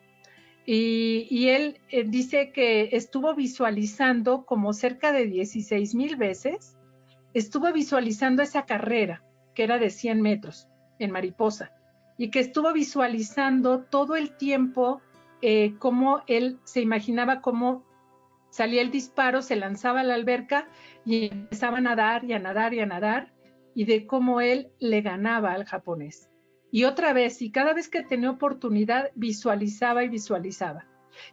y, 0.64 1.48
él 1.48 1.80
dice 2.06 2.52
que 2.52 2.90
estuvo 2.92 3.34
visualizando 3.34 4.44
como 4.44 4.72
cerca 4.74 5.12
de 5.12 5.26
16 5.26 5.94
mil 5.94 6.16
veces 6.16 6.76
estuvo 7.32 7.72
visualizando 7.72 8.42
esa 8.42 8.66
carrera, 8.66 9.22
que 9.54 9.64
era 9.64 9.78
de 9.78 9.90
100 9.90 10.20
metros 10.20 10.68
en 10.98 11.10
mariposa, 11.10 11.72
y 12.18 12.30
que 12.30 12.40
estuvo 12.40 12.72
visualizando 12.72 13.80
todo 13.84 14.16
el 14.16 14.36
tiempo 14.36 15.00
eh, 15.40 15.74
cómo 15.78 16.22
él 16.26 16.58
se 16.64 16.80
imaginaba 16.80 17.40
cómo 17.40 17.84
salía 18.50 18.82
el 18.82 18.90
disparo, 18.90 19.40
se 19.40 19.56
lanzaba 19.56 20.00
a 20.00 20.04
la 20.04 20.14
alberca 20.14 20.68
y 21.04 21.26
empezaba 21.26 21.78
a 21.78 21.82
nadar 21.82 22.24
y 22.24 22.32
a 22.32 22.38
nadar 22.38 22.74
y 22.74 22.80
a 22.80 22.86
nadar, 22.86 23.32
y 23.78 23.84
de 23.84 24.08
cómo 24.08 24.40
él 24.40 24.72
le 24.80 25.02
ganaba 25.02 25.52
al 25.52 25.64
japonés. 25.64 26.28
Y 26.72 26.82
otra 26.82 27.12
vez, 27.12 27.40
y 27.42 27.52
cada 27.52 27.74
vez 27.74 27.88
que 27.88 28.02
tenía 28.02 28.28
oportunidad, 28.28 29.12
visualizaba 29.14 30.02
y 30.02 30.08
visualizaba. 30.08 30.84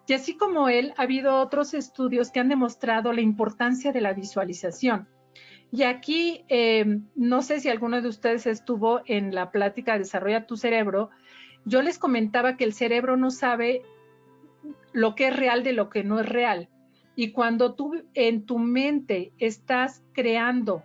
Y 0.05 0.13
así 0.13 0.37
como 0.37 0.69
él, 0.69 0.93
ha 0.95 1.01
habido 1.01 1.39
otros 1.39 1.73
estudios 1.73 2.29
que 2.29 2.39
han 2.39 2.49
demostrado 2.49 3.13
la 3.13 3.21
importancia 3.21 3.91
de 3.91 4.01
la 4.01 4.13
visualización. 4.13 5.07
Y 5.71 5.81
aquí, 5.81 6.45
eh, 6.47 6.99
no 7.15 7.41
sé 7.41 7.61
si 7.61 7.69
alguno 7.69 7.99
de 7.99 8.09
ustedes 8.09 8.45
estuvo 8.45 9.01
en 9.07 9.33
la 9.33 9.49
plática 9.49 9.97
Desarrolla 9.97 10.45
tu 10.45 10.55
cerebro, 10.55 11.09
yo 11.65 11.81
les 11.81 11.97
comentaba 11.97 12.57
que 12.57 12.65
el 12.65 12.73
cerebro 12.73 13.17
no 13.17 13.31
sabe 13.31 13.81
lo 14.93 15.15
que 15.15 15.29
es 15.29 15.35
real 15.35 15.63
de 15.63 15.73
lo 15.73 15.89
que 15.89 16.03
no 16.03 16.19
es 16.19 16.29
real. 16.29 16.69
Y 17.15 17.31
cuando 17.31 17.73
tú 17.73 18.03
en 18.13 18.45
tu 18.45 18.59
mente 18.59 19.33
estás 19.39 20.03
creando 20.13 20.83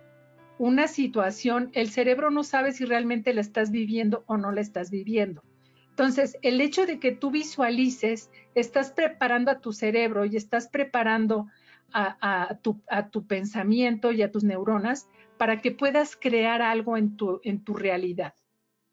una 0.61 0.87
situación, 0.87 1.71
el 1.73 1.89
cerebro 1.89 2.29
no 2.29 2.43
sabe 2.43 2.71
si 2.71 2.85
realmente 2.85 3.33
la 3.33 3.41
estás 3.41 3.71
viviendo 3.71 4.23
o 4.27 4.37
no 4.37 4.51
la 4.51 4.61
estás 4.61 4.91
viviendo. 4.91 5.41
Entonces, 5.89 6.37
el 6.43 6.61
hecho 6.61 6.85
de 6.85 6.99
que 6.99 7.11
tú 7.11 7.31
visualices, 7.31 8.29
estás 8.53 8.91
preparando 8.91 9.49
a 9.49 9.59
tu 9.59 9.73
cerebro 9.73 10.23
y 10.23 10.35
estás 10.35 10.67
preparando 10.67 11.47
a, 11.91 12.59
tu, 12.61 13.25
pensamiento 13.25 14.11
y 14.11 14.21
a 14.21 14.29
tus 14.29 14.43
neuronas 14.43 15.09
para 15.39 15.61
que 15.61 15.71
puedas 15.71 16.15
crear 16.15 16.61
algo 16.61 16.95
en 16.95 17.17
tu, 17.17 17.41
en 17.43 17.63
tu 17.63 17.73
realidad. 17.73 18.35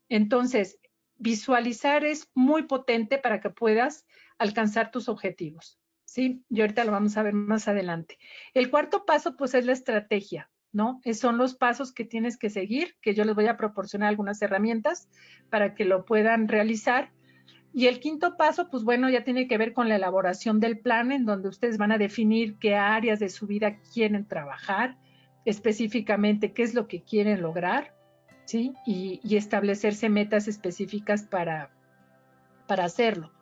Entonces, 0.08 0.78
visualizar 1.18 2.02
es 2.02 2.30
muy 2.34 2.62
potente 2.62 3.18
para 3.18 3.40
que 3.40 3.50
puedas 3.50 4.06
alcanzar 4.38 4.90
tus 4.90 5.10
objetivos. 5.10 5.78
¿sí? 6.06 6.42
Y 6.48 6.62
ahorita 6.62 6.86
lo 6.86 6.92
vamos 6.92 7.18
a 7.18 7.22
ver 7.22 7.34
más 7.34 7.68
adelante. 7.68 8.18
El 8.54 8.70
cuarto 8.70 9.04
paso, 9.04 9.36
pues, 9.36 9.52
es 9.52 9.66
la 9.66 9.72
estrategia, 9.72 10.50
¿no? 10.78 11.00
son 11.12 11.38
los 11.38 11.56
pasos 11.56 11.92
que 11.92 12.04
tienes 12.04 12.38
que 12.38 12.50
seguir, 12.50 12.94
que 13.02 13.12
yo 13.12 13.24
les 13.24 13.34
voy 13.34 13.48
a 13.48 13.56
proporcionar 13.56 14.08
algunas 14.08 14.40
herramientas 14.40 15.08
para 15.50 15.74
que 15.74 15.84
lo 15.84 16.04
puedan 16.04 16.46
realizar 16.46 17.10
y 17.74 17.88
el 17.88 17.98
quinto 17.98 18.36
paso, 18.36 18.70
pues 18.70 18.84
bueno, 18.84 19.10
ya 19.10 19.24
tiene 19.24 19.48
que 19.48 19.58
ver 19.58 19.72
con 19.72 19.88
la 19.88 19.96
elaboración 19.96 20.60
del 20.60 20.78
plan, 20.78 21.10
en 21.10 21.26
donde 21.26 21.48
ustedes 21.48 21.78
van 21.78 21.90
a 21.90 21.98
definir 21.98 22.58
qué 22.58 22.76
áreas 22.76 23.18
de 23.18 23.28
su 23.28 23.48
vida 23.48 23.78
quieren 23.92 24.24
trabajar, 24.24 24.96
específicamente 25.44 26.52
qué 26.52 26.62
es 26.62 26.74
lo 26.74 26.86
que 26.86 27.02
quieren 27.02 27.42
lograr, 27.42 27.92
¿sí? 28.46 28.72
Y, 28.86 29.20
establecerse 29.36 30.08
metas 30.08 30.46
específicas 30.46 31.24
para, 31.24 31.70
para 32.68 32.84
hacerlo. 32.84 33.32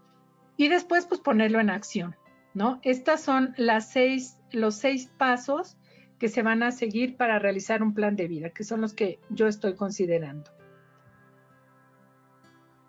Y 0.57 0.69
después, 0.69 1.05
pues 1.05 1.21
ponerlo 1.21 1.61
en 1.61 1.69
acción, 1.69 2.17
¿no? 2.55 2.81
Estas 2.83 3.21
son 3.21 3.55
las 3.59 3.91
seis, 3.91 4.39
los 4.51 4.75
seis 4.75 5.13
pasos 5.19 5.77
que 6.19 6.29
se 6.29 6.43
van 6.43 6.63
a 6.63 6.73
seguir 6.73 7.17
para 7.17 7.39
realizar 7.39 7.83
un 7.83 7.95
plan 7.95 8.17
de 8.17 8.29
vida, 8.29 8.51
que 8.51 8.65
son 8.65 8.81
los 8.81 8.95
que 8.95 9.19
yo 9.29 9.47
estoy 9.47 9.75
considerando. 9.75 10.51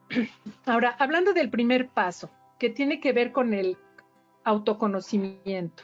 Ahora, 0.66 0.96
hablando 1.00 1.34
del 1.34 1.50
primer 1.50 1.90
paso, 1.90 2.32
que 2.60 2.70
tiene 2.70 3.00
que 3.00 3.14
ver 3.14 3.32
con 3.32 3.54
el 3.54 3.78
autoconocimiento. 4.44 5.84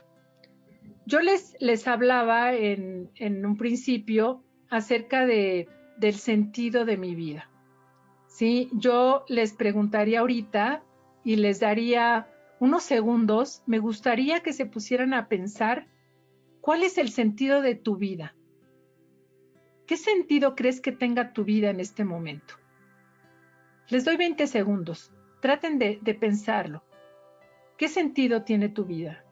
Yo 1.05 1.19
les, 1.19 1.55
les 1.59 1.87
hablaba 1.87 2.53
en, 2.53 3.09
un 3.19 3.57
principio 3.57 4.43
acerca 4.69 5.25
de, 5.25 5.67
del 5.97 6.15
sentido 6.15 6.85
de 6.85 6.97
mi 6.97 7.13
vida. 7.13 7.49
¿sí? 8.27 8.69
Yo 8.73 9.25
les 9.27 9.53
preguntaría 9.53 10.21
ahorita 10.21 10.81
y 11.25 11.35
les 11.35 11.59
daría 11.59 12.27
unos 12.59 12.83
segundos, 12.83 13.61
me 13.65 13.79
gustaría 13.79 14.39
que 14.41 14.53
se 14.53 14.65
pusieran 14.65 15.13
a 15.13 15.27
pensar 15.27 15.87
cuál 16.63 16.83
es 16.83 16.97
el 16.97 17.09
sentido 17.09 17.61
de 17.61 17.75
tu 17.75 17.97
vida. 17.97 18.37
¿Qué 19.85 19.97
sentido 19.97 20.55
crees 20.55 20.79
que 20.79 20.93
tenga 20.93 21.33
tu 21.33 21.43
vida 21.43 21.69
en 21.69 21.81
este 21.81 22.05
momento? 22.05 22.53
Les 23.89 24.05
doy 24.05 24.15
20 24.15 24.47
segundos. 24.47 25.11
Traten 25.41 25.77
de, 25.77 25.97
pensarlo. 26.17 26.81
¿Qué 27.77 27.89
sentido 27.89 28.43
tiene 28.43 28.69
tu 28.69 28.85
vida? 28.85 29.25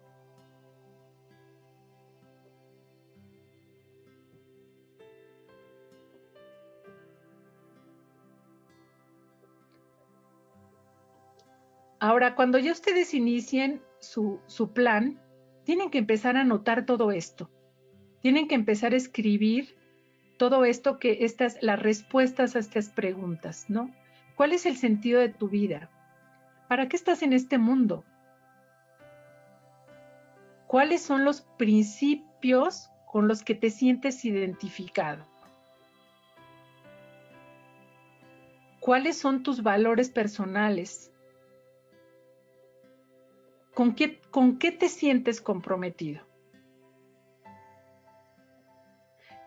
Ahora, 12.01 12.35
cuando 12.35 12.57
ya 12.57 12.73
ustedes 12.73 13.13
inicien 13.13 13.81
su, 13.99 14.41
su, 14.47 14.73
plan, 14.73 15.17
tienen 15.71 15.89
que 15.89 15.99
empezar 15.99 16.35
a 16.35 16.43
notar 16.43 16.85
todo 16.85 17.13
esto. 17.13 17.49
Tienen 18.19 18.49
que 18.49 18.55
empezar 18.55 18.91
a 18.91 18.97
escribir 18.97 19.73
todo 20.35 20.65
esto 20.65 20.99
que 20.99 21.19
estas, 21.21 21.57
las 21.61 21.81
respuestas 21.81 22.57
a 22.57 22.59
estas 22.59 22.89
preguntas, 22.89 23.69
¿no? 23.69 23.89
¿Cuál 24.35 24.51
es 24.51 24.65
el 24.65 24.75
sentido 24.75 25.21
de 25.21 25.29
tu 25.29 25.47
vida? 25.47 25.89
¿Para 26.67 26.89
qué 26.89 26.97
estás 26.97 27.23
en 27.23 27.31
este 27.31 27.57
mundo? 27.57 28.03
¿Cuáles 30.67 31.01
son 31.01 31.23
los 31.23 31.39
principios 31.57 32.89
con 33.09 33.29
los 33.29 33.41
que 33.41 33.55
te 33.55 33.69
sientes 33.69 34.25
identificado? 34.25 35.25
¿Cuáles 38.81 39.17
son 39.17 39.41
tus 39.41 39.63
valores 39.63 40.09
personales? 40.09 41.13
¿Con 43.73 43.95
qué, 43.95 44.19
con 44.31 44.59
qué 44.59 44.71
te 44.71 44.89
sientes 44.89 45.41
comprometido? 45.41 46.25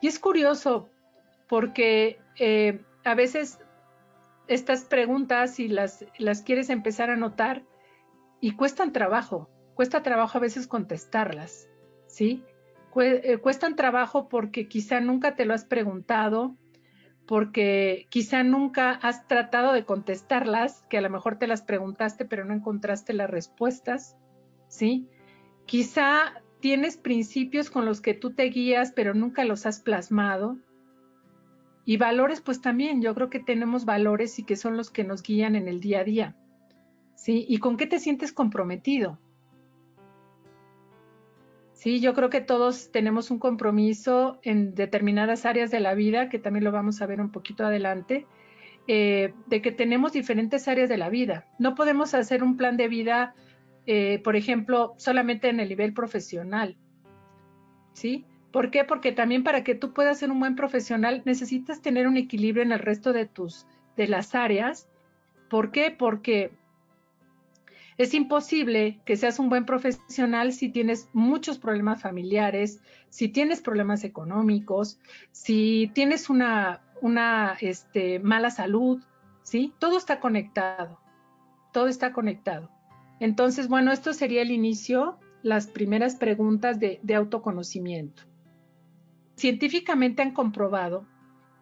Y 0.01 0.09
es 0.09 0.19
curioso 0.19 0.89
porque 1.49 2.19
eh, 2.39 2.81
a 3.05 3.15
veces 3.15 3.59
estas 4.49 4.85
preguntas 4.85 5.59
y 5.59 5.69
las, 5.69 6.05
las 6.19 6.43
quieres 6.43 6.71
empezar 6.71 7.11
a 7.11 7.17
notar 7.17 7.63
y 8.41 8.57
cuestan 8.57 8.93
trabajo, 8.93 9.49
cuesta 9.75 10.03
trabajo 10.03 10.37
a 10.37 10.41
veces 10.41 10.67
contestarlas, 10.67 11.69
¿sí? 12.07 12.45
Eh, 12.97 13.39
cuestan 13.39 13.77
trabajo 13.77 14.29
porque 14.29 14.69
quizá 14.69 15.01
nunca 15.01 15.35
te 15.35 15.45
lo 15.45 15.55
has 15.55 15.65
preguntado, 15.65 16.57
porque 17.27 18.07
quizá 18.11 18.43
nunca 18.43 18.91
has 18.91 19.27
tratado 19.27 19.73
de 19.73 19.85
contestarlas, 19.85 20.85
que 20.91 20.99
a 20.99 21.01
lo 21.01 21.11
mejor 21.11 21.39
te 21.39 21.47
las 21.47 21.63
preguntaste 21.63 22.25
pero 22.25 22.45
no 22.45 22.55
encontraste 22.55 23.13
las 23.13 23.31
respuestas, 23.31 24.17
¿sí? 24.69 25.09
Quizá 25.67 26.43
tienes 26.61 26.97
principios 26.97 27.71
con 27.71 27.87
los 27.87 28.01
que 28.01 28.15
tú 28.15 28.33
te 28.33 28.45
guías 28.45 28.93
pero 28.93 29.15
nunca 29.15 29.45
los 29.45 29.67
has 29.67 29.81
plasmado. 29.81 30.59
Y 31.87 31.99
valores, 31.99 32.41
pues 32.41 32.63
también, 32.63 33.03
yo 33.03 33.15
creo 33.15 33.29
que 33.29 33.41
tenemos 33.41 33.85
valores 33.85 34.39
y 34.39 34.45
que 34.45 34.57
son 34.57 34.77
los 34.77 34.91
que 34.91 35.05
nos 35.05 35.23
guían 35.23 35.55
en 35.55 35.69
el 35.69 35.81
día 35.81 36.01
a 36.01 36.05
día. 36.05 36.37
¿Sí? 37.15 37.45
¿Y 37.49 37.59
con 37.59 37.77
qué 37.77 37.87
te 37.87 37.99
sientes 37.99 38.33
comprometido? 38.33 39.19
Sí, 41.85 42.01
yo 42.01 42.15
creo 42.15 42.31
que 42.31 42.41
todos 42.41 42.91
tenemos 42.93 43.31
un 43.31 43.39
compromiso 43.39 44.39
en 44.43 44.75
determinadas 44.75 45.45
áreas 45.45 45.71
de 45.71 45.81
la 45.81 45.93
vida, 45.93 46.31
que 46.31 46.39
también 46.39 46.65
lo 46.65 46.73
vamos 46.73 47.03
a 47.03 47.07
ver 47.07 47.21
un 47.21 47.31
poquito 47.31 47.63
adelante, 47.63 48.27
eh, 48.89 49.35
de 49.49 49.61
que 49.61 49.71
tenemos 49.71 50.15
diferentes 50.15 50.67
áreas 50.67 50.89
de 50.89 50.97
la 50.97 51.11
vida. 51.11 51.47
No 51.59 51.75
podemos 51.75 52.15
hacer 52.15 52.43
un 52.43 52.57
plan 52.57 52.79
de 52.79 52.89
vida, 52.89 53.35
eh, 53.85 54.19
por 54.25 54.35
ejemplo, 54.35 54.95
solamente 54.97 55.51
en 55.51 55.61
el 55.61 55.69
nivel 55.69 55.93
profesional. 55.93 56.79
¿Sí? 57.93 58.25
¿Por 58.51 58.71
qué? 58.71 58.85
Porque 58.85 59.13
también 59.13 59.45
para 59.45 59.63
que 59.63 59.75
tú 59.75 59.93
puedas 59.93 60.19
ser 60.19 60.31
un 60.31 60.41
buen 60.41 60.57
profesional 60.57 61.21
necesitas 61.27 61.83
tener 61.83 62.09
un 62.09 62.17
equilibrio 62.17 62.63
en 62.63 62.73
el 62.73 62.79
resto 62.79 63.13
de 63.13 63.27
tus 63.27 63.67
de 63.95 64.09
las 64.09 64.35
áreas. 64.35 64.89
¿Por 65.51 65.71
qué? 65.71 65.91
Porque 65.91 66.51
es 67.97 68.15
imposible 68.15 69.01
que 69.05 69.17
seas 69.17 69.39
un 69.39 69.49
buen 69.49 69.65
profesional 69.67 70.53
si 70.53 70.69
tienes 70.69 71.09
muchos 71.13 71.59
problemas 71.59 72.03
familiares, 72.03 72.81
si 73.09 73.29
tienes 73.29 73.61
problemas 73.61 74.03
económicos, 74.05 74.99
si 75.31 75.91
tienes 75.95 76.29
una, 76.29 76.83
una 77.01 77.57
este, 77.61 78.19
mala 78.19 78.51
salud, 78.51 79.03
¿sí? 79.43 79.73
Todo 79.79 79.97
está 79.97 80.19
conectado, 80.19 81.01
todo 81.73 81.87
está 81.87 82.13
conectado. 82.13 82.71
Entonces, 83.21 83.69
bueno, 83.69 83.93
esto 83.93 84.13
sería 84.13 84.43
el 84.43 84.51
inicio, 84.51 85.19
las 85.43 85.69
primeras 85.69 86.17
preguntas 86.17 86.81
de, 86.81 86.99
de 87.03 87.15
autoconocimiento. 87.15 88.25
Científicamente 89.37 90.23
han 90.23 90.33
comprobado 90.33 91.07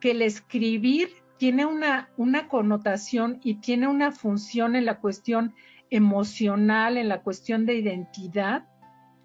que 0.01 0.13
el 0.13 0.23
escribir 0.23 1.11
tiene 1.37 1.67
una, 1.67 2.09
una 2.17 2.49
connotación 2.49 3.41
y 3.43 3.57
tiene 3.57 3.89
una 3.89 4.13
función 4.13 4.77
en 4.77 4.85
la 4.85 5.01
cuestión 5.01 5.55
emocional, 5.93 6.97
en 6.97 7.09
la 7.09 7.23
cuestión 7.23 7.67
de 7.67 7.75
identidad, 7.75 8.67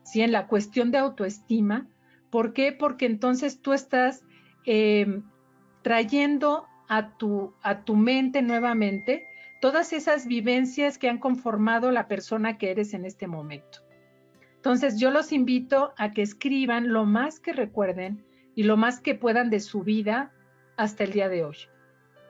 ¿sí? 0.03 0.21
en 0.21 0.33
la 0.33 0.47
cuestión 0.47 0.91
de 0.91 0.97
autoestima. 0.97 1.87
¿Por 2.29 2.53
qué? 2.53 2.73
Porque 2.73 3.05
entonces 3.05 3.61
tú 3.61 3.71
estás 3.71 4.25
em, 4.65 5.23
trayendo 5.81 6.67
a 6.89 7.17
tu, 7.17 7.53
a 7.63 7.85
tu 7.85 7.95
mente 7.95 8.41
nuevamente 8.41 9.25
todas 9.61 9.93
esas 9.93 10.27
vivencias 10.27 10.97
que 10.97 11.09
han 11.09 11.19
conformado 11.19 11.89
la 11.89 12.09
persona 12.09 12.57
que 12.57 12.69
eres 12.69 12.93
en 12.93 13.05
este 13.05 13.27
momento. 13.27 13.79
Entonces 14.57 14.99
yo 14.99 15.09
los 15.09 15.31
invito 15.31 15.93
a 15.97 16.11
que 16.11 16.21
escriban 16.21 16.91
lo 16.91 17.05
más 17.05 17.39
que 17.39 17.53
recuerden 17.53 18.25
y 18.55 18.63
lo 18.63 18.75
más 18.75 18.99
que 18.99 19.15
puedan 19.15 19.49
de 19.49 19.61
su 19.61 19.83
vida 19.83 20.33
hasta 20.75 21.05
el 21.05 21.13
día 21.13 21.29
de 21.29 21.45
hoy. 21.45 21.57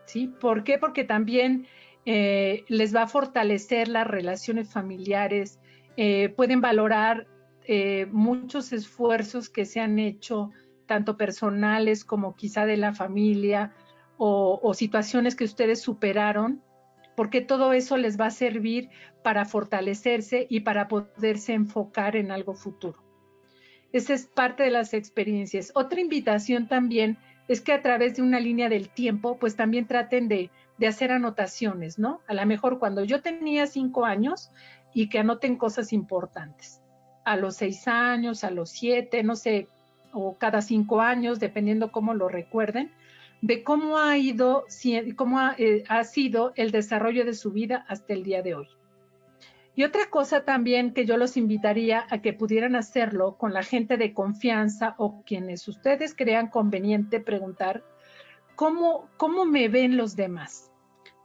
¿Sí? 0.06 0.28
¿Por 0.40 0.64
qué? 0.64 0.78
Porque 0.78 1.04
también 1.04 1.66
eh, 2.10 2.64
les 2.70 2.96
va 2.96 3.02
a 3.02 3.08
fortalecer 3.08 3.90
las 3.90 4.08
relaciones 4.08 4.72
familiares, 4.72 5.60
eh, 5.98 6.30
pueden 6.30 6.62
valorar 6.62 7.28
eh, 7.66 8.08
muchos 8.10 8.72
esfuerzos 8.72 9.50
que 9.50 9.66
se 9.66 9.82
han 9.82 10.00
hecho, 10.00 10.52
tanto 10.86 11.18
personales 11.18 12.06
como 12.06 12.34
quizá 12.34 12.66
de 12.66 12.78
la 12.78 12.94
familia 12.94 13.74
o, 14.16 14.58
o 14.64 14.74
situaciones 14.74 15.36
que 15.36 15.44
ustedes 15.44 15.82
superaron, 15.82 16.64
porque 17.18 17.42
todo 17.42 17.74
eso 17.74 17.98
les 17.98 18.18
va 18.18 18.28
a 18.28 18.32
servir 18.32 18.90
para 19.22 19.44
fortalecerse 19.44 20.48
y 20.50 20.62
para 20.62 20.88
poderse 20.88 21.56
enfocar 21.56 22.16
en 22.16 22.32
algo 22.32 22.54
futuro. 22.54 23.04
Esa 23.92 24.14
es 24.14 24.28
parte 24.28 24.64
de 24.64 24.72
las 24.72 24.94
experiencias. 24.94 25.74
Otra 25.76 26.00
invitación 26.00 26.70
también 26.70 27.18
es 27.50 27.60
que 27.60 27.74
a 27.74 27.82
través 27.82 28.16
de 28.16 28.22
una 28.22 28.40
línea 28.40 28.70
del 28.70 28.88
tiempo, 28.88 29.38
pues 29.38 29.58
también 29.58 29.88
traten 29.88 30.30
de 30.30 30.52
de 30.78 30.88
hacer 30.88 31.12
anotaciones, 31.12 32.00
¿no? 32.00 32.22
A 32.28 32.34
lo 32.34 32.46
mejor 32.46 32.80
cuando 32.80 33.04
yo 33.04 33.22
tenía 33.22 33.68
cinco 33.68 34.06
años 34.06 34.52
y 34.94 35.10
que 35.10 35.20
anoten 35.20 35.58
cosas 35.58 35.94
importantes. 35.94 36.82
A 37.26 37.36
los 37.36 37.56
seis 37.58 37.88
años, 37.88 38.44
a 38.44 38.52
los 38.52 38.70
siete, 38.70 39.24
no 39.24 39.36
sé, 39.36 39.68
o 40.14 40.38
cada 40.38 40.62
cinco 40.62 41.02
años, 41.02 41.40
dependiendo 41.40 41.92
cómo 41.92 42.14
lo 42.14 42.30
recuerden, 42.30 42.92
de 43.42 43.64
cómo 43.64 43.98
ha 43.98 44.18
ido, 44.18 44.66
cómo 45.16 45.40
ha, 45.40 45.56
eh, 45.58 45.84
ha 45.90 46.04
sido 46.04 46.54
el 46.56 46.72
desarrollo 46.72 47.26
de 47.26 47.34
su 47.34 47.52
vida 47.52 47.86
hasta 47.88 48.14
el 48.14 48.24
día 48.24 48.42
de 48.42 48.56
hoy. 48.56 48.68
Y 49.76 49.84
otra 49.84 50.10
cosa 50.10 50.44
también 50.44 50.92
que 50.92 51.06
yo 51.06 51.18
los 51.18 51.38
invitaría 51.38 52.08
a 52.10 52.20
que 52.20 52.34
pudieran 52.34 52.76
hacerlo 52.76 53.38
con 53.38 53.54
la 53.54 53.62
gente 53.62 53.98
de 53.98 54.12
confianza 54.12 54.96
o 54.98 55.22
quienes 55.24 55.68
ustedes 55.68 56.16
crean 56.16 56.48
conveniente 56.48 57.20
preguntar, 57.20 57.84
¿cómo, 58.56 59.08
cómo 59.18 59.46
me 59.46 59.70
ven 59.70 59.96
los 59.96 60.16
demás? 60.16 60.67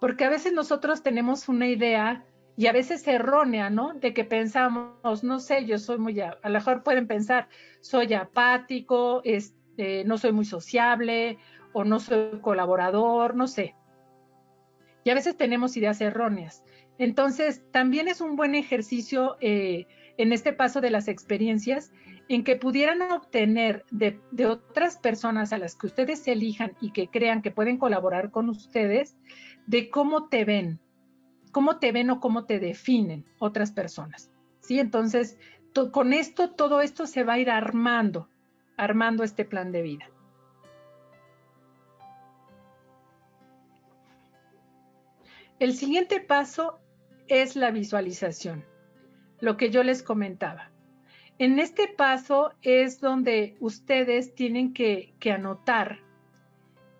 Porque 0.02 0.24
a 0.24 0.30
veces 0.30 0.52
nosotros 0.52 1.04
tenemos 1.04 1.48
una 1.48 1.68
idea 1.68 2.24
y 2.56 2.66
a 2.66 2.72
veces 2.72 3.06
errónea, 3.06 3.70
¿no? 3.70 3.94
De 3.94 4.12
que 4.12 4.24
pensamos, 4.24 5.22
no 5.22 5.38
sé, 5.38 5.64
yo 5.64 5.78
soy 5.78 5.98
muy, 5.98 6.18
a 6.18 6.36
lo 6.42 6.50
mejor 6.50 6.82
pueden 6.82 7.06
pensar, 7.06 7.48
soy 7.82 8.12
apático, 8.12 9.20
este, 9.22 10.02
no 10.02 10.18
soy 10.18 10.32
muy 10.32 10.44
sociable 10.44 11.38
o 11.72 11.84
no 11.84 12.00
soy 12.00 12.40
colaborador, 12.40 13.36
no 13.36 13.46
sé. 13.46 13.76
Y 15.04 15.10
a 15.10 15.14
veces 15.14 15.36
tenemos 15.36 15.76
ideas 15.76 16.00
erróneas. 16.00 16.64
Entonces, 16.98 17.62
también 17.70 18.08
es 18.08 18.20
un 18.20 18.34
buen 18.34 18.56
ejercicio 18.56 19.36
eh, 19.40 19.86
en 20.16 20.32
este 20.32 20.52
paso 20.52 20.80
de 20.80 20.90
las 20.90 21.06
experiencias 21.06 21.92
en 22.34 22.44
que 22.44 22.56
pudieran 22.56 23.02
obtener 23.02 23.84
de, 23.90 24.18
de, 24.30 24.46
otras 24.46 24.96
personas 24.96 25.52
a 25.52 25.58
las 25.58 25.76
que 25.76 25.86
ustedes 25.86 26.26
elijan 26.26 26.72
y 26.80 26.92
que 26.92 27.08
crean 27.08 27.42
que 27.42 27.50
pueden 27.50 27.78
colaborar 27.78 28.30
con 28.30 28.48
ustedes, 28.48 29.16
de 29.66 29.90
cómo 29.90 30.28
te 30.28 30.44
ven, 30.44 30.80
cómo 31.50 31.78
te 31.78 31.92
ven 31.92 32.10
o 32.10 32.20
cómo 32.20 32.44
te 32.46 32.58
definen 32.58 33.24
otras 33.38 33.70
personas. 33.72 34.30
¿sí? 34.60 34.78
Entonces, 34.78 35.38
con 35.92 36.12
esto, 36.12 36.50
todo 36.50 36.80
esto 36.80 37.06
se 37.06 37.24
va 37.24 37.34
a 37.34 37.38
ir 37.38 37.50
armando, 37.50 38.28
armando 38.76 39.24
este 39.24 39.44
plan 39.44 39.72
de 39.72 39.82
vida. 39.82 40.08
El 45.58 45.74
siguiente 45.74 46.18
paso 46.20 46.80
es 47.28 47.54
la 47.54 47.70
visualización, 47.70 48.64
lo 49.38 49.56
que 49.56 49.70
yo 49.70 49.84
les 49.84 50.02
comentaba. 50.02 50.71
En 51.42 51.58
este 51.58 51.88
paso 51.88 52.52
es 52.62 53.00
donde 53.00 53.56
ustedes 53.58 54.32
tienen 54.32 54.72
que, 54.72 55.12
anotar 55.34 55.98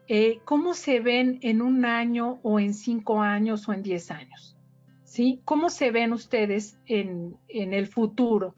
eh, 0.09 0.41
cómo 0.45 0.75
se 0.75 0.99
ven 0.99 1.39
en 1.43 1.63
un 1.63 1.85
año 1.85 2.41
o 2.43 2.59
en 2.59 2.75
cinco 2.75 3.23
años 3.23 3.69
o 3.69 3.73
en 3.73 3.85
diez 3.85 4.11
años. 4.11 4.57
¿Sí? 5.05 5.41
¿Cómo 5.45 5.71
se 5.71 5.93
ven 5.93 6.13
ustedes 6.13 6.77
en, 6.87 7.37
el 7.47 7.87
futuro? 7.87 8.57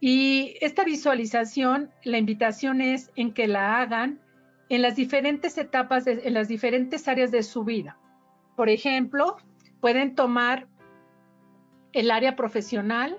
Y 0.00 0.56
esta 0.60 0.82
visualización, 0.82 1.92
la 2.02 2.18
invitación 2.18 2.80
es 2.80 3.12
en 3.14 3.34
que 3.34 3.46
la 3.46 3.78
hagan 3.80 4.20
en 4.68 4.82
las 4.82 4.96
diferentes 4.96 5.58
etapas, 5.58 6.08
en 6.08 6.34
las 6.34 6.48
diferentes 6.48 7.06
áreas 7.06 7.30
de 7.30 7.44
su 7.44 7.62
vida. 7.62 8.00
Por 8.56 8.68
ejemplo, 8.68 9.36
pueden 9.80 10.16
tomar 10.16 10.66
el 11.92 12.10
área 12.10 12.34
profesional 12.34 13.16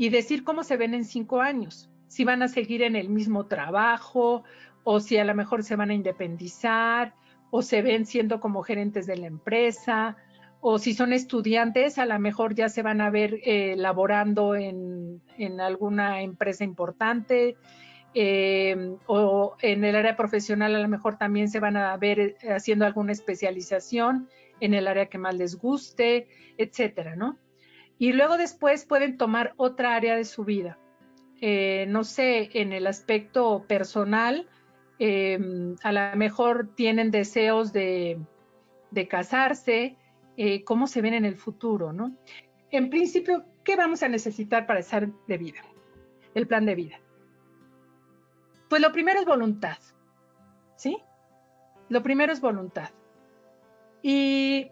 y 0.00 0.08
decir 0.08 0.44
cómo 0.44 0.64
se 0.64 0.78
ven 0.78 0.94
en 0.94 1.04
cinco 1.04 1.42
años, 1.42 1.90
si 2.06 2.24
van 2.24 2.42
a 2.42 2.48
seguir 2.48 2.80
en 2.80 2.96
el 2.96 3.10
mismo 3.10 3.44
trabajo 3.44 4.44
o 4.82 4.98
si 4.98 5.18
a 5.18 5.24
lo 5.26 5.34
mejor 5.34 5.62
se 5.62 5.76
van 5.76 5.90
a 5.90 5.94
independizar, 5.94 7.12
o 7.50 7.60
se 7.60 7.82
ven 7.82 8.06
siendo 8.06 8.40
como 8.40 8.62
gerentes 8.62 9.06
de 9.06 9.18
la 9.18 9.26
empresa, 9.26 10.16
o 10.62 10.78
si 10.78 10.94
son 10.94 11.12
estudiantes, 11.12 11.98
a 11.98 12.06
lo 12.06 12.18
mejor 12.18 12.54
ya 12.54 12.70
se 12.70 12.80
van 12.80 13.02
a 13.02 13.10
ver 13.10 13.40
eh, 13.44 13.74
laborando 13.76 14.56
en, 14.56 15.20
alguna 15.60 16.22
empresa 16.22 16.64
importante 16.64 17.58
eh, 18.14 18.96
o 19.06 19.54
en 19.60 19.84
el 19.84 19.96
área 19.96 20.16
profesional 20.16 20.74
a 20.76 20.80
lo 20.80 20.88
mejor 20.88 21.18
también 21.18 21.50
se 21.50 21.60
van 21.60 21.76
a 21.76 21.94
ver 21.98 22.20
eh, 22.20 22.36
haciendo 22.48 22.86
alguna 22.86 23.12
especialización 23.12 24.30
en 24.60 24.72
el 24.72 24.88
área 24.88 25.10
que 25.10 25.18
más 25.18 25.34
les 25.34 25.56
guste, 25.56 26.26
etcétera, 26.56 27.16
¿no? 27.16 27.36
Y 28.00 28.12
luego 28.14 28.36
después 28.36 28.84
pueden 28.84 29.16
tomar 29.16 29.54
otra 29.56 29.94
área 29.94 30.16
de 30.16 30.24
su 30.24 30.44
vida. 30.44 30.78
no 31.40 32.02
sé, 32.02 32.50
en 32.54 32.72
el 32.72 32.88
aspecto 32.88 33.64
personal, 33.68 34.48
a 34.98 35.92
lo 35.92 36.16
mejor 36.16 36.74
tienen 36.74 37.12
deseos 37.12 37.72
de, 37.72 38.18
de 38.90 39.06
casarse, 39.06 39.96
eh, 40.36 40.64
cómo 40.64 40.86
se 40.86 41.02
ven 41.02 41.14
en 41.14 41.24
el 41.24 41.36
futuro, 41.36 41.92
¿no? 41.92 42.16
En 42.70 42.88
principio, 42.88 43.44
¿qué 43.64 43.76
vamos 43.76 44.02
a 44.02 44.08
necesitar 44.08 44.66
para 44.66 44.80
estar 44.80 45.08
de 45.26 45.38
vida? 45.38 45.60
El 46.34 46.46
plan 46.46 46.64
de 46.64 46.74
vida. 46.74 47.00
Pues 48.68 48.80
lo 48.80 48.92
primero 48.92 49.20
es 49.20 49.26
voluntad, 49.26 49.78
¿sí? 50.76 50.96
Lo 51.88 52.02
primero 52.02 52.32
es 52.32 52.40
voluntad. 52.40 52.90
Y, 54.02 54.70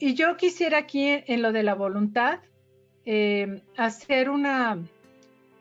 yo 0.00 0.36
quisiera 0.36 0.78
aquí 0.78 1.22
en, 1.26 1.42
lo 1.42 1.52
de 1.52 1.62
la 1.62 1.74
voluntad 1.74 2.40
eh, 3.04 3.62
hacer 3.76 4.30
una, 4.30 4.78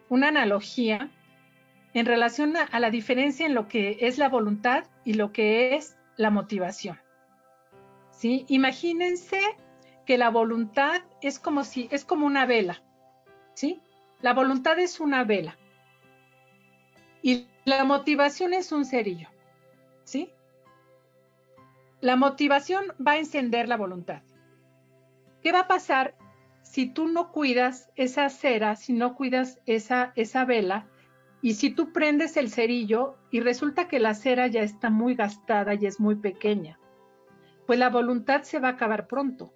una 0.09 0.27
analogía 0.29 1.09
en 1.93 2.05
relación 2.05 2.55
a 2.55 2.79
la 2.79 2.89
diferencia 2.89 3.45
en 3.45 3.53
lo 3.53 3.67
que 3.67 3.97
es 4.01 4.17
la 4.17 4.29
voluntad 4.29 4.85
y 5.03 5.13
lo 5.13 5.31
que 5.31 5.75
es 5.75 5.97
la 6.17 6.29
motivación. 6.29 6.99
¿sí? 8.11 8.45
Imagínense 8.49 9.39
que 10.05 10.17
la 10.17 10.29
voluntad 10.29 11.01
es 11.21 11.39
como 11.39 11.63
si, 11.63 11.87
es 11.91 12.03
como 12.03 12.25
una 12.25 12.45
vela, 12.45 12.81
¿sí? 13.53 13.81
La 14.21 14.33
voluntad 14.33 14.77
es 14.79 14.99
una 14.99 15.23
vela 15.23 15.57
y 17.21 17.47
la 17.63 17.83
motivación 17.85 18.53
es 18.53 18.71
un 18.71 18.85
cerillo, 18.85 19.29
¿sí? 20.03 20.31
La 22.01 22.15
motivación 22.15 22.85
va 23.05 23.13
a 23.13 23.17
encender 23.19 23.67
la 23.67 23.77
voluntad. 23.77 24.21
¿Qué 25.41 25.51
va 25.51 25.61
a 25.61 25.67
pasar 25.67 26.15
si 26.61 26.87
tú 26.87 27.07
no 27.07 27.31
cuidas 27.31 27.89
esa 27.95 28.29
cera, 28.29 28.75
si 28.75 28.93
no 28.93 29.15
cuidas 29.15 29.59
esa, 29.65 30.13
esa 30.15 30.45
vela, 30.45 30.87
y 31.41 31.53
si 31.53 31.69
tú 31.69 31.93
prendes 31.93 32.35
el 32.37 32.49
cerillo 32.49 33.17
y 33.31 33.39
resulta 33.39 33.87
que 33.87 33.99
la 33.99 34.13
cera 34.13 34.47
ya 34.47 34.61
está 34.61 34.89
muy 34.89 35.15
gastada 35.15 35.73
y 35.73 35.85
es 35.85 35.99
muy 35.99 36.15
pequeña? 36.15 36.79
pues 37.69 37.77
la 37.77 37.91
voluntad 37.91 38.41
se 38.41 38.57
va 38.57 38.69
a 38.69 38.71
acabar 38.71 39.05
pronto, 39.05 39.53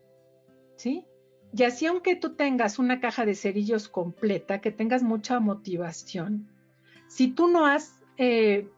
¿sí? 0.76 1.04
Y 1.52 1.64
así 1.64 1.88
aunque 1.88 2.16
tú 2.16 2.36
tengas 2.36 2.78
una 2.78 3.00
caja 3.00 3.26
de 3.26 3.34
cerillos 3.34 3.90
completa, 3.90 4.62
que 4.62 4.70
tengas 4.70 5.02
mucha 5.02 5.40
motivación, 5.40 6.48
si 7.08 7.30
tú 7.30 7.48
no 7.48 7.66
has 7.66 8.00
eh, 8.18 8.70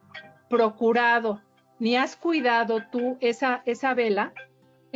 procurado 0.50 1.42
ni 1.80 1.98
has 1.98 2.16
cuidado 2.16 2.84
tú 2.90 3.18
esa, 3.20 3.62
esa 3.66 3.94
vela, 3.94 4.32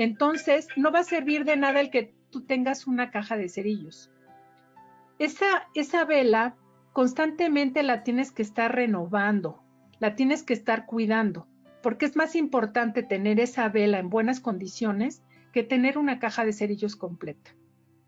entonces 0.04 0.68
no 0.76 0.92
va 0.92 1.00
a 1.00 1.04
servir 1.04 1.46
de 1.46 1.58
nada 1.58 1.80
el 1.80 1.90
que 1.90 2.14
tú 2.30 2.42
tengas 2.42 2.88
una 2.88 3.12
caja 3.12 3.38
de 3.38 3.50
cerillos. 3.50 4.12
Esa, 5.18 5.68
esa 5.74 6.06
vela 6.06 6.56
constantemente 6.94 7.84
la 7.84 8.04
tienes 8.04 8.32
que 8.32 8.42
estar 8.42 8.74
renovando, 8.74 9.62
la 10.00 10.16
tienes 10.16 10.44
que 10.44 10.54
estar 10.54 10.86
cuidando 10.86 11.48
porque 11.82 12.06
es 12.06 12.16
más 12.16 12.36
importante 12.36 13.04
tener 13.04 13.40
esa 13.40 13.70
vela 13.70 14.00
en 14.00 14.10
buenas 14.10 14.40
condiciones 14.40 15.22
que 15.54 15.64
tener 15.64 15.98
una 15.98 16.20
caja 16.20 16.46
de 16.46 16.54
cerillos 16.54 16.96
completa. 16.96 17.52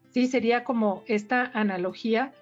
Sí, 0.09 0.27
sería 0.27 0.63
como 0.63 1.03
esta 1.07 1.45
analogía 1.53 2.33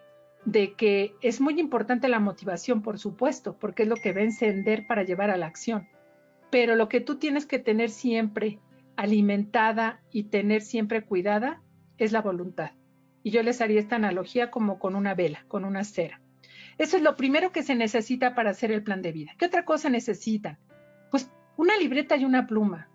de 0.46 0.74
que 0.74 1.14
es 1.22 1.40
muy 1.40 1.60
importante 1.60 2.08
la 2.08 2.20
motivación, 2.20 2.82
por 2.82 2.98
supuesto, 2.98 3.58
porque 3.60 3.84
es 3.84 3.90
lo 3.90 3.96
que 3.96 4.14
va 4.14 4.22
a 4.22 4.26
encender 4.26 4.88
para 4.88 5.04
llevar 5.04 5.30
a 5.30 5.38
la 5.38 5.46
acción. 5.46 5.88
Pero 6.50 6.76
lo 6.76 6.90
que 6.90 7.02
tú 7.02 7.18
tienes 7.18 7.46
que 7.46 7.60
tener 7.60 7.92
siempre 7.92 8.60
alimentada 9.00 10.02
y 10.12 10.24
tener 10.24 10.62
siempre 10.62 11.06
cuidada 11.06 11.62
es 11.98 12.12
la 12.12 12.22
voluntad. 12.22 12.72
Y 13.24 13.32
yo 13.32 13.42
les 13.44 13.62
haría 13.62 13.80
esta 13.80 13.96
analogía 13.96 14.52
como 14.52 14.78
con 14.78 14.96
una 14.96 15.14
vela, 15.14 15.46
con 15.48 15.64
una 15.64 15.86
cera. 15.86 16.22
Eso 16.78 16.98
es 16.98 17.04
lo 17.04 17.16
primero 17.16 17.52
que 17.52 17.64
se 17.64 17.76
necesita 17.76 18.36
para 18.36 18.52
hacer 18.52 18.72
el 18.72 18.84
plan 18.84 19.02
de 19.02 19.14
vida. 19.14 19.32
¿Qué 19.38 19.46
otra 19.46 19.64
cosa 19.64 19.90
necesitan? 19.90 20.58
Pues 21.12 21.32
una 21.56 21.78
libreta 21.78 22.18
y 22.18 22.26
una 22.26 22.46
pluma, 22.46 22.90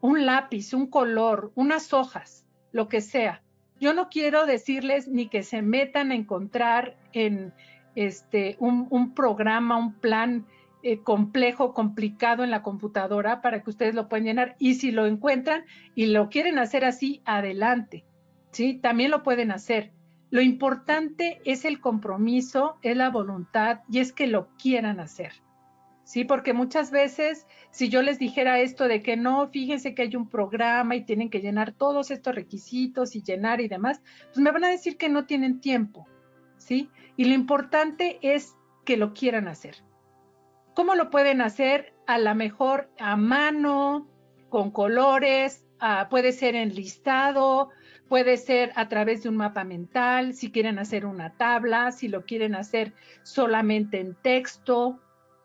un 0.00 0.26
lápiz, 0.26 0.72
un 0.74 0.86
color, 0.86 1.50
unas 1.56 1.92
hojas, 1.92 2.46
lo 2.70 2.88
que 2.88 3.00
sea. 3.00 3.42
Yo 3.80 3.94
no 3.94 4.08
quiero 4.08 4.46
decirles 4.46 5.08
ni 5.08 5.28
que 5.28 5.42
se 5.42 5.62
metan 5.62 6.12
a 6.12 6.14
encontrar 6.14 6.96
en 7.12 7.52
este, 7.96 8.56
un, 8.60 9.12
programa, 9.12 9.76
un 9.76 9.94
plan 9.94 10.46
eh, 10.82 11.00
complejo, 11.02 11.74
complicado 11.74 12.44
en 12.44 12.50
la 12.50 12.62
computadora 12.62 13.40
para 13.40 13.62
que 13.62 13.70
ustedes 13.70 13.94
lo 13.94 14.08
puedan 14.08 14.26
llenar. 14.26 14.56
Y 14.58 14.74
si 14.74 14.90
lo 14.90 15.06
encuentran 15.06 15.64
y 15.94 16.06
lo 16.06 16.28
quieren 16.28 16.58
hacer 16.58 16.84
así, 16.84 17.22
adelante. 17.24 18.04
¿sí? 18.52 18.74
También 18.74 19.10
lo 19.10 19.22
pueden 19.22 19.50
hacer. 19.50 19.92
Lo 20.30 20.40
importante 20.40 21.40
es 21.44 21.64
el 21.64 21.80
compromiso, 21.80 22.76
es 22.82 22.96
la 22.96 23.10
voluntad 23.10 23.80
y 23.90 23.98
es 24.00 24.12
que 24.12 24.26
lo 24.26 24.48
quieran 24.56 25.00
hacer. 25.00 25.32
¿sí? 26.04 26.24
Porque 26.24 26.52
muchas 26.52 26.90
veces, 26.90 27.46
si 27.70 27.88
yo 27.88 28.02
les 28.02 28.18
dijera 28.18 28.60
esto 28.60 28.88
de 28.88 29.02
que 29.02 29.16
no, 29.16 29.48
fíjense 29.48 29.94
que 29.94 30.02
hay 30.02 30.16
un 30.16 30.28
programa 30.28 30.96
y 30.96 31.04
tienen 31.04 31.28
que 31.28 31.40
llenar 31.40 31.72
todos 31.72 32.10
estos 32.10 32.34
requisitos 32.34 33.16
y 33.16 33.22
llenar 33.22 33.60
y 33.60 33.68
demás, 33.68 34.00
pues 34.28 34.38
me 34.38 34.50
van 34.50 34.64
a 34.64 34.70
decir 34.70 34.96
que 34.96 35.08
no 35.08 35.26
tienen 35.26 35.60
tiempo, 35.60 36.06
¿sí? 36.56 36.88
Y 37.16 37.24
lo 37.24 37.34
importante 37.34 38.18
es 38.22 38.54
que 38.86 38.96
lo 38.96 39.12
quieran 39.12 39.48
hacer. 39.48 39.76
¿Cómo 40.78 40.94
lo 40.94 41.10
pueden 41.10 41.40
hacer? 41.40 41.92
A 42.06 42.18
lo 42.18 42.32
mejor 42.36 42.88
a 43.00 43.16
mano, 43.16 44.06
con 44.48 44.70
colores, 44.70 45.66
puede 46.08 46.30
ser 46.30 46.54
en 46.54 46.72
listado, 46.72 47.70
puede 48.06 48.36
ser 48.36 48.70
a 48.76 48.88
través 48.88 49.24
de 49.24 49.28
un 49.28 49.36
mapa 49.36 49.64
mental, 49.64 50.34
si 50.34 50.52
quieren 50.52 50.78
hacer 50.78 51.04
una 51.04 51.36
tabla, 51.36 51.90
si 51.90 52.06
lo 52.06 52.24
quieren 52.24 52.54
hacer 52.54 52.92
solamente 53.24 53.98
en 53.98 54.14
texto, 54.22 55.00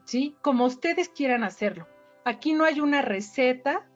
¿sí? 0.06 0.36
Como 0.44 0.66
ustedes 0.66 1.10
quieran 1.10 1.44
hacerlo. 1.44 1.88
Aquí 2.26 2.54
no 2.54 2.64
hay 2.64 2.80
una 2.80 3.02
receta 3.02 3.90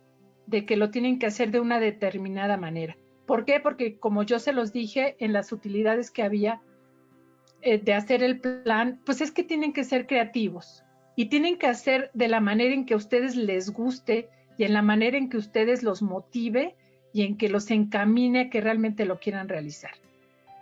de 0.47 0.65
que 0.65 0.75
lo 0.75 0.89
tienen 0.89 1.19
que 1.19 1.27
hacer 1.27 1.51
de 1.51 1.59
una 1.59 1.79
determinada 1.79 2.57
manera. 2.57 2.97
¿Por 3.27 3.45
qué? 3.45 3.59
Porque 3.59 3.99
como 3.99 4.23
yo 4.23 4.39
se 4.39 4.53
los 4.53 4.73
dije 4.73 5.15
en 5.19 5.33
las 5.33 5.51
utilidades 5.51 6.09
que 6.09 6.23
había 6.23 6.63
eh, 7.61 7.77
de 7.77 7.93
hacer 7.93 8.23
el 8.23 8.39
plan, 8.39 8.99
pues 9.05 9.21
es 9.21 9.31
que 9.31 9.43
tienen 9.43 9.71
que 9.71 9.83
ser 9.83 10.07
creativos 10.07 10.83
y 11.17 11.25
tienen 11.25 11.57
que 11.57 11.67
hacer 11.67 12.09
de 12.13 12.29
la 12.29 12.39
manera 12.39 12.73
en 12.73 12.85
que 12.85 12.93
a 12.93 12.97
ustedes 12.97 13.35
les 13.35 13.71
guste 13.71 14.29
y 14.57 14.63
en 14.63 14.71
la 14.71 14.81
manera 14.81 15.17
en 15.17 15.27
que 15.27 15.35
ustedes 15.35 15.83
los 15.83 16.01
motive 16.01 16.75
y 17.11 17.23
en 17.23 17.35
que 17.35 17.49
los 17.49 17.69
encamine 17.71 18.39
a 18.39 18.49
que 18.49 18.61
realmente 18.61 19.05
lo 19.05 19.19
quieran 19.19 19.49
realizar. 19.49 19.91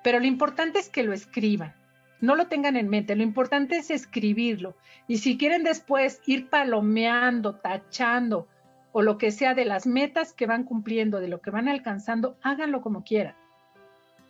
Pero 0.03 0.19
lo 0.19 0.25
importante 0.25 0.79
es 0.79 0.89
que 0.89 1.03
lo 1.03 1.13
escriban 1.13 1.75
no 2.21 2.35
lo 2.35 2.47
tengan 2.47 2.75
en 2.75 2.89
mente, 2.89 3.15
lo 3.15 3.23
importante 3.23 3.77
es 3.77 3.91
escribirlo. 3.91 4.75
Y 5.07 5.17
si 5.19 5.37
quieren 5.37 5.63
después 5.63 6.21
ir 6.25 6.49
palomeando, 6.49 7.55
tachando 7.55 8.47
o 8.91 9.01
lo 9.01 9.17
que 9.17 9.31
sea 9.31 9.53
de 9.53 9.65
las 9.65 9.85
metas 9.85 10.33
que 10.33 10.47
van 10.47 10.63
cumpliendo, 10.63 11.19
de 11.19 11.27
lo 11.27 11.41
que 11.41 11.51
van 11.51 11.67
alcanzando, 11.67 12.37
háganlo 12.41 12.81
como 12.81 13.03
quieran. 13.03 13.35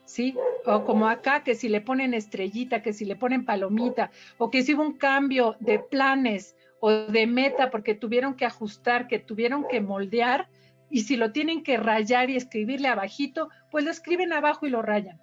¿Sí? 0.06 0.36
O 0.66 0.86
como 0.86 1.08
acá, 1.08 1.44
que 1.44 1.56
si 1.56 1.68
le 1.68 1.82
ponen 1.82 2.14
estrellita, 2.14 2.82
que 2.82 2.94
si 2.94 3.06
le 3.06 3.16
ponen 3.16 3.46
palomita, 3.46 4.12
o 4.38 4.52
que 4.52 4.64
si 4.64 4.74
hubo 4.74 4.84
un 4.84 4.98
cambio 4.98 5.56
de 5.60 5.80
planes 5.80 6.56
o 6.80 6.92
de 6.92 7.28
meta 7.28 7.72
porque 7.72 7.96
tuvieron 7.96 8.36
que 8.36 8.46
ajustar, 8.46 9.08
que 9.08 9.20
tuvieron 9.20 9.68
que 9.68 9.82
moldear, 9.82 10.48
y 10.90 11.02
si 11.02 11.18
lo 11.18 11.32
tienen 11.32 11.64
que 11.64 11.78
rayar 11.78 12.30
y 12.30 12.36
escribirle 12.36 12.88
abajito, 12.88 13.50
pues 13.72 13.84
lo 13.84 13.92
escriben 13.92 14.32
abajo 14.34 14.68
y 14.68 14.70
lo 14.70 14.82
rayan. 14.82 15.20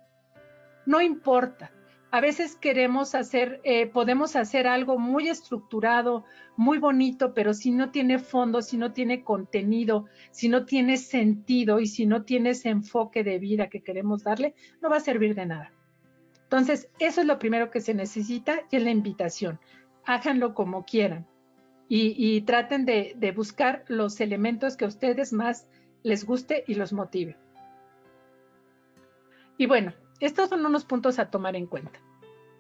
No 0.85 1.01
importa, 1.01 1.71
a 2.13 2.21
veces 2.21 2.57
queremos 2.57 3.15
hacer, 3.15 3.63
eh, 3.65 3.87
podemos 3.87 4.37
hacer 4.37 4.67
algo 4.67 4.99
muy 4.99 5.31
estructurado, 5.31 6.27
muy 6.59 6.77
bonito, 6.77 7.33
pero 7.33 7.55
si 7.55 7.71
no 7.71 7.91
tiene 7.91 8.19
fondo, 8.19 8.61
si 8.61 8.77
no 8.77 8.93
tiene 8.93 9.25
contenido, 9.25 10.05
si 10.31 10.51
no 10.51 10.67
tiene 10.67 10.99
sentido 10.99 11.81
y 11.81 11.87
si 11.87 12.05
no 12.05 12.25
tiene 12.25 12.51
ese 12.51 12.69
enfoque 12.69 13.25
de 13.25 13.39
vida 13.39 13.71
que 13.71 13.81
queremos 13.81 14.25
darle, 14.25 14.55
no 14.83 14.91
va 14.91 14.99
a 14.99 15.01
servir 15.01 15.35
de 15.35 15.47
nada. 15.47 15.73
Entonces, 16.43 16.91
eso 16.99 17.23
es 17.23 17.27
lo 17.27 17.39
primero 17.39 17.71
que 17.71 17.81
se 17.81 17.95
necesita 17.95 18.61
y 18.71 18.77
es 18.77 18.83
la 18.83 18.91
invitación. 18.91 19.59
Háganlo 20.05 20.53
como 20.53 20.85
quieran 20.85 21.27
y, 21.89 22.43
traten 22.43 22.85
de, 22.85 23.15
de 23.17 23.33
buscar 23.33 23.85
los 23.89 24.21
elementos 24.21 24.77
que 24.77 24.85
a 24.85 24.89
ustedes 24.89 25.33
más 25.33 25.67
les 26.03 26.27
guste 26.27 26.63
y 26.67 26.75
los 26.75 26.93
motive. 26.93 27.39
Y 29.57 29.65
bueno, 29.65 29.95
estos 30.27 30.49
son 30.49 30.65
unos 30.65 30.85
puntos 30.85 31.19
a 31.19 31.31
tomar 31.31 31.57
en 31.57 31.67
cuenta. 31.67 32.01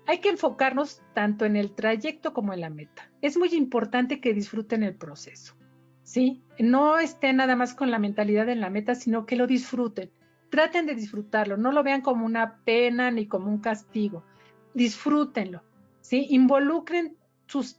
Hay 0.06 0.18
que 0.18 0.30
enfocarnos 0.30 1.00
tanto 1.14 1.44
en 1.44 1.56
el 1.56 1.74
trayecto 1.74 2.32
como 2.32 2.52
en 2.52 2.60
la 2.60 2.70
meta. 2.70 3.10
Es 3.20 3.36
muy 3.36 3.54
importante 3.54 4.20
que 4.20 4.34
disfruten 4.34 4.82
el 4.82 4.94
proceso. 4.94 5.54
¿sí? 6.02 6.42
No 6.58 6.98
estén 6.98 7.36
nada 7.36 7.56
más 7.56 7.74
con 7.74 7.90
la 7.90 7.98
mentalidad 7.98 8.48
en 8.48 8.60
la 8.60 8.70
meta, 8.70 8.94
sino 8.94 9.26
que 9.26 9.36
lo 9.36 9.46
disfruten. 9.46 10.10
Traten 10.50 10.86
de 10.86 10.94
disfrutarlo, 10.94 11.56
no 11.56 11.72
lo 11.72 11.82
vean 11.82 12.02
como 12.02 12.26
una 12.26 12.58
pena 12.64 13.10
ni 13.10 13.26
como 13.26 13.48
un 13.48 13.58
castigo. 13.58 14.24
Disfrútenlo, 14.74 15.62
¿sí? 16.00 16.26
Involucren 16.30 17.16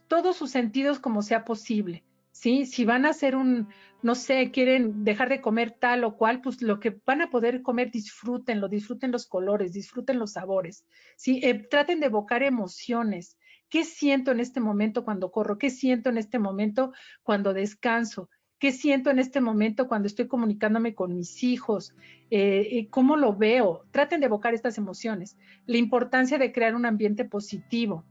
todos 0.08 0.36
sus 0.36 0.50
sentidos 0.50 0.98
como 0.98 1.22
sea 1.22 1.44
posible. 1.44 2.03
¿Sí? 2.34 2.66
Si 2.66 2.84
van 2.84 3.06
a 3.06 3.10
hacer 3.10 3.36
un, 3.36 3.68
no 4.02 4.14
sé, 4.16 4.50
quieren 4.50 5.04
dejar 5.04 5.28
de 5.28 5.40
comer 5.40 5.70
tal 5.70 6.04
o 6.04 6.16
cual, 6.16 6.40
pues 6.42 6.60
lo 6.60 6.80
que 6.80 7.00
van 7.06 7.22
a 7.22 7.30
poder 7.30 7.62
comer, 7.62 7.90
disfrútenlo, 7.90 8.68
disfruten 8.68 9.12
los 9.12 9.26
colores, 9.26 9.72
disfruten 9.72 10.18
los 10.18 10.32
sabores, 10.32 10.84
¿sí? 11.16 11.40
Eh, 11.44 11.54
traten 11.54 12.00
de 12.00 12.06
evocar 12.06 12.42
emociones. 12.42 13.38
¿Qué 13.70 13.84
siento 13.84 14.32
en 14.32 14.40
este 14.40 14.60
momento 14.60 15.04
cuando 15.04 15.30
corro? 15.30 15.58
¿Qué 15.58 15.70
siento 15.70 16.10
en 16.10 16.18
este 16.18 16.38
momento 16.38 16.92
cuando 17.22 17.54
descanso? 17.54 18.28
¿Qué 18.58 18.72
siento 18.72 19.10
en 19.10 19.20
este 19.20 19.40
momento 19.40 19.86
cuando 19.86 20.06
estoy 20.06 20.26
comunicándome 20.26 20.94
con 20.94 21.14
mis 21.14 21.42
hijos? 21.44 21.94
Eh, 22.30 22.68
eh, 22.72 22.88
¿Cómo 22.90 23.16
lo 23.16 23.36
veo? 23.36 23.84
Traten 23.92 24.20
de 24.20 24.26
evocar 24.26 24.54
estas 24.54 24.76
emociones. 24.76 25.36
La 25.66 25.76
importancia 25.76 26.36
de 26.36 26.52
crear 26.52 26.74
un 26.74 26.84
ambiente 26.84 27.24
positivo. 27.24 28.04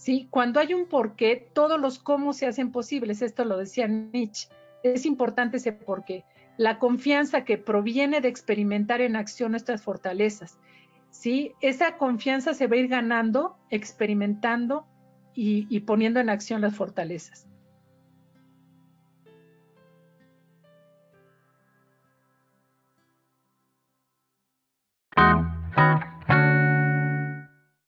¿sí? 0.00 0.28
Cuando 0.30 0.60
hay 0.60 0.72
un 0.72 0.86
porqué, 0.86 1.50
todos 1.52 1.78
los 1.78 1.98
cómo 1.98 2.32
se 2.32 2.46
hacen 2.46 2.72
posibles, 2.72 3.20
esto 3.20 3.44
lo 3.44 3.58
decía 3.58 3.86
Nietzsche, 3.86 4.48
es 4.82 5.04
importante 5.04 5.58
ese 5.58 5.72
porqué. 5.72 6.24
La 6.56 6.78
confianza 6.78 7.44
que 7.44 7.58
proviene 7.58 8.22
de 8.22 8.28
experimentar 8.28 9.02
en 9.02 9.14
acción 9.14 9.50
nuestras 9.50 9.82
fortalezas, 9.82 10.58
¿sí? 11.10 11.52
Esa 11.60 11.98
confianza 11.98 12.54
se 12.54 12.66
va 12.66 12.76
a 12.76 12.78
ir 12.78 12.88
ganando, 12.88 13.58
experimentando 13.68 14.86
y, 15.34 15.66
y 15.68 15.80
poniendo 15.80 16.18
en 16.18 16.30
acción 16.30 16.62
las 16.62 16.74
fortalezas. 16.74 17.46